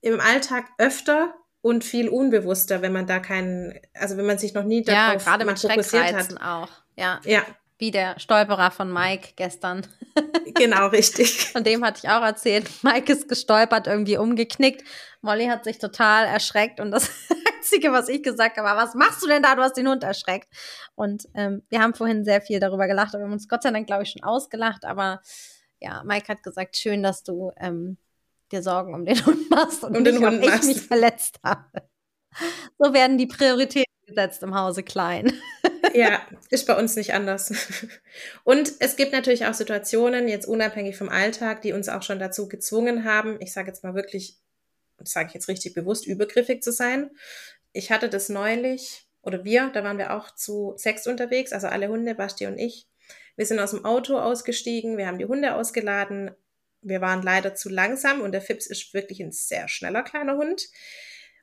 im 0.01 0.19
Alltag 0.21 0.67
öfter 0.79 1.35
und 1.63 1.85
viel 1.85 2.09
unbewusster, 2.09 2.81
wenn 2.83 2.93
man 2.93 3.07
da 3.07 3.19
keinen, 3.21 3.79
also 3.95 4.17
wenn 4.17 4.27
man 4.27 4.39
sich 4.39 4.55
noch 4.55 4.65
nie 4.65 4.83
darauf 4.83 5.13
ja, 5.27 5.31
gerade 5.31 5.45
mit 5.45 5.59
fokussiert 5.59 6.13
hat. 6.15 6.43
auch. 6.43 6.71
Ja. 6.97 7.21
Ja. 7.25 7.43
Wie 7.81 7.91
der 7.91 8.19
Stolperer 8.21 8.71
von 8.71 8.93
Mike 8.93 9.31
gestern. 9.37 9.87
Genau, 10.55 10.89
richtig. 10.89 11.47
Von 11.53 11.65
dem 11.65 11.85
hatte 11.85 12.01
ich 12.03 12.11
auch 12.11 12.23
erzählt. 12.23 12.69
Mike 12.83 13.11
ist 13.11 13.29
gestolpert, 13.29 13.87
irgendwie 13.87 14.19
umgeknickt. 14.19 14.85
Molly 15.23 15.47
hat 15.47 15.65
sich 15.65 15.79
total 15.79 16.27
erschreckt 16.27 16.81
und 16.81 16.91
das 16.91 17.09
Einzige, 17.57 17.93
was 17.93 18.09
ich 18.09 18.23
gesagt 18.23 18.59
habe, 18.59 18.69
war, 18.69 18.77
was 18.77 18.95
machst 18.95 19.23
du 19.23 19.29
denn 19.29 19.43
da? 19.43 19.55
Du 19.55 19.63
hast 19.63 19.77
den 19.77 19.89
Hund 19.89 20.03
erschreckt. 20.03 20.49
Und 20.97 21.29
ähm, 21.35 21.63
wir 21.71 21.81
haben 21.81 21.95
vorhin 21.95 22.25
sehr 22.25 22.43
viel 22.43 22.59
darüber 22.59 22.89
gelacht, 22.89 23.15
aber 23.15 23.21
wir 23.23 23.27
haben 23.27 23.33
uns 23.33 23.49
Gott 23.49 23.63
sei 23.63 23.71
Dank, 23.71 23.87
glaube 23.87 24.03
ich, 24.03 24.11
schon 24.11 24.25
ausgelacht. 24.25 24.85
Aber 24.85 25.23
ja, 25.79 26.03
Mike 26.05 26.29
hat 26.29 26.43
gesagt, 26.43 26.77
schön, 26.77 27.03
dass 27.03 27.23
du 27.23 27.53
ähm, 27.57 27.97
dir 28.53 28.63
Sorgen 28.63 28.93
um 28.93 29.07
den 29.07 29.17
Hund 29.27 29.49
machst 29.51 29.85
und 29.85 29.97
um 29.97 30.05
den 30.05 30.19
Hund 30.19 30.45
ich 30.45 30.63
mich 30.65 30.83
verletzt 30.83 31.39
habe. 31.43 31.89
So 32.79 32.93
werden 32.93 33.17
die 33.17 33.27
Prioritäten 33.27 33.95
gesetzt 34.07 34.43
im 34.43 34.55
Hause 34.55 34.83
Klein. 34.83 35.33
Ja, 35.95 36.21
ist 36.51 36.67
bei 36.67 36.77
uns 36.77 36.97
nicht 36.97 37.15
anders. 37.15 37.53
Und 38.45 38.73
es 38.81 38.97
gibt 38.97 39.13
natürlich 39.13 39.47
auch 39.47 39.55
Situationen, 39.55 40.29
jetzt 40.29 40.47
unabhängig 40.47 40.97
vom 40.97 41.09
Alltag, 41.09 41.63
die 41.63 41.73
uns 41.73 41.89
auch 41.89 42.03
schon 42.03 42.19
dazu 42.19 42.49
gezwungen 42.49 43.05
haben, 43.05 43.39
ich 43.41 43.53
sage 43.53 43.69
jetzt 43.69 43.85
mal 43.85 43.95
wirklich, 43.95 44.37
sage 45.03 45.29
ich 45.29 45.35
jetzt 45.35 45.49
richtig 45.49 45.75
bewusst, 45.75 46.07
übergriffig 46.07 46.63
zu 46.63 46.73
sein. 46.73 47.11
Ich 47.73 47.91
hatte 47.91 48.09
das 48.09 48.29
neulich, 48.29 49.07
oder 49.23 49.45
wir, 49.45 49.71
da 49.73 49.85
waren 49.85 49.99
wir 49.99 50.15
auch 50.15 50.35
zu 50.35 50.75
Sex 50.77 51.07
unterwegs, 51.07 51.53
also 51.53 51.67
alle 51.69 51.89
Hunde, 51.89 52.15
Basti 52.15 52.47
und 52.47 52.59
ich. 52.59 52.89
Wir 53.37 53.47
sind 53.47 53.61
aus 53.61 53.71
dem 53.71 53.85
Auto 53.85 54.19
ausgestiegen, 54.19 54.99
wir 54.99 55.07
haben 55.07 55.19
die 55.19 55.27
Hunde 55.27 55.55
ausgeladen. 55.55 56.33
Wir 56.83 57.01
waren 57.01 57.23
leider 57.23 57.55
zu 57.55 57.69
langsam 57.69 58.23
und 58.23 58.33
der 58.33 58.41
Fips 58.41 58.67
ist 58.67 58.95
wirklich 58.95 59.21
ein 59.21 59.33
sehr 59.33 59.69
schneller 59.69 60.03
kleiner 60.03 60.37
Hund. 60.37 60.69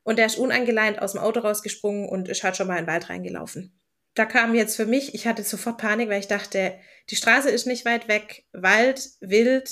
Und 0.03 0.17
der 0.17 0.25
ist 0.25 0.37
unangeleint 0.37 1.01
aus 1.01 1.11
dem 1.11 1.21
Auto 1.21 1.41
rausgesprungen 1.41 2.07
und 2.07 2.29
ist 2.29 2.43
halt 2.43 2.55
schon 2.55 2.67
mal 2.67 2.77
in 2.77 2.85
den 2.85 2.91
Wald 2.91 3.09
reingelaufen. 3.09 3.76
Da 4.17 4.25
kam 4.25 4.55
jetzt 4.55 4.75
für 4.75 4.87
mich, 4.87 5.13
ich 5.13 5.27
hatte 5.27 5.43
sofort 5.43 5.77
Panik, 5.77 6.09
weil 6.09 6.19
ich 6.19 6.27
dachte, 6.27 6.73
die 7.11 7.15
Straße 7.15 7.51
ist 7.51 7.67
nicht 7.67 7.85
weit 7.85 8.07
weg, 8.07 8.45
Wald, 8.51 9.11
wild, 9.19 9.69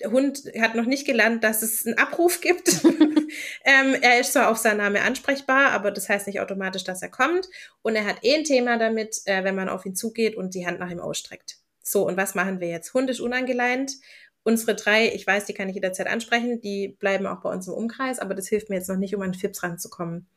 der 0.00 0.12
Hund 0.12 0.44
hat 0.60 0.76
noch 0.76 0.86
nicht 0.86 1.04
gelernt, 1.04 1.42
dass 1.42 1.62
es 1.62 1.84
einen 1.84 1.98
Abruf 1.98 2.40
gibt. 2.40 2.68
ähm, 3.64 3.96
er 4.00 4.20
ist 4.20 4.32
zwar 4.32 4.48
auf 4.48 4.58
seinen 4.58 4.76
Name 4.76 5.02
ansprechbar, 5.02 5.72
aber 5.72 5.90
das 5.90 6.08
heißt 6.08 6.28
nicht 6.28 6.38
automatisch, 6.38 6.84
dass 6.84 7.02
er 7.02 7.08
kommt. 7.08 7.48
Und 7.82 7.96
er 7.96 8.04
hat 8.04 8.22
eh 8.22 8.36
ein 8.36 8.44
Thema 8.44 8.78
damit, 8.78 9.22
äh, 9.24 9.42
wenn 9.42 9.56
man 9.56 9.68
auf 9.68 9.84
ihn 9.84 9.96
zugeht 9.96 10.36
und 10.36 10.54
die 10.54 10.68
Hand 10.68 10.78
nach 10.78 10.90
ihm 10.90 11.00
ausstreckt. 11.00 11.56
So, 11.82 12.06
und 12.06 12.16
was 12.16 12.36
machen 12.36 12.60
wir 12.60 12.68
jetzt? 12.68 12.94
Hund 12.94 13.10
ist 13.10 13.20
unangeleint 13.20 13.90
unsere 14.44 14.74
drei, 14.74 15.08
ich 15.08 15.26
weiß, 15.26 15.46
die 15.46 15.54
kann 15.54 15.68
ich 15.68 15.74
jederzeit 15.74 16.06
ansprechen, 16.06 16.60
die 16.60 16.88
bleiben 16.88 17.26
auch 17.26 17.40
bei 17.40 17.50
uns 17.50 17.66
im 17.66 17.72
Umkreis, 17.72 18.18
aber 18.18 18.34
das 18.34 18.46
hilft 18.46 18.68
mir 18.70 18.76
jetzt 18.76 18.88
noch 18.88 18.96
nicht, 18.96 19.16
um 19.16 19.22
an 19.22 19.34
Fips 19.34 19.62
ranzukommen. 19.62 20.28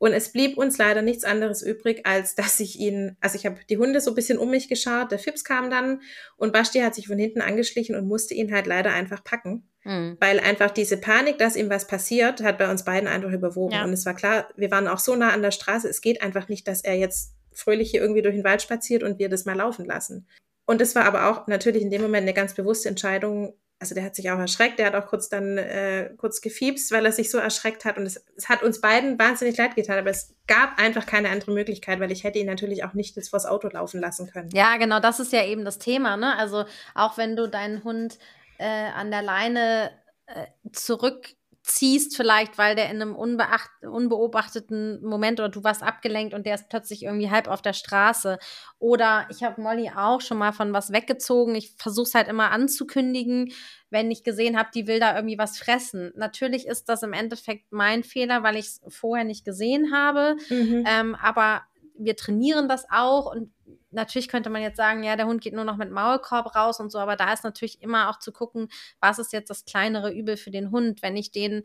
Und 0.00 0.14
es 0.14 0.32
blieb 0.32 0.56
uns 0.56 0.78
leider 0.78 1.02
nichts 1.02 1.24
anderes 1.24 1.60
übrig, 1.60 2.06
als 2.06 2.34
dass 2.34 2.58
ich 2.58 2.80
ihn, 2.80 3.18
also 3.20 3.36
ich 3.36 3.44
habe 3.44 3.60
die 3.68 3.76
Hunde 3.76 4.00
so 4.00 4.12
ein 4.12 4.14
bisschen 4.14 4.38
um 4.38 4.50
mich 4.50 4.66
geschart, 4.66 5.12
der 5.12 5.18
Fips 5.18 5.44
kam 5.44 5.68
dann 5.68 6.00
und 6.38 6.54
Basti 6.54 6.78
hat 6.78 6.94
sich 6.94 7.06
von 7.06 7.18
hinten 7.18 7.42
angeschlichen 7.42 7.94
und 7.94 8.08
musste 8.08 8.32
ihn 8.32 8.50
halt 8.50 8.66
leider 8.66 8.94
einfach 8.94 9.22
packen. 9.22 9.68
Mhm. 9.84 10.16
Weil 10.18 10.40
einfach 10.40 10.70
diese 10.70 10.96
Panik, 10.96 11.36
dass 11.36 11.54
ihm 11.54 11.68
was 11.68 11.86
passiert, 11.86 12.42
hat 12.42 12.56
bei 12.56 12.70
uns 12.70 12.86
beiden 12.86 13.10
einfach 13.10 13.30
überwogen. 13.30 13.74
Ja. 13.74 13.84
Und 13.84 13.92
es 13.92 14.06
war 14.06 14.14
klar, 14.14 14.48
wir 14.56 14.70
waren 14.70 14.88
auch 14.88 14.98
so 14.98 15.16
nah 15.16 15.34
an 15.34 15.42
der 15.42 15.50
Straße, 15.50 15.86
es 15.86 16.00
geht 16.00 16.22
einfach 16.22 16.48
nicht, 16.48 16.66
dass 16.66 16.80
er 16.80 16.94
jetzt 16.94 17.34
fröhlich 17.52 17.90
hier 17.90 18.00
irgendwie 18.00 18.22
durch 18.22 18.34
den 18.34 18.44
Wald 18.44 18.62
spaziert 18.62 19.02
und 19.02 19.18
wir 19.18 19.28
das 19.28 19.44
mal 19.44 19.56
laufen 19.56 19.84
lassen. 19.84 20.26
Und 20.64 20.80
das 20.80 20.94
war 20.94 21.04
aber 21.04 21.28
auch 21.28 21.46
natürlich 21.46 21.82
in 21.82 21.90
dem 21.90 22.00
Moment 22.00 22.22
eine 22.22 22.32
ganz 22.32 22.54
bewusste 22.54 22.88
Entscheidung. 22.88 23.52
Also 23.80 23.94
der 23.94 24.04
hat 24.04 24.14
sich 24.14 24.30
auch 24.30 24.38
erschreckt, 24.38 24.78
der 24.78 24.86
hat 24.86 24.94
auch 24.94 25.06
kurz 25.06 25.30
dann 25.30 25.56
äh, 25.56 26.10
kurz 26.18 26.42
gefiebst, 26.42 26.92
weil 26.92 27.06
er 27.06 27.12
sich 27.12 27.30
so 27.30 27.38
erschreckt 27.38 27.86
hat. 27.86 27.96
Und 27.96 28.04
es, 28.04 28.22
es 28.36 28.50
hat 28.50 28.62
uns 28.62 28.82
beiden 28.82 29.18
wahnsinnig 29.18 29.56
leid 29.56 29.74
getan, 29.74 29.98
aber 29.98 30.10
es 30.10 30.36
gab 30.46 30.78
einfach 30.78 31.06
keine 31.06 31.30
andere 31.30 31.52
Möglichkeit, 31.52 31.98
weil 31.98 32.12
ich 32.12 32.22
hätte 32.22 32.38
ihn 32.38 32.46
natürlich 32.46 32.84
auch 32.84 32.92
nicht 32.92 33.16
jetzt 33.16 33.30
vors 33.30 33.46
Auto 33.46 33.68
laufen 33.68 33.98
lassen 33.98 34.30
können. 34.30 34.50
Ja, 34.52 34.76
genau, 34.76 35.00
das 35.00 35.18
ist 35.18 35.32
ja 35.32 35.44
eben 35.46 35.64
das 35.64 35.78
Thema, 35.78 36.18
ne? 36.18 36.36
Also 36.36 36.66
auch 36.94 37.16
wenn 37.16 37.36
du 37.36 37.48
deinen 37.48 37.82
Hund 37.82 38.18
äh, 38.58 38.66
an 38.66 39.10
der 39.10 39.22
Leine 39.22 39.90
äh, 40.26 40.46
zurück 40.72 41.30
ziehst, 41.62 42.16
vielleicht, 42.16 42.56
weil 42.58 42.74
der 42.74 42.90
in 42.90 43.02
einem 43.02 43.14
unbeobachteten 43.14 45.04
Moment 45.04 45.40
oder 45.40 45.50
du 45.50 45.62
warst 45.62 45.82
abgelenkt 45.82 46.32
und 46.32 46.46
der 46.46 46.54
ist 46.54 46.68
plötzlich 46.68 47.02
irgendwie 47.02 47.30
halb 47.30 47.48
auf 47.48 47.60
der 47.60 47.74
Straße. 47.74 48.38
Oder 48.78 49.26
ich 49.30 49.42
habe 49.42 49.60
Molly 49.60 49.90
auch 49.94 50.20
schon 50.20 50.38
mal 50.38 50.52
von 50.52 50.72
was 50.72 50.90
weggezogen. 50.92 51.54
Ich 51.54 51.74
versuche 51.76 52.08
es 52.08 52.14
halt 52.14 52.28
immer 52.28 52.50
anzukündigen, 52.50 53.52
wenn 53.90 54.10
ich 54.10 54.24
gesehen 54.24 54.58
habe, 54.58 54.70
die 54.74 54.86
will 54.86 55.00
da 55.00 55.14
irgendwie 55.14 55.38
was 55.38 55.58
fressen. 55.58 56.12
Natürlich 56.16 56.66
ist 56.66 56.88
das 56.88 57.02
im 57.02 57.12
Endeffekt 57.12 57.72
mein 57.72 58.04
Fehler, 58.04 58.42
weil 58.42 58.56
ich 58.56 58.66
es 58.66 58.80
vorher 58.88 59.24
nicht 59.24 59.44
gesehen 59.44 59.92
habe. 59.92 60.36
Mhm. 60.48 60.84
Ähm, 60.86 61.14
aber 61.14 61.62
wir 61.98 62.16
trainieren 62.16 62.68
das 62.68 62.86
auch 62.90 63.34
und 63.34 63.52
natürlich 63.90 64.28
könnte 64.28 64.50
man 64.50 64.62
jetzt 64.62 64.76
sagen, 64.76 65.02
ja, 65.02 65.16
der 65.16 65.26
Hund 65.26 65.40
geht 65.40 65.54
nur 65.54 65.64
noch 65.64 65.76
mit 65.76 65.90
Maulkorb 65.90 66.54
raus 66.54 66.80
und 66.80 66.90
so, 66.90 66.98
aber 66.98 67.16
da 67.16 67.32
ist 67.32 67.44
natürlich 67.44 67.82
immer 67.82 68.10
auch 68.10 68.18
zu 68.18 68.32
gucken, 68.32 68.68
was 69.00 69.18
ist 69.18 69.32
jetzt 69.32 69.50
das 69.50 69.64
kleinere 69.64 70.12
Übel 70.12 70.36
für 70.36 70.50
den 70.50 70.70
Hund, 70.70 71.02
wenn 71.02 71.16
ich 71.16 71.32
den 71.32 71.62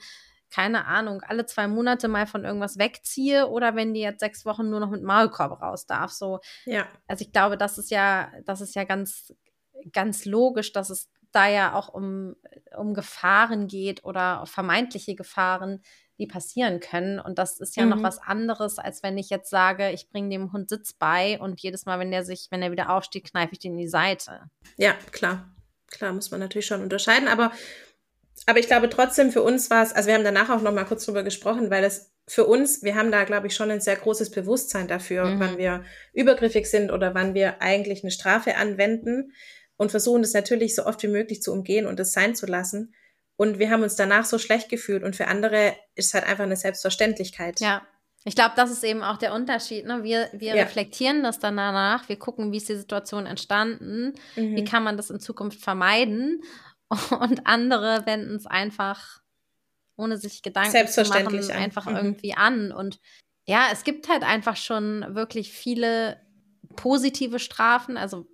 keine 0.51 0.85
Ahnung, 0.85 1.21
alle 1.23 1.45
zwei 1.45 1.67
Monate 1.67 2.07
mal 2.07 2.27
von 2.27 2.45
irgendwas 2.45 2.77
wegziehe 2.77 3.49
oder 3.49 3.75
wenn 3.75 3.93
die 3.93 4.01
jetzt 4.01 4.19
sechs 4.19 4.45
Wochen 4.45 4.69
nur 4.69 4.79
noch 4.79 4.89
mit 4.89 5.03
Maulkorb 5.03 5.61
raus 5.61 5.85
darf. 5.85 6.11
So, 6.11 6.39
ja. 6.65 6.87
Also 7.07 7.25
ich 7.25 7.31
glaube, 7.31 7.57
das 7.57 7.77
ist 7.77 7.91
ja, 7.91 8.31
das 8.45 8.61
ist 8.61 8.75
ja 8.75 8.83
ganz, 8.83 9.33
ganz 9.91 10.23
logisch, 10.23 10.71
dass 10.71 10.89
es 10.89 11.09
da 11.31 11.47
ja 11.47 11.73
auch 11.73 11.89
um, 11.89 12.35
um 12.77 12.93
Gefahren 12.93 13.67
geht 13.67 14.05
oder 14.05 14.45
vermeintliche 14.45 15.15
Gefahren, 15.15 15.81
die 16.17 16.27
passieren 16.27 16.79
können. 16.79 17.19
Und 17.19 17.39
das 17.39 17.59
ist 17.59 17.75
ja 17.75 17.83
mhm. 17.83 17.89
noch 17.89 18.03
was 18.03 18.19
anderes, 18.19 18.79
als 18.79 19.03
wenn 19.03 19.17
ich 19.17 19.29
jetzt 19.29 19.49
sage, 19.49 19.91
ich 19.91 20.09
bringe 20.09 20.29
dem 20.29 20.53
Hund 20.53 20.69
Sitz 20.69 20.93
bei 20.93 21.39
und 21.39 21.61
jedes 21.61 21.85
Mal, 21.85 21.99
wenn 21.99 22.11
der 22.11 22.23
sich, 22.23 22.47
wenn 22.51 22.61
er 22.61 22.71
wieder 22.71 22.89
aufsteht, 22.89 23.29
kneife 23.29 23.53
ich 23.53 23.59
den 23.59 23.73
in 23.73 23.79
die 23.79 23.87
Seite. 23.87 24.41
Ja, 24.77 24.93
klar. 25.11 25.51
Klar, 25.91 26.13
muss 26.13 26.31
man 26.31 26.39
natürlich 26.39 26.65
schon 26.65 26.81
unterscheiden. 26.81 27.27
Aber, 27.27 27.51
aber 28.45 28.59
ich 28.59 28.67
glaube 28.67 28.89
trotzdem, 28.89 29.31
für 29.31 29.43
uns 29.43 29.69
war 29.69 29.83
es, 29.83 29.93
also 29.93 30.07
wir 30.07 30.15
haben 30.15 30.23
danach 30.23 30.49
auch 30.49 30.61
noch 30.61 30.73
mal 30.73 30.85
kurz 30.85 31.05
drüber 31.05 31.23
gesprochen, 31.23 31.69
weil 31.69 31.83
es 31.83 32.11
für 32.27 32.45
uns, 32.45 32.81
wir 32.81 32.95
haben 32.95 33.11
da, 33.11 33.23
glaube 33.23 33.47
ich, 33.47 33.55
schon 33.55 33.69
ein 33.69 33.81
sehr 33.81 33.95
großes 33.95 34.31
Bewusstsein 34.31 34.87
dafür, 34.87 35.25
mhm. 35.25 35.39
wann 35.39 35.57
wir 35.57 35.83
übergriffig 36.13 36.69
sind 36.69 36.91
oder 36.91 37.13
wann 37.13 37.33
wir 37.33 37.61
eigentlich 37.61 38.03
eine 38.03 38.11
Strafe 38.11 38.55
anwenden 38.55 39.31
und 39.77 39.91
versuchen 39.91 40.21
das 40.21 40.33
natürlich 40.33 40.75
so 40.75 40.85
oft 40.85 41.03
wie 41.03 41.07
möglich 41.07 41.41
zu 41.41 41.51
umgehen 41.51 41.85
und 41.85 41.99
es 41.99 42.13
sein 42.13 42.35
zu 42.35 42.45
lassen. 42.45 42.93
Und 43.37 43.59
wir 43.59 43.69
haben 43.69 43.83
uns 43.83 43.95
danach 43.95 44.25
so 44.25 44.37
schlecht 44.39 44.69
gefühlt 44.69 45.03
und 45.03 45.15
für 45.15 45.27
andere 45.27 45.75
ist 45.95 46.07
es 46.07 46.13
halt 46.13 46.25
einfach 46.25 46.45
eine 46.45 46.55
Selbstverständlichkeit. 46.55 47.59
Ja. 47.59 47.81
Ich 48.27 48.35
glaube, 48.35 48.53
das 48.55 48.71
ist 48.71 48.83
eben 48.83 49.03
auch 49.03 49.17
der 49.17 49.33
Unterschied. 49.33 49.85
Ne? 49.85 50.03
Wir, 50.03 50.29
wir 50.33 50.55
ja. 50.55 50.63
reflektieren 50.63 51.21
das 51.21 51.37
dann 51.37 51.57
danach, 51.57 52.09
wir 52.09 52.17
gucken, 52.17 52.51
wie 52.51 52.57
ist 52.57 52.67
die 52.67 52.75
Situation 52.75 53.27
entstanden, 53.27 54.13
mhm. 54.35 54.55
wie 54.55 54.63
kann 54.63 54.83
man 54.83 54.97
das 54.97 55.11
in 55.11 55.19
Zukunft 55.19 55.61
vermeiden. 55.61 56.41
Und 57.19 57.45
andere 57.45 58.05
wenden 58.05 58.35
es 58.35 58.47
einfach, 58.47 59.21
ohne 59.95 60.17
sich 60.17 60.41
Gedanken 60.41 60.87
zu 60.87 61.03
machen, 61.03 61.51
einfach 61.51 61.85
mhm. 61.85 61.95
irgendwie 61.95 62.33
an. 62.33 62.71
Und 62.71 62.99
ja, 63.45 63.67
es 63.71 63.83
gibt 63.83 64.09
halt 64.09 64.23
einfach 64.23 64.55
schon 64.55 65.05
wirklich 65.13 65.51
viele 65.51 66.19
positive 66.75 67.37
Strafen. 67.37 67.95
Also 67.95 68.27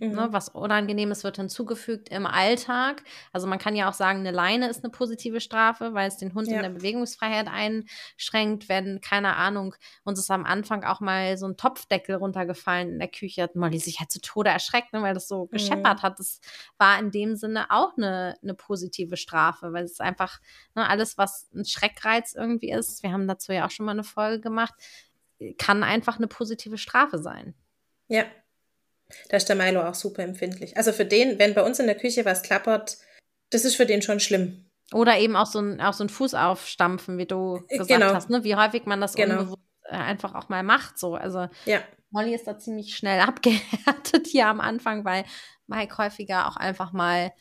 mhm. 0.00 0.12
Ne, 0.12 0.28
was 0.30 0.48
Unangenehmes 0.48 1.24
wird 1.24 1.36
hinzugefügt 1.36 2.08
im 2.08 2.26
Alltag. 2.26 3.02
Also 3.32 3.46
man 3.46 3.58
kann 3.58 3.76
ja 3.76 3.88
auch 3.88 3.94
sagen, 3.94 4.20
eine 4.20 4.30
Leine 4.30 4.68
ist 4.68 4.82
eine 4.82 4.90
positive 4.90 5.40
Strafe, 5.40 5.94
weil 5.94 6.08
es 6.08 6.16
den 6.16 6.34
Hund 6.34 6.48
ja. 6.48 6.56
in 6.56 6.62
der 6.62 6.70
Bewegungsfreiheit 6.70 7.48
einschränkt. 7.48 8.68
Wenn, 8.68 9.00
keine 9.00 9.36
Ahnung, 9.36 9.74
uns 10.04 10.18
ist 10.18 10.30
am 10.30 10.44
Anfang 10.44 10.84
auch 10.84 11.00
mal 11.00 11.36
so 11.36 11.46
ein 11.46 11.56
Topfdeckel 11.56 12.16
runtergefallen 12.16 12.90
in 12.92 12.98
der 12.98 13.08
Küche, 13.08 13.42
hat 13.42 13.56
Molly 13.56 13.78
sich 13.78 14.00
halt 14.00 14.10
zu 14.10 14.20
Tode 14.20 14.50
erschreckt, 14.50 14.92
ne, 14.92 15.02
weil 15.02 15.14
das 15.14 15.28
so 15.28 15.44
mhm. 15.44 15.50
gescheppert 15.50 16.02
hat. 16.02 16.18
Das 16.18 16.40
war 16.78 16.98
in 16.98 17.10
dem 17.10 17.36
Sinne 17.36 17.70
auch 17.70 17.96
eine, 17.96 18.36
eine 18.42 18.54
positive 18.54 19.16
Strafe, 19.16 19.72
weil 19.72 19.84
es 19.84 20.00
einfach 20.00 20.40
ne, 20.74 20.88
alles, 20.88 21.18
was 21.18 21.48
ein 21.54 21.64
Schreckreiz 21.64 22.34
irgendwie 22.34 22.70
ist, 22.70 23.02
wir 23.02 23.12
haben 23.12 23.28
dazu 23.28 23.52
ja 23.52 23.66
auch 23.66 23.70
schon 23.70 23.86
mal 23.86 23.92
eine 23.92 24.04
Folge 24.04 24.40
gemacht, 24.40 24.74
kann 25.58 25.82
einfach 25.82 26.16
eine 26.16 26.26
positive 26.26 26.78
Strafe 26.78 27.18
sein. 27.18 27.54
Ja, 28.08 28.24
da 29.28 29.36
ist 29.36 29.48
der 29.48 29.56
Milo 29.56 29.82
auch 29.82 29.94
super 29.94 30.22
empfindlich. 30.22 30.76
Also 30.76 30.92
für 30.92 31.04
den, 31.04 31.38
wenn 31.38 31.54
bei 31.54 31.62
uns 31.62 31.78
in 31.78 31.86
der 31.86 31.96
Küche 31.96 32.24
was 32.24 32.42
klappert, 32.42 32.98
das 33.50 33.64
ist 33.64 33.76
für 33.76 33.86
den 33.86 34.02
schon 34.02 34.20
schlimm. 34.20 34.70
Oder 34.92 35.18
eben 35.18 35.36
auch 35.36 35.46
so 35.46 35.60
ein, 35.60 35.80
auch 35.80 35.92
so 35.92 36.04
ein 36.04 36.08
Fuß 36.08 36.34
aufstampfen, 36.34 37.18
wie 37.18 37.26
du 37.26 37.60
äh, 37.68 37.78
gesagt 37.78 38.00
genau. 38.00 38.14
hast, 38.14 38.30
ne? 38.30 38.42
wie 38.44 38.56
häufig 38.56 38.86
man 38.86 39.00
das 39.00 39.14
genau. 39.14 39.38
unbewusst 39.38 39.62
äh, 39.84 39.96
einfach 39.96 40.34
auch 40.34 40.48
mal 40.48 40.62
macht. 40.62 40.98
So. 40.98 41.14
Also 41.14 41.48
ja. 41.64 41.80
Molly 42.10 42.34
ist 42.34 42.46
da 42.46 42.58
ziemlich 42.58 42.96
schnell 42.96 43.20
abgehärtet 43.26 44.26
hier 44.26 44.48
am 44.48 44.60
Anfang, 44.60 45.04
weil 45.04 45.24
Mike 45.66 45.96
häufiger 45.98 46.48
auch 46.48 46.56
einfach 46.56 46.92
mal, 46.92 47.32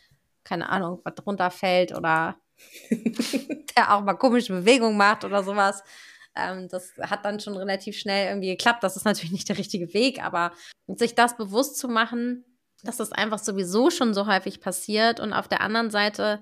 keine 0.43 0.69
Ahnung, 0.69 1.01
was 1.03 1.15
drunter 1.15 1.49
fällt 1.49 1.95
oder 1.95 2.37
der 2.89 3.93
auch 3.93 4.01
mal 4.01 4.15
komische 4.15 4.53
Bewegungen 4.53 4.97
macht 4.97 5.23
oder 5.23 5.43
sowas. 5.43 5.83
Ähm, 6.35 6.67
das 6.69 6.93
hat 6.99 7.25
dann 7.25 7.39
schon 7.39 7.57
relativ 7.57 7.97
schnell 7.97 8.29
irgendwie 8.29 8.49
geklappt. 8.49 8.83
Das 8.83 8.95
ist 8.95 9.05
natürlich 9.05 9.31
nicht 9.31 9.49
der 9.49 9.57
richtige 9.57 9.93
Weg, 9.93 10.23
aber 10.23 10.51
sich 10.87 11.15
das 11.15 11.37
bewusst 11.37 11.77
zu 11.77 11.87
machen, 11.87 12.45
dass 12.83 12.97
das 12.97 13.11
einfach 13.11 13.39
sowieso 13.39 13.89
schon 13.89 14.13
so 14.13 14.25
häufig 14.25 14.61
passiert 14.61 15.19
und 15.19 15.33
auf 15.33 15.47
der 15.47 15.61
anderen 15.61 15.91
Seite 15.91 16.39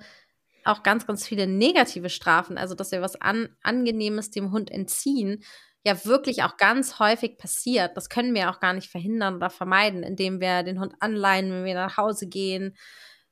auch 0.64 0.84
ganz, 0.84 1.08
ganz 1.08 1.26
viele 1.26 1.48
negative 1.48 2.10
Strafen, 2.10 2.58
also 2.58 2.76
dass 2.76 2.92
wir 2.92 3.02
was 3.02 3.20
an, 3.20 3.50
Angenehmes 3.64 4.32
dem 4.32 4.52
Hund 4.52 4.70
entziehen, 4.70 5.44
ja 5.86 6.06
wirklich 6.06 6.44
auch 6.44 6.58
ganz 6.58 7.00
häufig 7.00 7.38
passiert. 7.38 7.96
Das 7.96 8.10
können 8.10 8.36
wir 8.36 8.50
auch 8.50 8.60
gar 8.60 8.74
nicht 8.74 8.90
verhindern 8.90 9.38
oder 9.38 9.50
vermeiden, 9.50 10.04
indem 10.04 10.42
wir 10.42 10.64
den 10.64 10.80
Hund 10.80 10.94
anleihen, 11.00 11.50
wenn 11.52 11.66
wir 11.66 11.76
nach 11.76 11.98
Hause 11.98 12.28
gehen, 12.28 12.76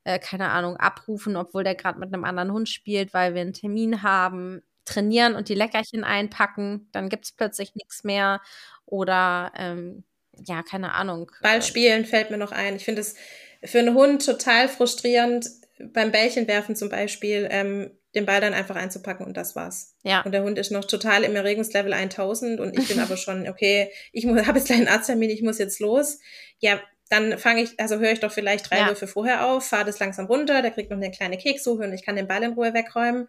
äh, 0.05 0.19
keine 0.19 0.49
Ahnung, 0.49 0.77
abrufen, 0.77 1.35
obwohl 1.35 1.63
der 1.63 1.75
gerade 1.75 1.99
mit 1.99 2.13
einem 2.13 2.23
anderen 2.23 2.53
Hund 2.53 2.69
spielt, 2.69 3.13
weil 3.13 3.33
wir 3.33 3.41
einen 3.41 3.53
Termin 3.53 4.03
haben, 4.03 4.61
trainieren 4.85 5.35
und 5.35 5.49
die 5.49 5.55
Leckerchen 5.55 6.03
einpacken, 6.03 6.87
dann 6.91 7.09
gibt 7.09 7.25
es 7.25 7.31
plötzlich 7.31 7.75
nichts 7.75 8.03
mehr. 8.03 8.41
Oder 8.85 9.51
ähm, 9.57 10.03
ja, 10.45 10.63
keine 10.63 10.93
Ahnung. 10.93 11.31
Ballspielen 11.41 12.05
fällt 12.05 12.31
mir 12.31 12.37
noch 12.37 12.51
ein. 12.51 12.75
Ich 12.75 12.85
finde 12.85 13.01
es 13.01 13.15
für 13.63 13.79
einen 13.79 13.95
Hund 13.95 14.25
total 14.25 14.69
frustrierend, 14.69 15.47
beim 15.79 16.11
Bällchenwerfen 16.11 16.75
zum 16.75 16.89
Beispiel, 16.89 17.47
ähm, 17.51 17.91
den 18.15 18.25
Ball 18.25 18.39
dann 18.39 18.53
einfach 18.53 18.77
einzupacken 18.77 19.25
und 19.25 19.35
das 19.35 19.55
war's. 19.55 19.93
Ja. 20.03 20.21
Und 20.21 20.31
der 20.31 20.43
Hund 20.43 20.57
ist 20.57 20.71
noch 20.71 20.85
total 20.85 21.23
im 21.23 21.35
Erregungslevel 21.35 21.91
1000 21.91 22.59
und 22.61 22.77
ich 22.79 22.87
bin 22.87 22.99
aber 22.99 23.17
schon, 23.17 23.47
okay, 23.49 23.91
ich 24.13 24.25
habe 24.47 24.57
jetzt 24.57 24.67
gleich 24.67 24.79
einen 24.79 24.87
Arzttermin, 24.87 25.29
ich 25.29 25.41
muss 25.41 25.57
jetzt 25.57 25.79
los. 25.79 26.19
Ja, 26.59 26.79
dann 27.09 27.37
fange 27.37 27.61
ich, 27.61 27.79
also 27.79 27.99
höre 27.99 28.13
ich 28.13 28.21
doch 28.21 28.31
vielleicht 28.31 28.69
drei 28.69 28.79
ja. 28.79 28.87
Würfe 28.87 29.07
vorher 29.07 29.45
auf, 29.47 29.67
fahre 29.67 29.85
das 29.85 29.99
langsam 29.99 30.25
runter, 30.25 30.61
der 30.61 30.71
kriegt 30.71 30.89
noch 30.89 30.97
eine 30.97 31.11
kleine 31.11 31.37
Kekssuche 31.37 31.83
und 31.83 31.93
ich 31.93 32.03
kann 32.03 32.15
den 32.15 32.27
Ball 32.27 32.41
in 32.41 32.53
Ruhe 32.53 32.73
wegräumen, 32.73 33.27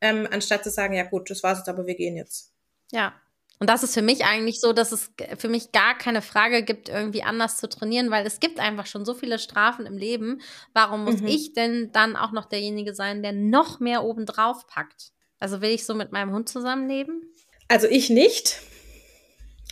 ähm, 0.00 0.28
anstatt 0.30 0.64
zu 0.64 0.70
sagen, 0.70 0.94
ja 0.94 1.04
gut, 1.04 1.30
das 1.30 1.42
war's 1.42 1.58
jetzt, 1.58 1.68
aber 1.68 1.86
wir 1.86 1.94
gehen 1.94 2.16
jetzt. 2.16 2.52
Ja. 2.92 3.14
Und 3.60 3.68
das 3.68 3.82
ist 3.82 3.94
für 3.94 4.02
mich 4.02 4.24
eigentlich 4.24 4.60
so, 4.60 4.72
dass 4.72 4.92
es 4.92 5.10
für 5.36 5.48
mich 5.48 5.72
gar 5.72 5.98
keine 5.98 6.22
Frage 6.22 6.62
gibt, 6.62 6.88
irgendwie 6.88 7.24
anders 7.24 7.56
zu 7.56 7.68
trainieren, 7.68 8.10
weil 8.10 8.24
es 8.24 8.38
gibt 8.38 8.60
einfach 8.60 8.86
schon 8.86 9.04
so 9.04 9.14
viele 9.14 9.40
Strafen 9.40 9.84
im 9.84 9.98
Leben. 9.98 10.40
Warum 10.74 11.04
muss 11.04 11.20
mhm. 11.20 11.26
ich 11.26 11.54
denn 11.54 11.90
dann 11.90 12.14
auch 12.14 12.30
noch 12.30 12.44
derjenige 12.44 12.94
sein, 12.94 13.22
der 13.22 13.32
noch 13.32 13.80
mehr 13.80 14.04
oben 14.04 14.26
drauf 14.26 14.68
packt? 14.68 15.10
Also 15.40 15.60
will 15.60 15.70
ich 15.70 15.84
so 15.84 15.94
mit 15.94 16.12
meinem 16.12 16.32
Hund 16.32 16.48
zusammenleben? 16.48 17.22
Also 17.66 17.88
ich 17.88 18.10
nicht. 18.10 18.60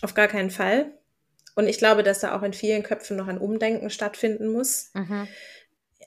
Auf 0.02 0.14
gar 0.14 0.28
keinen 0.28 0.50
Fall. 0.50 0.92
Und 1.54 1.68
ich 1.68 1.78
glaube, 1.78 2.02
dass 2.02 2.20
da 2.20 2.36
auch 2.36 2.42
in 2.42 2.52
vielen 2.52 2.82
Köpfen 2.82 3.16
noch 3.16 3.28
ein 3.28 3.38
Umdenken 3.38 3.88
stattfinden 3.88 4.48
muss. 4.48 4.90
Mhm. 4.94 5.28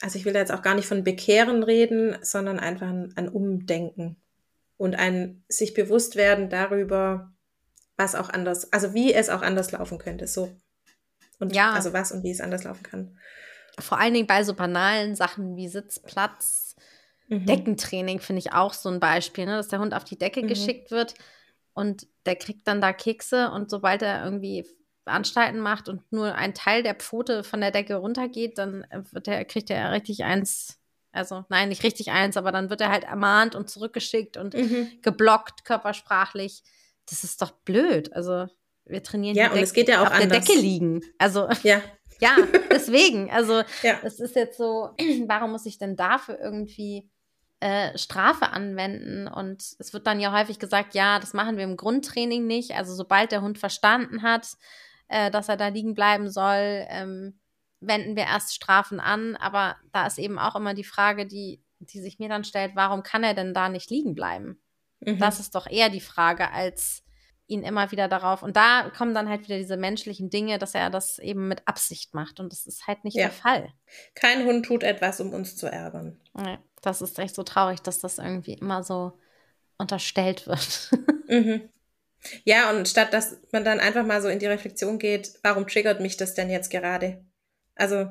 Also 0.02 0.18
ich 0.18 0.26
will 0.26 0.34
da 0.34 0.40
jetzt 0.40 0.52
auch 0.52 0.62
gar 0.62 0.76
nicht 0.76 0.88
von 0.88 1.04
Bekehren 1.04 1.64
reden, 1.64 2.18
sondern 2.22 2.60
einfach 2.60 2.88
ein, 2.88 3.14
ein 3.16 3.30
Umdenken 3.30 4.16
und 4.78 4.96
ein 4.96 5.44
sich 5.50 5.74
bewusst 5.74 6.16
werden 6.16 6.50
darüber, 6.50 7.32
was 7.98 8.16
auch 8.16 8.30
anders, 8.30 8.72
also 8.72 8.94
wie 8.94 9.14
es 9.14 9.30
auch 9.30 9.42
anders 9.42 9.72
laufen 9.72 9.98
könnte. 9.98 10.26
So. 10.26 10.56
Und 11.40 11.54
ja. 11.54 11.74
also 11.74 11.92
was 11.92 12.12
und 12.12 12.24
wie 12.24 12.32
es 12.32 12.42
anders 12.42 12.64
laufen 12.64 12.84
kann. 12.84 13.18
Vor 13.78 14.00
allen 14.00 14.14
Dingen 14.14 14.28
bei 14.28 14.44
so 14.44 14.54
banalen 14.54 15.16
Sachen 15.16 15.58
wie 15.58 15.68
Sitzplatz, 15.68 16.76
mhm. 17.28 17.46
Deckentraining 17.46 18.20
finde 18.20 18.40
ich 18.40 18.54
auch 18.54 18.74
so 18.74 18.90
ein 18.90 19.02
Beispiel, 19.02 19.46
ne? 19.46 19.58
dass 19.58 19.68
der 19.68 19.80
Hund 19.80 19.94
auf 19.94 20.06
die 20.06 20.18
Decke 20.18 20.44
mhm. 20.44 20.48
geschickt 20.48 20.92
wird 20.92 21.14
und 21.74 22.08
der 22.26 22.38
kriegt 22.38 22.68
dann 22.68 22.82
da 22.82 22.94
Kekse 22.94 23.52
und 23.52 23.70
sobald 23.70 24.02
er 24.02 24.24
irgendwie 24.24 24.66
Anstalten 25.10 25.60
macht 25.60 25.90
und 25.90 26.12
nur 26.12 26.36
ein 26.36 26.54
Teil 26.54 26.84
der 26.84 26.96
Pfote 26.96 27.44
von 27.44 27.62
der 27.62 27.72
Decke 27.72 27.96
runtergeht, 27.96 28.58
dann 28.58 28.86
wird 29.12 29.28
der, 29.28 29.46
kriegt 29.46 29.70
er 29.70 29.92
richtig 29.92 30.24
eins, 30.24 30.80
also 31.12 31.46
nein, 31.50 31.70
nicht 31.70 31.84
richtig 31.84 32.12
eins, 32.12 32.38
aber 32.38 32.52
dann 32.52 32.70
wird 32.70 32.82
er 32.82 32.90
halt 32.90 33.04
ermahnt 33.04 33.56
und 33.56 33.70
zurückgeschickt 33.70 34.38
und 34.38 34.54
mhm. 34.54 34.90
geblockt 35.02 35.66
körpersprachlich. 35.66 36.64
Das 37.10 37.24
ist 37.24 37.42
doch 37.42 37.52
blöd. 37.52 38.14
Also 38.14 38.48
wir 38.86 39.04
trainieren 39.04 39.36
ja, 39.36 39.48
und 39.48 39.54
Decke, 39.54 39.64
es 39.64 39.74
geht 39.74 39.90
ja 39.90 40.02
auch 40.02 40.08
auf 40.08 40.14
anders. 40.14 40.30
der 40.30 40.40
Decke 40.40 40.60
liegen. 40.60 41.02
Also 41.18 41.48
ja. 41.64 41.82
ja, 42.20 42.36
deswegen. 42.72 43.32
Also 43.32 43.64
ja. 43.84 44.00
es 44.04 44.20
ist 44.20 44.36
jetzt 44.36 44.58
so, 44.58 44.92
warum 45.28 45.52
muss 45.52 45.66
ich 45.66 45.78
denn 45.78 45.96
dafür 45.96 46.40
irgendwie 46.40 47.10
äh, 47.60 47.98
Strafe 47.98 48.50
anwenden. 48.52 49.28
Und 49.28 49.64
es 49.80 49.94
wird 49.94 50.08
dann 50.08 50.20
ja 50.20 50.32
häufig 50.32 50.60
gesagt, 50.60 50.96
ja, 50.96 51.20
das 51.20 51.34
machen 51.34 51.58
wir 51.58 51.64
im 51.64 51.78
Grundtraining 51.78 52.48
nicht. 52.48 52.72
Also 52.72 52.94
sobald 52.94 53.32
der 53.32 53.42
Hund 53.42 53.58
verstanden 53.58 54.22
hat, 54.22 54.48
äh, 55.10 55.30
dass 55.30 55.50
er 55.50 55.58
da 55.58 55.68
liegen 55.68 55.94
bleiben 55.94 56.30
soll, 56.30 56.86
ähm, 56.90 57.40
wenden 57.82 58.16
wir 58.16 58.24
erst 58.24 58.56
Strafen 58.56 59.00
an. 59.00 59.36
Aber 59.36 59.76
da 59.92 60.08
ist 60.08 60.18
eben 60.18 60.40
auch 60.40 60.56
immer 60.56 60.74
die 60.74 60.84
Frage, 60.84 61.26
die, 61.26 61.62
die 61.80 62.00
sich 62.00 62.20
mir 62.20 62.30
dann 62.30 62.44
stellt, 62.44 62.76
warum 62.76 63.04
kann 63.04 63.24
er 63.24 63.34
denn 63.34 63.54
da 63.54 63.70
nicht 63.70 63.90
liegen 63.90 64.16
bleiben? 64.16 64.62
Mhm. 65.02 65.20
Das 65.20 65.40
ist 65.40 65.56
doch 65.56 65.68
eher 65.68 65.90
die 65.90 66.02
Frage, 66.02 66.52
als 66.52 67.04
ihn 67.48 67.64
immer 67.64 67.92
wieder 67.92 68.08
darauf. 68.08 68.44
Und 68.44 68.56
da 68.56 68.92
kommen 68.96 69.14
dann 69.14 69.28
halt 69.28 69.44
wieder 69.44 69.58
diese 69.58 69.78
menschlichen 69.78 70.30
Dinge, 70.30 70.60
dass 70.60 70.76
er 70.76 70.90
das 70.90 71.18
eben 71.20 71.48
mit 71.48 71.68
Absicht 71.68 72.14
macht. 72.14 72.40
Und 72.40 72.54
das 72.54 72.68
ist 72.68 72.86
halt 72.86 73.04
nicht 73.04 73.16
ja. 73.16 73.24
der 73.24 73.32
Fall. 73.32 73.74
Kein 74.14 74.46
Hund 74.46 74.66
tut 74.66 74.84
etwas, 74.84 75.20
um 75.20 75.34
uns 75.34 75.58
zu 75.58 75.68
ärgern. 75.68 76.20
Ja, 76.38 76.60
das 76.82 77.02
ist 77.02 77.18
echt 77.18 77.34
so 77.34 77.44
traurig, 77.44 77.82
dass 77.82 78.00
das 78.00 78.20
irgendwie 78.20 78.54
immer 78.54 78.84
so 78.84 79.18
unterstellt 79.78 80.48
wird. 80.48 80.92
Mhm. 81.30 81.70
Ja, 82.44 82.70
und 82.70 82.88
statt 82.88 83.14
dass 83.14 83.38
man 83.52 83.64
dann 83.64 83.80
einfach 83.80 84.06
mal 84.06 84.22
so 84.22 84.28
in 84.28 84.40
die 84.40 84.46
Reflexion 84.46 85.00
geht, 85.00 85.34
warum 85.44 85.68
triggert 85.68 86.02
mich 86.02 86.18
das 86.18 86.34
denn 86.34 86.50
jetzt 86.50 86.70
gerade? 86.70 87.24
Also, 87.76 88.08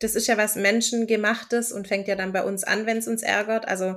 das 0.00 0.14
ist 0.14 0.26
ja 0.26 0.36
was 0.36 0.56
Menschengemachtes 0.56 1.72
und 1.72 1.88
fängt 1.88 2.08
ja 2.08 2.14
dann 2.14 2.32
bei 2.32 2.42
uns 2.42 2.64
an, 2.64 2.86
wenn 2.86 2.98
es 2.98 3.08
uns 3.08 3.22
ärgert. 3.22 3.66
Also 3.66 3.96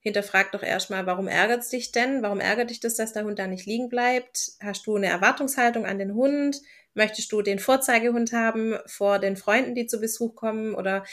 hinterfrag 0.00 0.50
doch 0.52 0.62
erstmal, 0.62 1.06
warum 1.06 1.28
ärgert 1.28 1.60
es 1.60 1.68
dich 1.68 1.92
denn? 1.92 2.22
Warum 2.22 2.40
ärgert 2.40 2.70
dich 2.70 2.80
das, 2.80 2.96
dass 2.96 3.12
der 3.12 3.24
Hund 3.24 3.38
da 3.38 3.46
nicht 3.46 3.66
liegen 3.66 3.88
bleibt? 3.88 4.52
Hast 4.60 4.86
du 4.86 4.96
eine 4.96 5.06
Erwartungshaltung 5.06 5.86
an 5.86 5.98
den 5.98 6.14
Hund? 6.14 6.60
Möchtest 6.94 7.30
du 7.30 7.40
den 7.40 7.58
Vorzeigehund 7.58 8.32
haben 8.32 8.76
vor 8.86 9.18
den 9.18 9.36
Freunden, 9.36 9.74
die 9.74 9.86
zu 9.86 10.00
Besuch 10.00 10.34
kommen? 10.34 10.74
Oder 10.74 11.04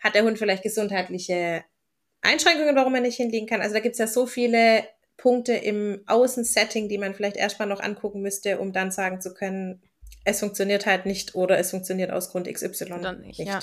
hat 0.00 0.14
der 0.14 0.24
Hund 0.24 0.38
vielleicht 0.38 0.64
gesundheitliche 0.64 1.64
Einschränkungen, 2.20 2.74
warum 2.74 2.94
er 2.94 3.00
nicht 3.00 3.16
hinliegen 3.16 3.46
kann? 3.46 3.62
Also 3.62 3.74
da 3.74 3.80
gibt's 3.80 3.98
ja 3.98 4.08
so 4.08 4.26
viele 4.26 4.84
Punkte 5.22 5.52
im 5.52 6.02
Außensetting, 6.06 6.88
die 6.88 6.98
man 6.98 7.14
vielleicht 7.14 7.36
erstmal 7.36 7.68
noch 7.68 7.78
angucken 7.78 8.22
müsste, 8.22 8.58
um 8.58 8.72
dann 8.72 8.90
sagen 8.90 9.20
zu 9.20 9.32
können, 9.32 9.80
es 10.24 10.40
funktioniert 10.40 10.84
halt 10.84 11.06
nicht 11.06 11.36
oder 11.36 11.58
es 11.58 11.70
funktioniert 11.70 12.10
aus 12.10 12.30
Grund 12.30 12.52
XY 12.52 12.86
dann 13.00 13.20
nicht. 13.20 13.38
nicht. 13.38 13.48
Ja. 13.48 13.60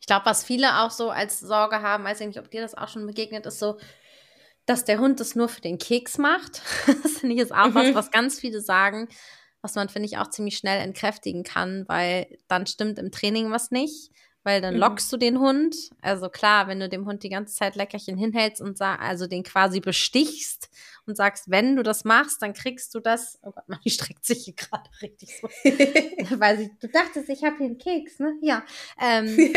Ich 0.00 0.06
glaube, 0.06 0.24
was 0.24 0.42
viele 0.42 0.80
auch 0.80 0.90
so 0.90 1.10
als 1.10 1.38
Sorge 1.38 1.82
haben, 1.82 2.04
weiß 2.04 2.22
ich 2.22 2.28
nicht, 2.28 2.38
ob 2.38 2.50
dir 2.50 2.62
das 2.62 2.74
auch 2.74 2.88
schon 2.88 3.06
begegnet 3.06 3.44
ist, 3.44 3.58
so, 3.58 3.76
dass 4.64 4.86
der 4.86 5.00
Hund 5.00 5.20
das 5.20 5.34
nur 5.34 5.50
für 5.50 5.60
den 5.60 5.76
Keks 5.76 6.16
macht. 6.16 6.62
das 7.02 7.18
finde 7.18 7.34
ich 7.34 7.42
ist 7.42 7.52
auch 7.52 7.68
mhm. 7.68 7.74
was, 7.74 7.94
was 7.94 8.10
ganz 8.10 8.40
viele 8.40 8.62
sagen, 8.62 9.06
was 9.60 9.74
man, 9.74 9.90
finde 9.90 10.06
ich, 10.06 10.16
auch 10.16 10.30
ziemlich 10.30 10.56
schnell 10.56 10.80
entkräftigen 10.80 11.42
kann, 11.42 11.84
weil 11.88 12.38
dann 12.48 12.66
stimmt 12.66 12.98
im 12.98 13.12
Training 13.12 13.50
was 13.50 13.70
nicht 13.70 14.12
weil 14.44 14.60
dann 14.60 14.74
mhm. 14.74 14.80
lockst 14.80 15.12
du 15.12 15.16
den 15.16 15.38
Hund. 15.38 15.76
Also 16.00 16.28
klar, 16.28 16.66
wenn 16.68 16.80
du 16.80 16.88
dem 16.88 17.06
Hund 17.06 17.22
die 17.22 17.28
ganze 17.28 17.54
Zeit 17.54 17.76
Leckerchen 17.76 18.16
hinhältst 18.16 18.60
und 18.60 18.80
also 18.80 19.26
den 19.26 19.42
quasi 19.42 19.80
bestichst 19.80 20.70
und 21.06 21.16
sagst, 21.16 21.50
wenn 21.50 21.76
du 21.76 21.82
das 21.82 22.04
machst, 22.04 22.42
dann 22.42 22.52
kriegst 22.52 22.94
du 22.94 23.00
das. 23.00 23.38
Oh 23.42 23.52
Gott, 23.52 23.64
die 23.84 23.90
streckt 23.90 24.24
sich 24.24 24.44
hier 24.44 24.54
gerade 24.54 24.88
richtig 25.00 25.38
so. 25.40 25.48
weil 26.38 26.58
sie, 26.58 26.70
du 26.80 26.88
dachtest, 26.88 27.28
ich 27.28 27.44
habe 27.44 27.56
hier 27.58 27.66
einen 27.66 27.78
Keks, 27.78 28.18
ne? 28.18 28.34
Ja. 28.40 28.64
Ähm, 29.00 29.54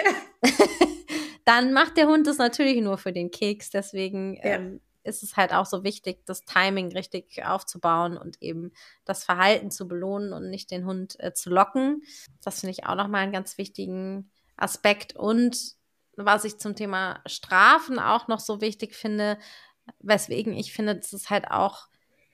dann 1.46 1.74
macht 1.74 1.98
der 1.98 2.08
Hund 2.08 2.28
das 2.28 2.38
natürlich 2.38 2.82
nur 2.82 2.98
für 2.98 3.14
den 3.14 3.32
Keks. 3.32 3.70
Deswegen 3.70 4.36
ja. 4.36 4.56
ähm, 4.56 4.82
ist 5.04 5.24
es 5.24 5.38
halt 5.38 5.54
auch 5.54 5.66
so 5.66 5.84
wichtig, 5.84 6.26
das 6.26 6.44
Timing 6.46 6.92
richtig 6.92 7.46
aufzubauen 7.46 8.18
und 8.18 8.42
eben 8.42 8.72
das 9.06 9.24
Verhalten 9.24 9.72
zu 9.72 9.88
belohnen 9.88 10.34
und 10.34 10.50
nicht 10.50 10.72
den 10.72 10.86
Hund 10.86 11.16
äh, 11.20 11.34
zu 11.34 11.50
locken. 11.50 12.02
Das 12.44 12.62
finde 12.62 12.72
ich 12.72 12.86
auch 12.86 12.96
nochmal 12.96 13.22
einen 13.22 13.32
ganz 13.32 13.58
wichtigen 13.58 14.32
Aspekt. 14.58 15.16
Und 15.16 15.76
was 16.18 16.44
ich 16.44 16.58
zum 16.58 16.76
Thema 16.76 17.22
Strafen 17.26 18.00
auch 18.00 18.28
noch 18.28 18.40
so 18.40 18.62
wichtig 18.62 18.96
finde, 18.96 19.38
weswegen 20.00 20.54
ich 20.54 20.74
finde, 20.74 20.96
dass 20.96 21.14
es 21.14 21.30
halt 21.30 21.50
auch 21.52 21.88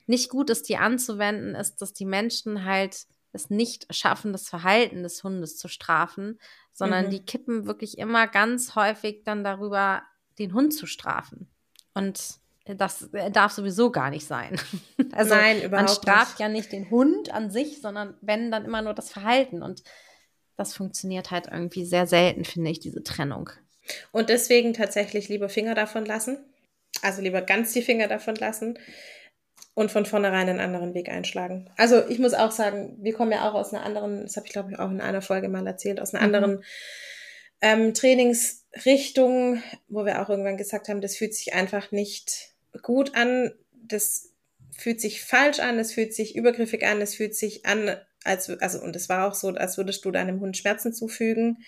nicht 0.08 0.30
gut 0.30 0.50
ist, 0.50 0.68
die 0.70 0.78
anzuwenden, 0.78 1.56
ist, 1.56 1.82
dass 1.82 1.94
die 1.94 2.06
Menschen 2.06 2.66
halt 2.66 3.06
es 3.34 3.50
nicht 3.50 3.94
schaffen, 3.96 4.34
das 4.34 4.50
Verhalten 4.50 5.04
des 5.04 5.24
Hundes 5.24 5.58
zu 5.58 5.68
strafen, 5.68 6.40
sondern 6.74 7.06
mhm. 7.06 7.12
die 7.12 7.26
kippen 7.26 7.66
wirklich 7.66 7.98
immer 7.98 8.28
ganz 8.28 8.76
häufig 8.76 9.24
dann 9.24 9.44
darüber, 9.44 10.04
den 10.38 10.54
Hund 10.54 10.74
zu 10.74 10.86
strafen. 10.86 11.50
Und 11.94 12.42
das 12.66 13.10
darf 13.32 13.52
sowieso 13.52 13.92
gar 13.92 14.10
nicht 14.10 14.26
sein. 14.26 14.60
Also 15.14 15.36
Nein, 15.36 15.70
man 15.70 15.90
straft 15.90 16.34
nicht. 16.34 16.40
ja 16.40 16.48
nicht 16.48 16.72
den 16.72 16.90
Hund 16.90 17.34
an 17.34 17.52
sich, 17.52 17.82
sondern 17.82 18.16
wenn 18.22 18.50
dann 18.50 18.64
immer 18.64 18.82
nur 18.82 18.94
das 18.94 19.12
Verhalten. 19.12 19.62
Und 19.62 19.84
das 20.56 20.74
funktioniert 20.74 21.32
halt 21.32 21.48
irgendwie 21.52 21.84
sehr 21.84 22.08
selten, 22.08 22.46
finde 22.46 22.72
ich, 22.72 22.80
diese 22.80 23.04
Trennung. 23.04 23.50
Und 24.14 24.30
deswegen 24.30 24.74
tatsächlich 24.74 25.28
lieber 25.28 25.50
Finger 25.50 25.76
davon 25.76 26.06
lassen. 26.06 26.38
Also 27.02 27.22
lieber 27.22 27.42
ganz 27.42 27.74
die 27.74 27.82
Finger 27.82 28.08
davon 28.08 28.36
lassen 28.36 28.78
und 29.74 29.92
von 29.92 30.06
vornherein 30.06 30.50
einen 30.50 30.60
anderen 30.60 30.94
Weg 30.94 31.10
einschlagen. 31.10 31.70
Also 31.78 32.08
ich 32.08 32.20
muss 32.20 32.34
auch 32.34 32.52
sagen, 32.52 32.98
wir 33.02 33.14
kommen 33.14 33.32
ja 33.32 33.50
auch 33.50 33.54
aus 33.54 33.74
einer 33.74 33.84
anderen, 33.84 34.24
das 34.24 34.36
habe 34.36 34.46
ich 34.48 34.54
glaube 34.54 34.72
ich 34.72 34.80
auch 34.80 34.92
in 34.92 35.02
einer 35.02 35.22
Folge 35.22 35.50
mal 35.50 35.66
erzählt, 35.66 36.00
aus 36.00 36.14
einer 36.14 36.28
mhm. 36.28 36.36
anderen 36.36 36.64
ähm, 37.62 37.94
Trainingsrichtung, 37.94 39.62
wo 39.88 40.06
wir 40.06 40.22
auch 40.22 40.30
irgendwann 40.30 40.58
gesagt 40.58 40.90
haben, 40.90 41.02
das 41.02 41.16
fühlt 41.16 41.34
sich 41.34 41.54
einfach 41.54 41.92
nicht 41.92 42.54
gut 42.82 43.16
an, 43.16 43.52
das 43.72 44.32
fühlt 44.78 45.00
sich 45.00 45.24
falsch 45.24 45.60
an, 45.60 45.80
es 45.80 45.94
fühlt 45.94 46.14
sich 46.14 46.36
übergriffig 46.36 46.86
an, 46.86 47.02
es 47.02 47.16
fühlt 47.16 47.36
sich 47.36 47.66
an, 47.66 47.96
als, 48.24 48.50
also, 48.50 48.82
und 48.82 48.96
es 48.96 49.10
war 49.10 49.28
auch 49.28 49.36
so, 49.36 49.50
als 49.50 49.78
würdest 49.78 50.04
du 50.06 50.12
deinem 50.12 50.40
Hund 50.40 50.58
Schmerzen 50.58 50.94
zufügen. 50.94 51.64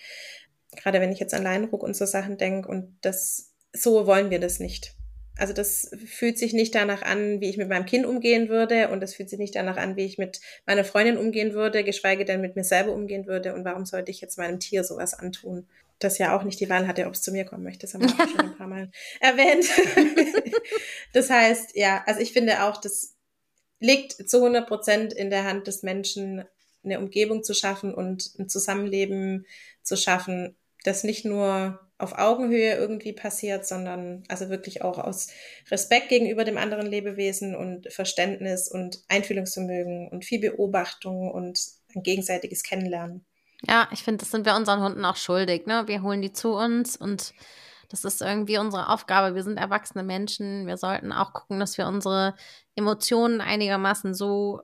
Gerade 0.76 1.00
wenn 1.00 1.12
ich 1.12 1.20
jetzt 1.20 1.34
an 1.34 1.44
Leinruck 1.44 1.82
und 1.82 1.94
so 1.94 2.06
Sachen 2.06 2.38
denke 2.38 2.68
und 2.68 2.98
das, 3.02 3.52
so 3.72 4.06
wollen 4.06 4.30
wir 4.30 4.40
das 4.40 4.58
nicht. 4.58 4.94
Also 5.36 5.52
das 5.52 5.90
fühlt 6.06 6.38
sich 6.38 6.52
nicht 6.52 6.74
danach 6.74 7.02
an, 7.02 7.40
wie 7.40 7.48
ich 7.48 7.56
mit 7.56 7.68
meinem 7.68 7.86
Kind 7.86 8.06
umgehen 8.06 8.48
würde 8.48 8.88
und 8.90 9.00
das 9.00 9.14
fühlt 9.14 9.28
sich 9.28 9.38
nicht 9.38 9.56
danach 9.56 9.76
an, 9.76 9.96
wie 9.96 10.04
ich 10.04 10.16
mit 10.16 10.40
meiner 10.64 10.84
Freundin 10.84 11.16
umgehen 11.16 11.54
würde, 11.54 11.82
geschweige 11.82 12.24
denn 12.24 12.40
mit 12.40 12.54
mir 12.54 12.64
selber 12.64 12.92
umgehen 12.92 13.26
würde. 13.26 13.54
Und 13.54 13.64
warum 13.64 13.84
sollte 13.84 14.12
ich 14.12 14.20
jetzt 14.20 14.38
meinem 14.38 14.60
Tier 14.60 14.84
sowas 14.84 15.14
antun? 15.14 15.66
Das 15.98 16.18
ja 16.18 16.36
auch 16.36 16.44
nicht 16.44 16.60
die 16.60 16.70
Wahl 16.70 16.86
hatte, 16.86 17.06
ob 17.06 17.14
es 17.14 17.22
zu 17.22 17.32
mir 17.32 17.44
kommen 17.44 17.64
möchte. 17.64 17.86
Das 17.86 17.94
haben 17.94 18.02
wir 18.02 18.10
auch 18.10 18.28
schon 18.28 18.40
ein 18.40 18.56
paar 18.56 18.68
Mal 18.68 18.90
erwähnt. 19.20 19.66
das 21.12 21.30
heißt, 21.30 21.74
ja, 21.74 22.04
also 22.06 22.20
ich 22.20 22.32
finde 22.32 22.64
auch, 22.64 22.76
das 22.76 23.14
liegt 23.80 24.12
zu 24.12 24.36
100 24.38 24.68
Prozent 24.68 25.12
in 25.12 25.30
der 25.30 25.44
Hand 25.44 25.66
des 25.66 25.82
Menschen, 25.82 26.44
eine 26.84 27.00
Umgebung 27.00 27.42
zu 27.42 27.54
schaffen 27.54 27.94
und 27.94 28.32
ein 28.38 28.48
Zusammenleben 28.48 29.46
zu 29.82 29.96
schaffen, 29.96 30.56
das 30.84 31.02
nicht 31.02 31.24
nur 31.24 31.80
auf 31.98 32.18
Augenhöhe 32.18 32.74
irgendwie 32.74 33.12
passiert, 33.12 33.66
sondern 33.66 34.24
also 34.28 34.48
wirklich 34.48 34.82
auch 34.82 34.98
aus 34.98 35.28
Respekt 35.70 36.08
gegenüber 36.08 36.44
dem 36.44 36.58
anderen 36.58 36.86
Lebewesen 36.86 37.54
und 37.54 37.92
Verständnis 37.92 38.68
und 38.68 39.02
Einfühlungsvermögen 39.08 40.08
und 40.08 40.24
viel 40.24 40.40
Beobachtung 40.40 41.30
und 41.30 41.60
ein 41.94 42.02
gegenseitiges 42.02 42.62
Kennenlernen. 42.62 43.24
Ja, 43.66 43.88
ich 43.92 44.02
finde, 44.02 44.18
das 44.18 44.30
sind 44.30 44.44
wir 44.44 44.56
unseren 44.56 44.82
Hunden 44.82 45.04
auch 45.04 45.16
schuldig. 45.16 45.66
Ne? 45.66 45.84
Wir 45.86 46.02
holen 46.02 46.20
die 46.20 46.32
zu 46.32 46.54
uns 46.54 46.96
und 46.96 47.32
das 47.88 48.04
ist 48.04 48.22
irgendwie 48.22 48.58
unsere 48.58 48.88
Aufgabe. 48.88 49.34
Wir 49.36 49.42
sind 49.42 49.56
erwachsene 49.56 50.02
Menschen. 50.02 50.66
Wir 50.66 50.76
sollten 50.76 51.12
auch 51.12 51.32
gucken, 51.32 51.60
dass 51.60 51.78
wir 51.78 51.86
unsere 51.86 52.34
Emotionen 52.74 53.40
einigermaßen 53.40 54.14
so 54.14 54.62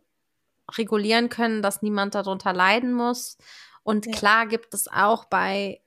regulieren 0.77 1.29
können, 1.29 1.63
dass 1.63 1.83
niemand 1.83 2.15
darunter 2.15 2.53
leiden 2.53 2.93
muss. 2.93 3.39
Und 3.83 4.07
ja. 4.07 4.13
klar 4.13 4.47
gibt 4.47 4.75
es 4.75 4.89
auch 4.89 5.27
bei 5.27 5.81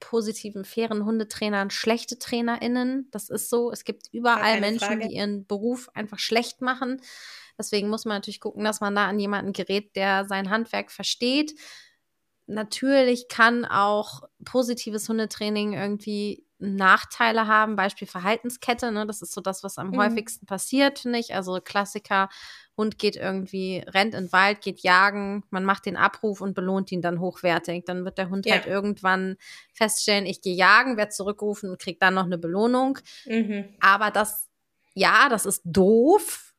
positiven, 0.00 0.64
fairen 0.64 1.04
Hundetrainern 1.04 1.70
schlechte 1.70 2.18
TrainerInnen. 2.18 3.08
Das 3.10 3.30
ist 3.30 3.50
so. 3.50 3.70
Es 3.70 3.84
gibt 3.84 4.08
überall 4.12 4.60
Menschen, 4.60 4.86
Frage. 4.86 5.08
die 5.08 5.14
ihren 5.14 5.46
Beruf 5.46 5.88
einfach 5.94 6.18
schlecht 6.18 6.60
machen. 6.60 7.00
Deswegen 7.58 7.88
muss 7.88 8.04
man 8.06 8.16
natürlich 8.16 8.40
gucken, 8.40 8.64
dass 8.64 8.80
man 8.80 8.94
da 8.94 9.06
an 9.06 9.18
jemanden 9.18 9.52
gerät, 9.52 9.94
der 9.94 10.24
sein 10.24 10.50
Handwerk 10.50 10.90
versteht. 10.90 11.54
Natürlich 12.46 13.28
kann 13.28 13.64
auch 13.64 14.22
positives 14.44 15.08
Hundetraining 15.08 15.74
irgendwie 15.74 16.44
Nachteile 16.60 17.46
haben, 17.46 17.76
Beispiel 17.76 18.06
Verhaltenskette, 18.06 18.92
ne? 18.92 19.06
Das 19.06 19.22
ist 19.22 19.32
so 19.32 19.40
das, 19.40 19.64
was 19.64 19.78
am 19.78 19.90
mhm. 19.90 19.98
häufigsten 19.98 20.46
passiert, 20.46 21.00
finde 21.00 21.18
ich. 21.18 21.34
Also 21.34 21.60
Klassiker, 21.60 22.28
Hund 22.76 22.98
geht 22.98 23.16
irgendwie, 23.16 23.82
rennt 23.86 24.14
in 24.14 24.24
den 24.24 24.32
Wald, 24.32 24.60
geht 24.60 24.80
jagen, 24.80 25.44
man 25.50 25.64
macht 25.64 25.86
den 25.86 25.96
Abruf 25.96 26.40
und 26.40 26.54
belohnt 26.54 26.92
ihn 26.92 27.02
dann 27.02 27.20
hochwertig. 27.20 27.84
Dann 27.84 28.04
wird 28.04 28.18
der 28.18 28.30
Hund 28.30 28.46
ja. 28.46 28.54
halt 28.54 28.66
irgendwann 28.66 29.36
feststellen, 29.72 30.26
ich 30.26 30.42
gehe 30.42 30.54
jagen, 30.54 30.96
werde 30.96 31.10
zurückgerufen 31.12 31.70
und 31.70 31.80
kriegt 31.80 32.02
dann 32.02 32.14
noch 32.14 32.24
eine 32.24 32.38
Belohnung. 32.38 32.98
Mhm. 33.26 33.64
Aber 33.80 34.10
das, 34.10 34.48
ja, 34.94 35.28
das 35.28 35.46
ist 35.46 35.62
doof, 35.64 36.49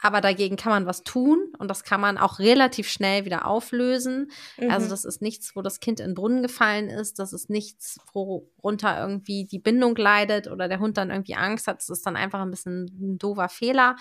aber 0.00 0.20
dagegen 0.20 0.56
kann 0.56 0.72
man 0.72 0.86
was 0.86 1.02
tun 1.02 1.52
und 1.58 1.68
das 1.68 1.84
kann 1.84 2.00
man 2.00 2.18
auch 2.18 2.38
relativ 2.38 2.88
schnell 2.88 3.24
wieder 3.24 3.46
auflösen. 3.46 4.30
Also 4.56 4.64
mhm. 4.64 4.80
Also 4.80 4.88
das 4.88 5.04
ist 5.04 5.20
nichts, 5.20 5.54
wo 5.54 5.62
das 5.62 5.80
Kind 5.80 6.00
in 6.00 6.06
den 6.10 6.14
Brunnen 6.14 6.42
gefallen 6.42 6.88
ist, 6.88 7.18
das 7.18 7.34
ist 7.34 7.50
nichts, 7.50 7.98
worunter 8.14 8.98
irgendwie 8.98 9.44
die 9.44 9.58
Bindung 9.58 9.94
leidet 9.94 10.48
oder 10.48 10.68
der 10.68 10.80
Hund 10.80 10.96
dann 10.96 11.10
irgendwie 11.10 11.34
Angst 11.34 11.66
hat. 11.66 11.78
Das 11.78 11.90
ist 11.90 12.06
dann 12.06 12.16
einfach 12.16 12.40
ein 12.40 12.50
bisschen 12.50 12.86
ein 12.98 13.18
doofer 13.18 13.50
Fehler. 13.50 13.96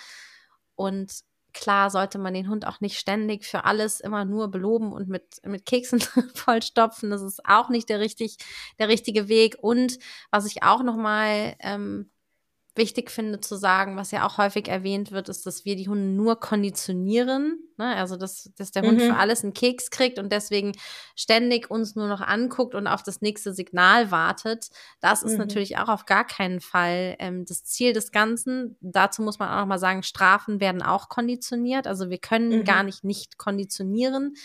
Und 0.76 1.12
klar 1.54 1.90
sollte 1.90 2.18
man 2.18 2.34
den 2.34 2.50
Hund 2.50 2.66
auch 2.66 2.80
nicht 2.80 2.98
ständig 2.98 3.46
für 3.46 3.66
alles 3.66 4.00
immer 4.00 4.24
nur 4.24 4.50
beloben 4.50 4.94
und 4.94 5.10
mit, 5.10 5.42
mit 5.44 5.66
Keksen 5.66 6.00
vollstopfen. 6.34 7.10
Das 7.10 7.22
ist 7.22 7.46
auch 7.46 7.70
nicht 7.70 7.90
der, 7.90 8.00
richtig, 8.00 8.38
der 8.80 8.88
richtige 8.88 9.28
Weg. 9.28 9.58
Und 9.60 9.98
was 10.32 10.46
ich 10.46 10.64
auch 10.64 10.84
noch 10.84 10.96
mal 10.96 11.56
ähm, 11.60 12.10
wichtig 12.76 13.12
finde 13.12 13.42
zu 13.42 13.56
sagen, 13.56 13.98
was 13.98 14.12
ja 14.12 14.26
auch 14.26 14.38
häufig 14.38 14.68
erwähnt 14.68 15.12
wird, 15.12 15.30
ist, 15.30 15.46
dass 15.46 15.66
wir 15.66 15.76
die 15.76 15.88
Hunde 15.88 16.08
nur 16.08 16.40
konditionieren. 16.40 17.60
Ne? 17.78 17.96
Also, 17.96 18.16
dass, 18.16 18.52
dass 18.58 18.72
der 18.72 18.84
mhm. 18.84 18.88
Hund 18.88 19.02
für 19.02 19.16
alles 19.16 19.44
einen 19.44 19.54
Keks 19.54 19.90
kriegt 19.90 20.20
und 20.20 20.32
deswegen 20.32 20.74
ständig 21.16 21.70
uns 21.70 21.96
nur 21.96 22.08
noch 22.08 22.22
anguckt 22.22 22.76
und 22.76 22.88
auf 22.88 23.04
das 23.04 23.22
nächste 23.22 23.54
Signal 23.54 24.12
wartet. 24.12 24.70
Das 25.00 25.24
ist 25.24 25.34
mhm. 25.34 25.40
natürlich 25.40 25.78
auch 25.78 25.90
auf 25.90 26.06
gar 26.06 26.26
keinen 26.26 26.62
Fall 26.62 27.16
ähm, 27.20 27.46
das 27.46 27.64
Ziel 27.64 27.94
des 27.94 28.12
Ganzen. 28.12 28.78
Dazu 28.82 29.22
muss 29.22 29.40
man 29.40 29.50
auch 29.50 29.62
noch 29.62 29.68
mal 29.68 29.80
sagen, 29.80 30.04
Strafen 30.04 30.60
werden 30.60 30.82
auch 30.82 31.10
konditioniert. 31.10 31.88
Also, 31.88 32.10
wir 32.10 32.20
können 32.20 32.60
mhm. 32.60 32.64
gar 32.64 32.84
nicht 32.84 33.04
nicht 33.04 33.38
konditionieren. 33.38 34.36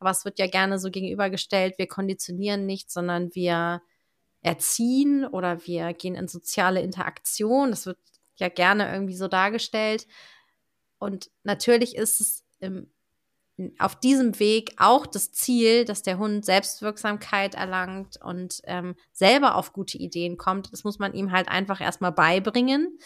Aber 0.00 0.10
es 0.10 0.24
wird 0.24 0.38
ja 0.38 0.46
gerne 0.46 0.78
so 0.78 0.90
gegenübergestellt, 0.90 1.78
wir 1.78 1.88
konditionieren 1.88 2.66
nicht, 2.66 2.90
sondern 2.90 3.34
wir 3.34 3.82
erziehen 4.42 5.24
oder 5.24 5.66
wir 5.66 5.92
gehen 5.94 6.14
in 6.14 6.28
soziale 6.28 6.80
Interaktion. 6.80 7.70
Das 7.70 7.86
wird 7.86 7.98
ja 8.36 8.48
gerne 8.48 8.92
irgendwie 8.92 9.16
so 9.16 9.28
dargestellt. 9.28 10.06
Und 10.98 11.30
natürlich 11.42 11.96
ist 11.96 12.20
es 12.20 12.44
im, 12.60 12.90
auf 13.78 13.98
diesem 13.98 14.38
Weg 14.38 14.74
auch 14.76 15.06
das 15.06 15.32
Ziel, 15.32 15.84
dass 15.84 16.02
der 16.02 16.18
Hund 16.18 16.44
Selbstwirksamkeit 16.44 17.54
erlangt 17.54 18.18
und 18.22 18.60
ähm, 18.64 18.94
selber 19.12 19.56
auf 19.56 19.72
gute 19.72 19.98
Ideen 19.98 20.36
kommt. 20.36 20.72
Das 20.72 20.84
muss 20.84 20.98
man 20.98 21.14
ihm 21.14 21.32
halt 21.32 21.48
einfach 21.48 21.80
erstmal 21.80 22.12
beibringen. 22.12 22.98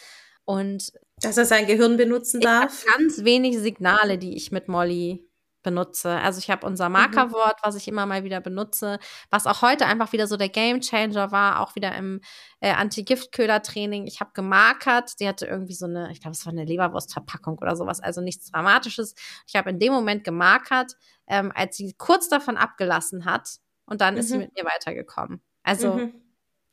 Und 0.45 0.91
dass 1.21 1.37
er 1.37 1.45
sein 1.45 1.67
Gehirn 1.67 1.97
benutzen 1.97 2.41
darf. 2.41 2.85
Ganz 2.97 3.23
wenig 3.23 3.57
Signale, 3.57 4.17
die 4.17 4.35
ich 4.35 4.51
mit 4.51 4.67
Molly 4.67 5.25
benutze. 5.63 6.11
Also 6.19 6.39
ich 6.39 6.49
habe 6.49 6.67
unser 6.67 6.89
mhm. 6.89 6.93
Markerwort, 6.93 7.59
was 7.63 7.75
ich 7.75 7.87
immer 7.87 8.05
mal 8.05 8.23
wieder 8.23 8.41
benutze, 8.41 8.99
was 9.29 9.47
auch 9.47 9.61
heute 9.61 9.85
einfach 9.85 10.11
wieder 10.13 10.27
so 10.27 10.37
der 10.37 10.49
Game 10.49 10.81
Changer 10.81 11.31
war, 11.31 11.61
auch 11.61 11.75
wieder 11.75 11.95
im 11.95 12.21
äh, 12.59 12.71
Anti-Giftköder-Training. 12.71 14.05
Ich 14.05 14.19
habe 14.19 14.31
gemarkert, 14.33 15.19
die 15.19 15.27
hatte 15.27 15.45
irgendwie 15.45 15.73
so 15.73 15.85
eine, 15.85 16.11
ich 16.11 16.21
glaube, 16.21 16.33
es 16.33 16.45
war 16.45 16.53
eine 16.53 16.65
Leberwurstverpackung 16.65 17.57
oder 17.57 17.75
sowas, 17.75 17.99
also 17.99 18.21
nichts 18.21 18.51
Dramatisches. 18.51 19.15
Ich 19.47 19.55
habe 19.55 19.69
in 19.69 19.79
dem 19.79 19.93
Moment 19.93 20.23
gemarkert, 20.23 20.95
ähm, 21.27 21.51
als 21.55 21.77
sie 21.77 21.95
kurz 21.97 22.29
davon 22.29 22.57
abgelassen 22.57 23.25
hat 23.25 23.57
und 23.85 24.01
dann 24.01 24.13
mhm. 24.13 24.19
ist 24.19 24.29
sie 24.29 24.35
mhm. 24.35 24.41
mit 24.41 24.55
mir 24.55 24.65
weitergekommen. 24.65 25.41
Also 25.63 25.93
mhm 25.95 26.22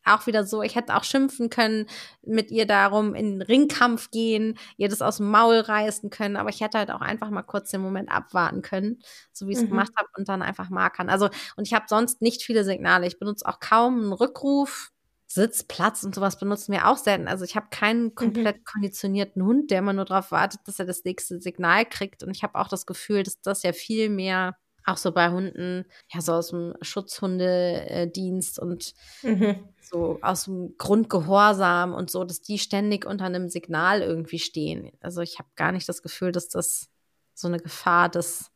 auch 0.05 0.27
wieder 0.27 0.45
so, 0.45 0.63
ich 0.63 0.77
hätte 0.77 0.95
auch 0.97 1.05
schimpfen 1.05 1.51
können, 1.51 1.87
mit 2.23 2.51
ihr 2.51 2.67
darum 2.67 3.15
in 3.15 3.39
den 3.39 3.43
Ringkampf 3.43 4.11
gehen, 4.11 4.59
ihr 4.77 4.89
das 4.89 5.03
aus 5.03 5.19
dem 5.19 5.31
Maul 5.31 5.61
reißen 5.61 6.11
können, 6.11 6.37
aber 6.37 6.51
ich 6.51 6.61
hätte 6.61 6.79
halt 6.79 6.91
auch 6.91 7.01
einfach 7.01 7.31
mal 7.31 7.43
kurz 7.43 7.71
den 7.71 7.81
Moment 7.81 8.11
abwarten 8.11 8.63
können, 8.63 9.01
so 9.33 9.47
wie 9.47 9.53
ich 9.53 9.59
es 9.59 9.65
mhm. 9.65 9.71
gemacht 9.71 9.93
habe 9.97 10.09
und 10.17 10.29
dann 10.29 10.43
einfach 10.43 10.71
markern. 10.71 11.09
Also, 11.09 11.29
und 11.57 11.67
ich 11.67 11.75
habe 11.75 11.87
sonst 11.89 12.23
nicht 12.23 12.43
viele 12.43 12.65
Signale. 12.65 13.07
Ich 13.07 13.19
benutze 13.19 13.47
auch 13.47 13.61
kaum 13.61 14.01
einen 14.01 14.13
Rückruf. 14.13 14.91
Sitz, 15.33 15.63
Platz 15.63 16.03
und 16.03 16.13
sowas 16.13 16.41
benutzen 16.41 16.73
wir 16.73 16.89
auch 16.89 16.97
selten. 16.97 17.29
Also 17.29 17.45
ich 17.45 17.55
habe 17.55 17.69
keinen 17.71 18.07
mhm. 18.07 18.15
komplett 18.17 18.59
mhm. 18.59 18.65
konditionierten 18.65 19.45
Hund, 19.45 19.71
der 19.71 19.79
immer 19.79 19.93
nur 19.93 20.05
darauf 20.05 20.33
wartet, 20.33 20.61
dass 20.65 20.81
er 20.81 20.87
das 20.87 21.05
nächste 21.05 21.41
Signal 21.41 21.85
kriegt. 21.85 22.25
Und 22.25 22.37
ich 22.37 22.43
habe 22.43 22.57
auch 22.57 22.67
das 22.67 22.85
Gefühl, 22.85 23.23
dass 23.23 23.41
das 23.41 23.63
ja 23.63 23.73
viel 23.73 24.09
mehr 24.09 24.57
auch 24.85 24.97
so 24.97 25.13
bei 25.13 25.31
Hunden, 25.31 25.85
ja, 26.13 26.21
so 26.21 26.33
aus 26.33 26.49
dem 26.49 26.75
Schutzhundedienst 26.81 28.59
und 28.59 28.95
mhm. 29.23 29.57
so 29.81 30.19
aus 30.23 30.45
dem 30.45 30.75
Grundgehorsam 30.79 31.95
und 31.95 32.11
so, 32.11 32.25
dass 32.25 32.41
die 32.41 32.59
ständig 32.59 33.07
unter 33.07 33.27
einem 33.27 33.49
Signal 33.49 34.03
irgendwie 34.03 34.39
stehen. 34.39 34.91
Also 35.01 35.21
ich 35.21 35.39
habe 35.39 35.49
gar 35.57 35.73
nicht 35.73 35.89
das 35.89 36.03
Gefühl, 36.03 36.33
dass 36.33 36.49
das 36.49 36.89
so 37.35 37.49
eine 37.49 37.59
Gefahr 37.59 38.09
des 38.09 38.51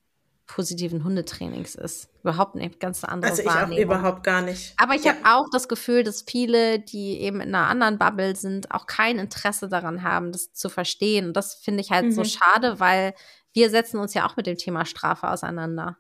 positiven 0.47 1.05
Hundetrainings 1.05 1.75
ist. 1.75 2.11
Überhaupt 2.23 2.55
nicht, 2.55 2.79
ganz 2.81 3.03
andere 3.03 3.31
Also 3.31 3.43
ich 3.43 3.49
auch 3.49 3.71
überhaupt 3.71 4.25
gar 4.25 4.43
nicht. 4.43 4.75
Aber 4.77 4.95
ich 4.95 5.05
ja. 5.05 5.15
habe 5.15 5.25
auch 5.25 5.47
das 5.51 5.69
Gefühl, 5.69 6.05
dass 6.05 6.25
viele, 6.27 6.81
die 6.81 7.21
eben 7.21 7.41
in 7.41 7.55
einer 7.55 7.69
anderen 7.69 7.99
Bubble 7.99 8.37
sind, 8.37 8.71
auch 8.71 8.87
kein 8.87 9.19
Interesse 9.19 9.69
daran 9.69 10.03
haben, 10.03 10.33
das 10.33 10.53
zu 10.53 10.69
verstehen. 10.69 11.29
Und 11.29 11.37
das 11.37 11.55
finde 11.55 11.81
ich 11.81 11.91
halt 11.91 12.07
mhm. 12.07 12.13
so 12.13 12.25
schade, 12.25 12.79
weil 12.79 13.15
wir 13.53 13.71
setzen 13.71 13.99
uns 13.99 14.15
ja 14.15 14.27
auch 14.27 14.37
mit 14.37 14.47
dem 14.47 14.57
Thema 14.57 14.85
Strafe 14.85 15.29
auseinander. 15.29 15.97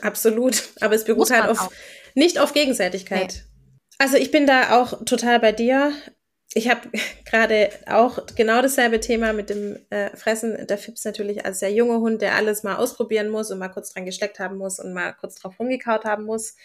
Absolut. 0.00 0.62
Aber 0.80 0.94
es 0.94 1.04
beruht 1.04 1.30
halt 1.30 1.48
auf, 1.48 1.70
nicht 2.14 2.38
auf 2.38 2.52
Gegenseitigkeit. 2.52 3.34
Nee. 3.34 3.52
Also 3.98 4.16
ich 4.16 4.30
bin 4.30 4.46
da 4.46 4.80
auch 4.80 5.04
total 5.04 5.40
bei 5.40 5.52
dir. 5.52 5.92
Ich 6.54 6.68
habe 6.68 6.80
gerade 7.24 7.70
auch 7.86 8.18
genau 8.36 8.62
dasselbe 8.62 9.00
Thema 9.00 9.32
mit 9.32 9.50
dem 9.50 9.78
äh, 9.90 10.16
Fressen. 10.16 10.66
Der 10.66 10.78
Fips 10.78 11.04
natürlich 11.04 11.44
als 11.44 11.60
sehr 11.60 11.72
junger 11.72 12.00
Hund, 12.00 12.22
der 12.22 12.34
alles 12.34 12.62
mal 12.62 12.76
ausprobieren 12.76 13.28
muss 13.28 13.50
und 13.50 13.58
mal 13.58 13.68
kurz 13.68 13.92
dran 13.92 14.04
gesteckt 14.04 14.38
haben 14.38 14.58
muss 14.58 14.78
und 14.78 14.92
mal 14.92 15.12
kurz 15.12 15.36
drauf 15.36 15.58
rumgekaut 15.58 16.04
haben 16.04 16.24
muss. 16.24 16.56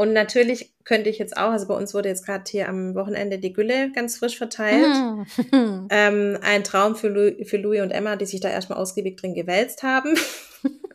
Und 0.00 0.12
natürlich 0.12 0.76
könnte 0.84 1.10
ich 1.10 1.18
jetzt 1.18 1.36
auch, 1.36 1.50
also 1.50 1.66
bei 1.66 1.74
uns 1.74 1.92
wurde 1.92 2.08
jetzt 2.08 2.24
gerade 2.24 2.44
hier 2.48 2.68
am 2.68 2.94
Wochenende 2.94 3.40
die 3.40 3.52
Gülle 3.52 3.90
ganz 3.90 4.16
frisch 4.18 4.38
verteilt. 4.38 4.86
ähm, 5.90 6.38
ein 6.40 6.62
Traum 6.62 6.94
für, 6.94 7.08
Lu 7.08 7.44
für 7.44 7.56
Louis 7.56 7.80
und 7.80 7.90
Emma, 7.90 8.14
die 8.14 8.26
sich 8.26 8.40
da 8.40 8.48
erstmal 8.48 8.78
ausgiebig 8.78 9.16
drin 9.16 9.34
gewälzt 9.34 9.82
haben. 9.82 10.14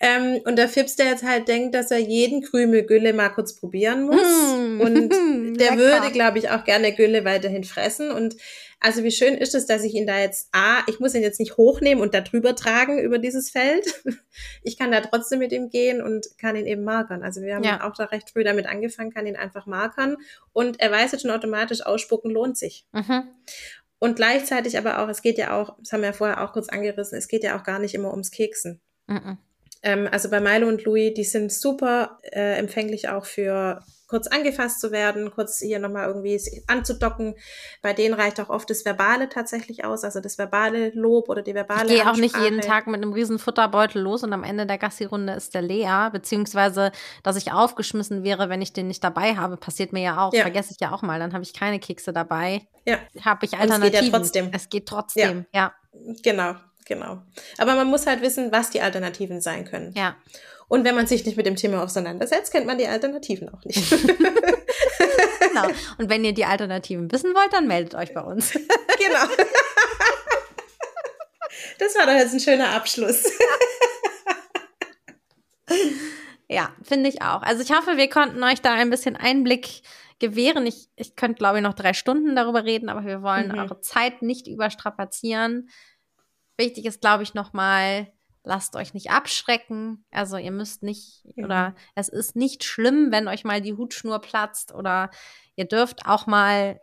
ähm, 0.00 0.40
und 0.44 0.56
der 0.56 0.68
Fips, 0.68 0.96
der 0.96 1.06
jetzt 1.06 1.24
halt 1.24 1.48
denkt, 1.48 1.74
dass 1.74 1.90
er 1.90 1.98
jeden 1.98 2.42
Krümel 2.42 2.84
Gülle 2.84 3.12
mal 3.12 3.30
kurz 3.30 3.54
probieren 3.54 4.04
muss. 4.04 4.56
Mm. 4.56 4.80
Und 4.80 5.10
der 5.60 5.76
würde, 5.76 6.10
glaube 6.12 6.38
ich, 6.38 6.50
auch 6.50 6.64
gerne 6.64 6.94
Gülle 6.94 7.24
weiterhin 7.24 7.64
fressen. 7.64 8.10
Und 8.10 8.36
also 8.82 9.04
wie 9.04 9.10
schön 9.10 9.34
ist 9.34 9.54
es, 9.54 9.66
dass 9.66 9.84
ich 9.84 9.94
ihn 9.94 10.06
da 10.06 10.18
jetzt, 10.18 10.48
ah, 10.52 10.82
ich 10.86 11.00
muss 11.00 11.14
ihn 11.14 11.22
jetzt 11.22 11.38
nicht 11.38 11.58
hochnehmen 11.58 12.02
und 12.02 12.14
da 12.14 12.22
drüber 12.22 12.56
tragen 12.56 12.98
über 12.98 13.18
dieses 13.18 13.50
Feld. 13.50 13.84
Ich 14.62 14.78
kann 14.78 14.92
da 14.92 15.00
trotzdem 15.00 15.40
mit 15.40 15.52
ihm 15.52 15.68
gehen 15.70 16.00
und 16.00 16.26
kann 16.38 16.56
ihn 16.56 16.64
eben 16.64 16.84
markern. 16.84 17.22
Also 17.22 17.42
wir 17.42 17.56
haben 17.56 17.64
ja. 17.64 17.86
auch 17.86 17.94
da 17.94 18.04
recht 18.04 18.30
früh 18.30 18.44
damit 18.44 18.66
angefangen, 18.66 19.12
kann 19.12 19.26
ihn 19.26 19.36
einfach 19.36 19.66
markern. 19.66 20.16
Und 20.52 20.80
er 20.80 20.90
weiß 20.90 21.12
jetzt 21.12 21.22
schon 21.22 21.30
automatisch, 21.30 21.84
ausspucken 21.84 22.30
lohnt 22.30 22.56
sich. 22.56 22.86
Mhm. 22.92 23.24
Und 23.98 24.16
gleichzeitig 24.16 24.78
aber 24.78 25.00
auch, 25.00 25.08
es 25.08 25.20
geht 25.20 25.36
ja 25.36 25.60
auch, 25.60 25.76
das 25.78 25.92
haben 25.92 26.00
wir 26.00 26.08
ja 26.08 26.12
vorher 26.14 26.42
auch 26.42 26.52
kurz 26.52 26.68
angerissen, 26.68 27.18
es 27.18 27.28
geht 27.28 27.42
ja 27.42 27.58
auch 27.58 27.64
gar 27.64 27.78
nicht 27.78 27.94
immer 27.94 28.12
ums 28.12 28.30
Keksen. 28.30 28.80
Mhm. 29.10 29.38
Ähm, 29.82 30.08
also 30.10 30.30
bei 30.30 30.40
Milo 30.40 30.68
und 30.68 30.84
Louis, 30.84 31.14
die 31.14 31.24
sind 31.24 31.52
super 31.52 32.18
äh, 32.22 32.58
empfänglich 32.58 33.08
auch 33.08 33.24
für 33.24 33.82
kurz 34.10 34.26
angefasst 34.26 34.80
zu 34.80 34.90
werden, 34.90 35.30
kurz 35.30 35.60
hier 35.60 35.78
nochmal 35.78 36.08
irgendwie 36.08 36.38
anzudocken. 36.66 37.36
Bei 37.80 37.92
denen 37.92 38.12
reicht 38.12 38.40
auch 38.40 38.50
oft 38.50 38.68
das 38.68 38.84
Verbale 38.84 39.28
tatsächlich 39.28 39.84
aus, 39.84 40.02
also 40.02 40.20
das 40.20 40.36
verbale 40.36 40.90
Lob 40.90 41.28
oder 41.28 41.42
die 41.42 41.54
verbale 41.54 41.86
Ich 41.88 42.02
gehe 42.02 42.10
auch 42.10 42.16
nicht 42.16 42.36
jeden 42.36 42.60
Tag 42.60 42.88
mit 42.88 42.96
einem 42.96 43.12
riesen 43.12 43.38
Futterbeutel 43.38 44.02
los 44.02 44.24
und 44.24 44.32
am 44.32 44.42
Ende 44.42 44.66
der 44.66 44.78
Gassi-Runde 44.78 45.32
ist 45.34 45.54
der 45.54 45.62
leer, 45.62 46.10
beziehungsweise, 46.12 46.90
dass 47.22 47.36
ich 47.36 47.52
aufgeschmissen 47.52 48.24
wäre, 48.24 48.48
wenn 48.48 48.60
ich 48.60 48.72
den 48.72 48.88
nicht 48.88 49.04
dabei 49.04 49.36
habe, 49.36 49.56
passiert 49.56 49.92
mir 49.92 50.02
ja 50.02 50.26
auch, 50.26 50.34
ja. 50.34 50.42
vergesse 50.42 50.72
ich 50.72 50.80
ja 50.80 50.90
auch 50.90 51.02
mal, 51.02 51.20
dann 51.20 51.32
habe 51.32 51.44
ich 51.44 51.54
keine 51.54 51.78
Kekse 51.78 52.12
dabei. 52.12 52.62
Ja. 52.84 52.98
Habe 53.24 53.46
ich 53.46 53.56
Alternativen. 53.56 53.92
es 53.94 54.00
geht 54.00 54.12
ja 54.12 54.18
trotzdem. 54.18 54.50
Es 54.52 54.68
geht 54.68 54.86
trotzdem, 54.86 55.46
ja. 55.54 55.72
ja. 55.92 56.14
Genau, 56.24 56.54
genau. 56.90 57.22
Aber 57.56 57.76
man 57.76 57.86
muss 57.86 58.06
halt 58.06 58.20
wissen, 58.20 58.52
was 58.52 58.68
die 58.68 58.82
Alternativen 58.82 59.40
sein 59.40 59.64
können. 59.64 59.94
Ja. 59.96 60.16
Und 60.68 60.84
wenn 60.84 60.94
man 60.94 61.06
sich 61.06 61.24
nicht 61.24 61.36
mit 61.36 61.46
dem 61.46 61.56
Thema 61.56 61.82
auseinandersetzt, 61.82 62.52
kennt 62.52 62.66
man 62.66 62.76
die 62.76 62.86
Alternativen 62.86 63.48
auch 63.48 63.64
nicht. 63.64 63.90
genau. 65.40 65.68
Und 65.98 66.10
wenn 66.10 66.24
ihr 66.24 66.34
die 66.34 66.44
Alternativen 66.44 67.10
wissen 67.10 67.34
wollt, 67.34 67.52
dann 67.52 67.66
meldet 67.66 67.94
euch 67.94 68.12
bei 68.12 68.20
uns. 68.20 68.52
genau. 68.52 69.44
Das 71.78 71.96
war 71.96 72.06
doch 72.06 72.12
jetzt 72.12 72.34
ein 72.34 72.40
schöner 72.40 72.70
Abschluss. 72.74 73.24
ja, 76.48 76.74
finde 76.82 77.08
ich 77.08 77.22
auch. 77.22 77.42
Also 77.42 77.62
ich 77.62 77.72
hoffe, 77.72 77.96
wir 77.96 78.10
konnten 78.10 78.42
euch 78.42 78.60
da 78.60 78.74
ein 78.74 78.90
bisschen 78.90 79.16
Einblick 79.16 79.82
gewähren. 80.18 80.66
Ich, 80.66 80.88
ich 80.96 81.16
könnte, 81.16 81.38
glaube 81.38 81.58
ich, 81.58 81.62
noch 81.62 81.74
drei 81.74 81.94
Stunden 81.94 82.36
darüber 82.36 82.64
reden, 82.64 82.88
aber 82.88 83.06
wir 83.06 83.22
wollen 83.22 83.52
mhm. 83.52 83.58
eure 83.58 83.80
Zeit 83.80 84.20
nicht 84.22 84.46
überstrapazieren. 84.46 85.70
Wichtig 86.60 86.84
ist, 86.84 87.00
glaube 87.00 87.22
ich, 87.22 87.32
nochmal, 87.32 88.12
lasst 88.44 88.76
euch 88.76 88.92
nicht 88.92 89.10
abschrecken. 89.10 90.04
Also 90.10 90.36
ihr 90.36 90.50
müsst 90.50 90.82
nicht 90.82 91.24
mhm. 91.34 91.44
oder 91.44 91.74
es 91.94 92.10
ist 92.10 92.36
nicht 92.36 92.64
schlimm, 92.64 93.10
wenn 93.10 93.28
euch 93.28 93.44
mal 93.44 93.62
die 93.62 93.72
Hutschnur 93.72 94.20
platzt 94.20 94.74
oder 94.74 95.10
ihr 95.56 95.64
dürft 95.64 96.04
auch 96.04 96.26
mal, 96.26 96.78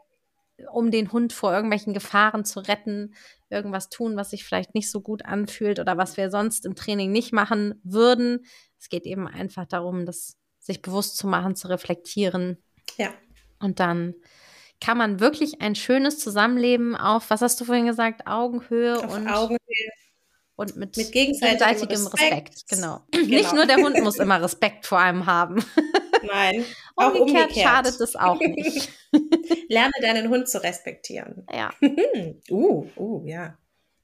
um 0.73 0.89
den 0.89 1.11
Hund 1.11 1.32
vor 1.32 1.53
irgendwelchen 1.53 1.93
Gefahren 1.93 2.43
zu 2.43 2.59
retten, 2.59 3.13
irgendwas 3.51 3.89
tun, 3.89 4.17
was 4.17 4.32
sich 4.32 4.43
vielleicht 4.43 4.73
nicht 4.73 4.89
so 4.89 4.99
gut 4.99 5.23
anfühlt 5.25 5.80
oder 5.80 5.95
was 5.95 6.17
wir 6.17 6.32
sonst 6.32 6.65
im 6.65 6.73
Training 6.73 7.11
nicht 7.11 7.32
machen 7.32 7.80
würden. 7.84 8.47
Es 8.80 8.89
geht 8.89 9.05
eben 9.05 9.28
einfach 9.28 9.67
darum, 9.67 10.07
das 10.07 10.38
sich 10.57 10.82
bewusst 10.82 11.17
zu 11.17 11.28
machen, 11.28 11.55
zu 11.55 11.67
reflektieren. 11.67 12.57
Ja. 12.97 13.13
Und 13.59 13.80
dann 13.80 14.15
kann 14.80 14.97
man 14.97 15.19
wirklich 15.19 15.61
ein 15.61 15.75
schönes 15.75 16.19
Zusammenleben 16.19 16.95
auf, 16.95 17.30
was 17.30 17.41
hast 17.41 17.59
du 17.59 17.65
vorhin 17.65 17.86
gesagt, 17.86 18.28
Augenhöhe 18.28 18.97
auf 18.97 19.13
und 19.13 19.28
Augenhöhe 19.28 19.91
und 20.57 20.75
mit, 20.75 20.97
mit 20.97 21.11
gegenseitigem, 21.11 22.07
Respekt. 22.07 22.13
Respekt. 22.13 22.67
Genau. 22.69 23.01
genau. 23.11 23.25
Nicht 23.28 23.53
nur 23.53 23.65
der 23.65 23.78
Hund 23.78 24.01
muss 24.01 24.17
immer 24.17 24.41
Respekt 24.41 24.86
vor 24.86 24.99
einem 24.99 25.25
haben. 25.25 25.63
Nein, 26.23 26.65
auch 26.95 27.13
umgekehrt, 27.13 27.49
umgekehrt. 27.49 27.67
schadet 27.67 28.01
es 28.01 28.15
auch 28.15 28.39
nicht. 28.39 28.89
Lerne 29.69 29.93
deinen 30.01 30.30
Hund 30.30 30.49
zu 30.49 30.61
respektieren. 30.61 31.45
Ja. 31.53 31.71
uh, 32.49 32.88
uh, 32.97 33.25
ja. 33.25 33.55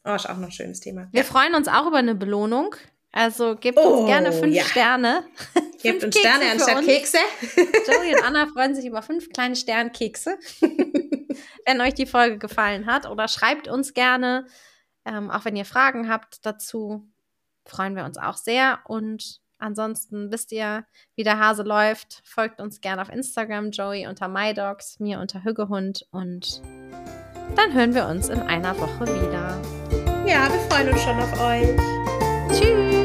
Oh, 0.05 0.13
ist 0.13 0.29
auch 0.29 0.37
noch 0.37 0.49
ein 0.49 0.51
schönes 0.51 0.79
Thema. 0.79 1.07
Wir 1.11 1.21
ja. 1.21 1.27
freuen 1.27 1.55
uns 1.55 1.67
auch 1.67 1.87
über 1.87 1.97
eine 1.97 2.13
Belohnung. 2.13 2.75
Also 3.13 3.55
gebt 3.55 3.77
oh, 3.77 3.99
uns 3.99 4.07
gerne 4.07 4.33
fünf 4.33 4.55
ja. 4.55 4.63
Sterne. 4.63 5.23
Gebt 5.81 6.01
fünf 6.01 6.03
uns 6.03 6.15
Kekse 6.15 6.29
Sterne 6.29 6.51
anstatt 6.51 6.77
uns. 6.77 6.87
Kekse. 6.87 7.17
Joey 7.87 8.15
und 8.15 8.23
Anna 8.23 8.47
freuen 8.47 8.73
sich 8.73 8.85
über 8.85 9.01
fünf 9.01 9.29
kleine 9.29 9.55
Sternkekse. 9.55 10.37
Wenn 11.65 11.81
euch 11.81 11.93
die 11.93 12.05
Folge 12.05 12.37
gefallen 12.37 12.85
hat. 12.85 13.09
Oder 13.09 13.27
schreibt 13.27 13.67
uns 13.67 13.93
gerne 13.93 14.45
ähm, 15.05 15.29
auch 15.29 15.45
wenn 15.45 15.55
ihr 15.55 15.65
Fragen 15.65 16.09
habt 16.09 16.45
dazu, 16.45 17.07
freuen 17.65 17.95
wir 17.95 18.05
uns 18.05 18.17
auch 18.17 18.37
sehr. 18.37 18.79
Und 18.85 19.39
ansonsten 19.57 20.31
wisst 20.31 20.51
ihr, 20.51 20.85
wie 21.15 21.23
der 21.23 21.39
Hase 21.39 21.63
läuft. 21.63 22.21
Folgt 22.25 22.61
uns 22.61 22.81
gerne 22.81 23.01
auf 23.01 23.09
Instagram, 23.09 23.71
Joey 23.71 24.07
unter 24.07 24.27
MyDogs, 24.27 24.99
mir 24.99 25.19
unter 25.19 25.43
Hüggehund. 25.43 26.07
Und 26.11 26.61
dann 27.55 27.73
hören 27.73 27.93
wir 27.93 28.07
uns 28.07 28.29
in 28.29 28.39
einer 28.39 28.77
Woche 28.79 29.05
wieder. 29.07 29.59
Ja, 30.25 30.51
wir 30.51 30.59
freuen 30.69 30.89
uns 30.89 31.01
schon 31.01 31.19
auf 31.19 31.41
euch. 31.41 31.67
Tschüss. 32.57 33.02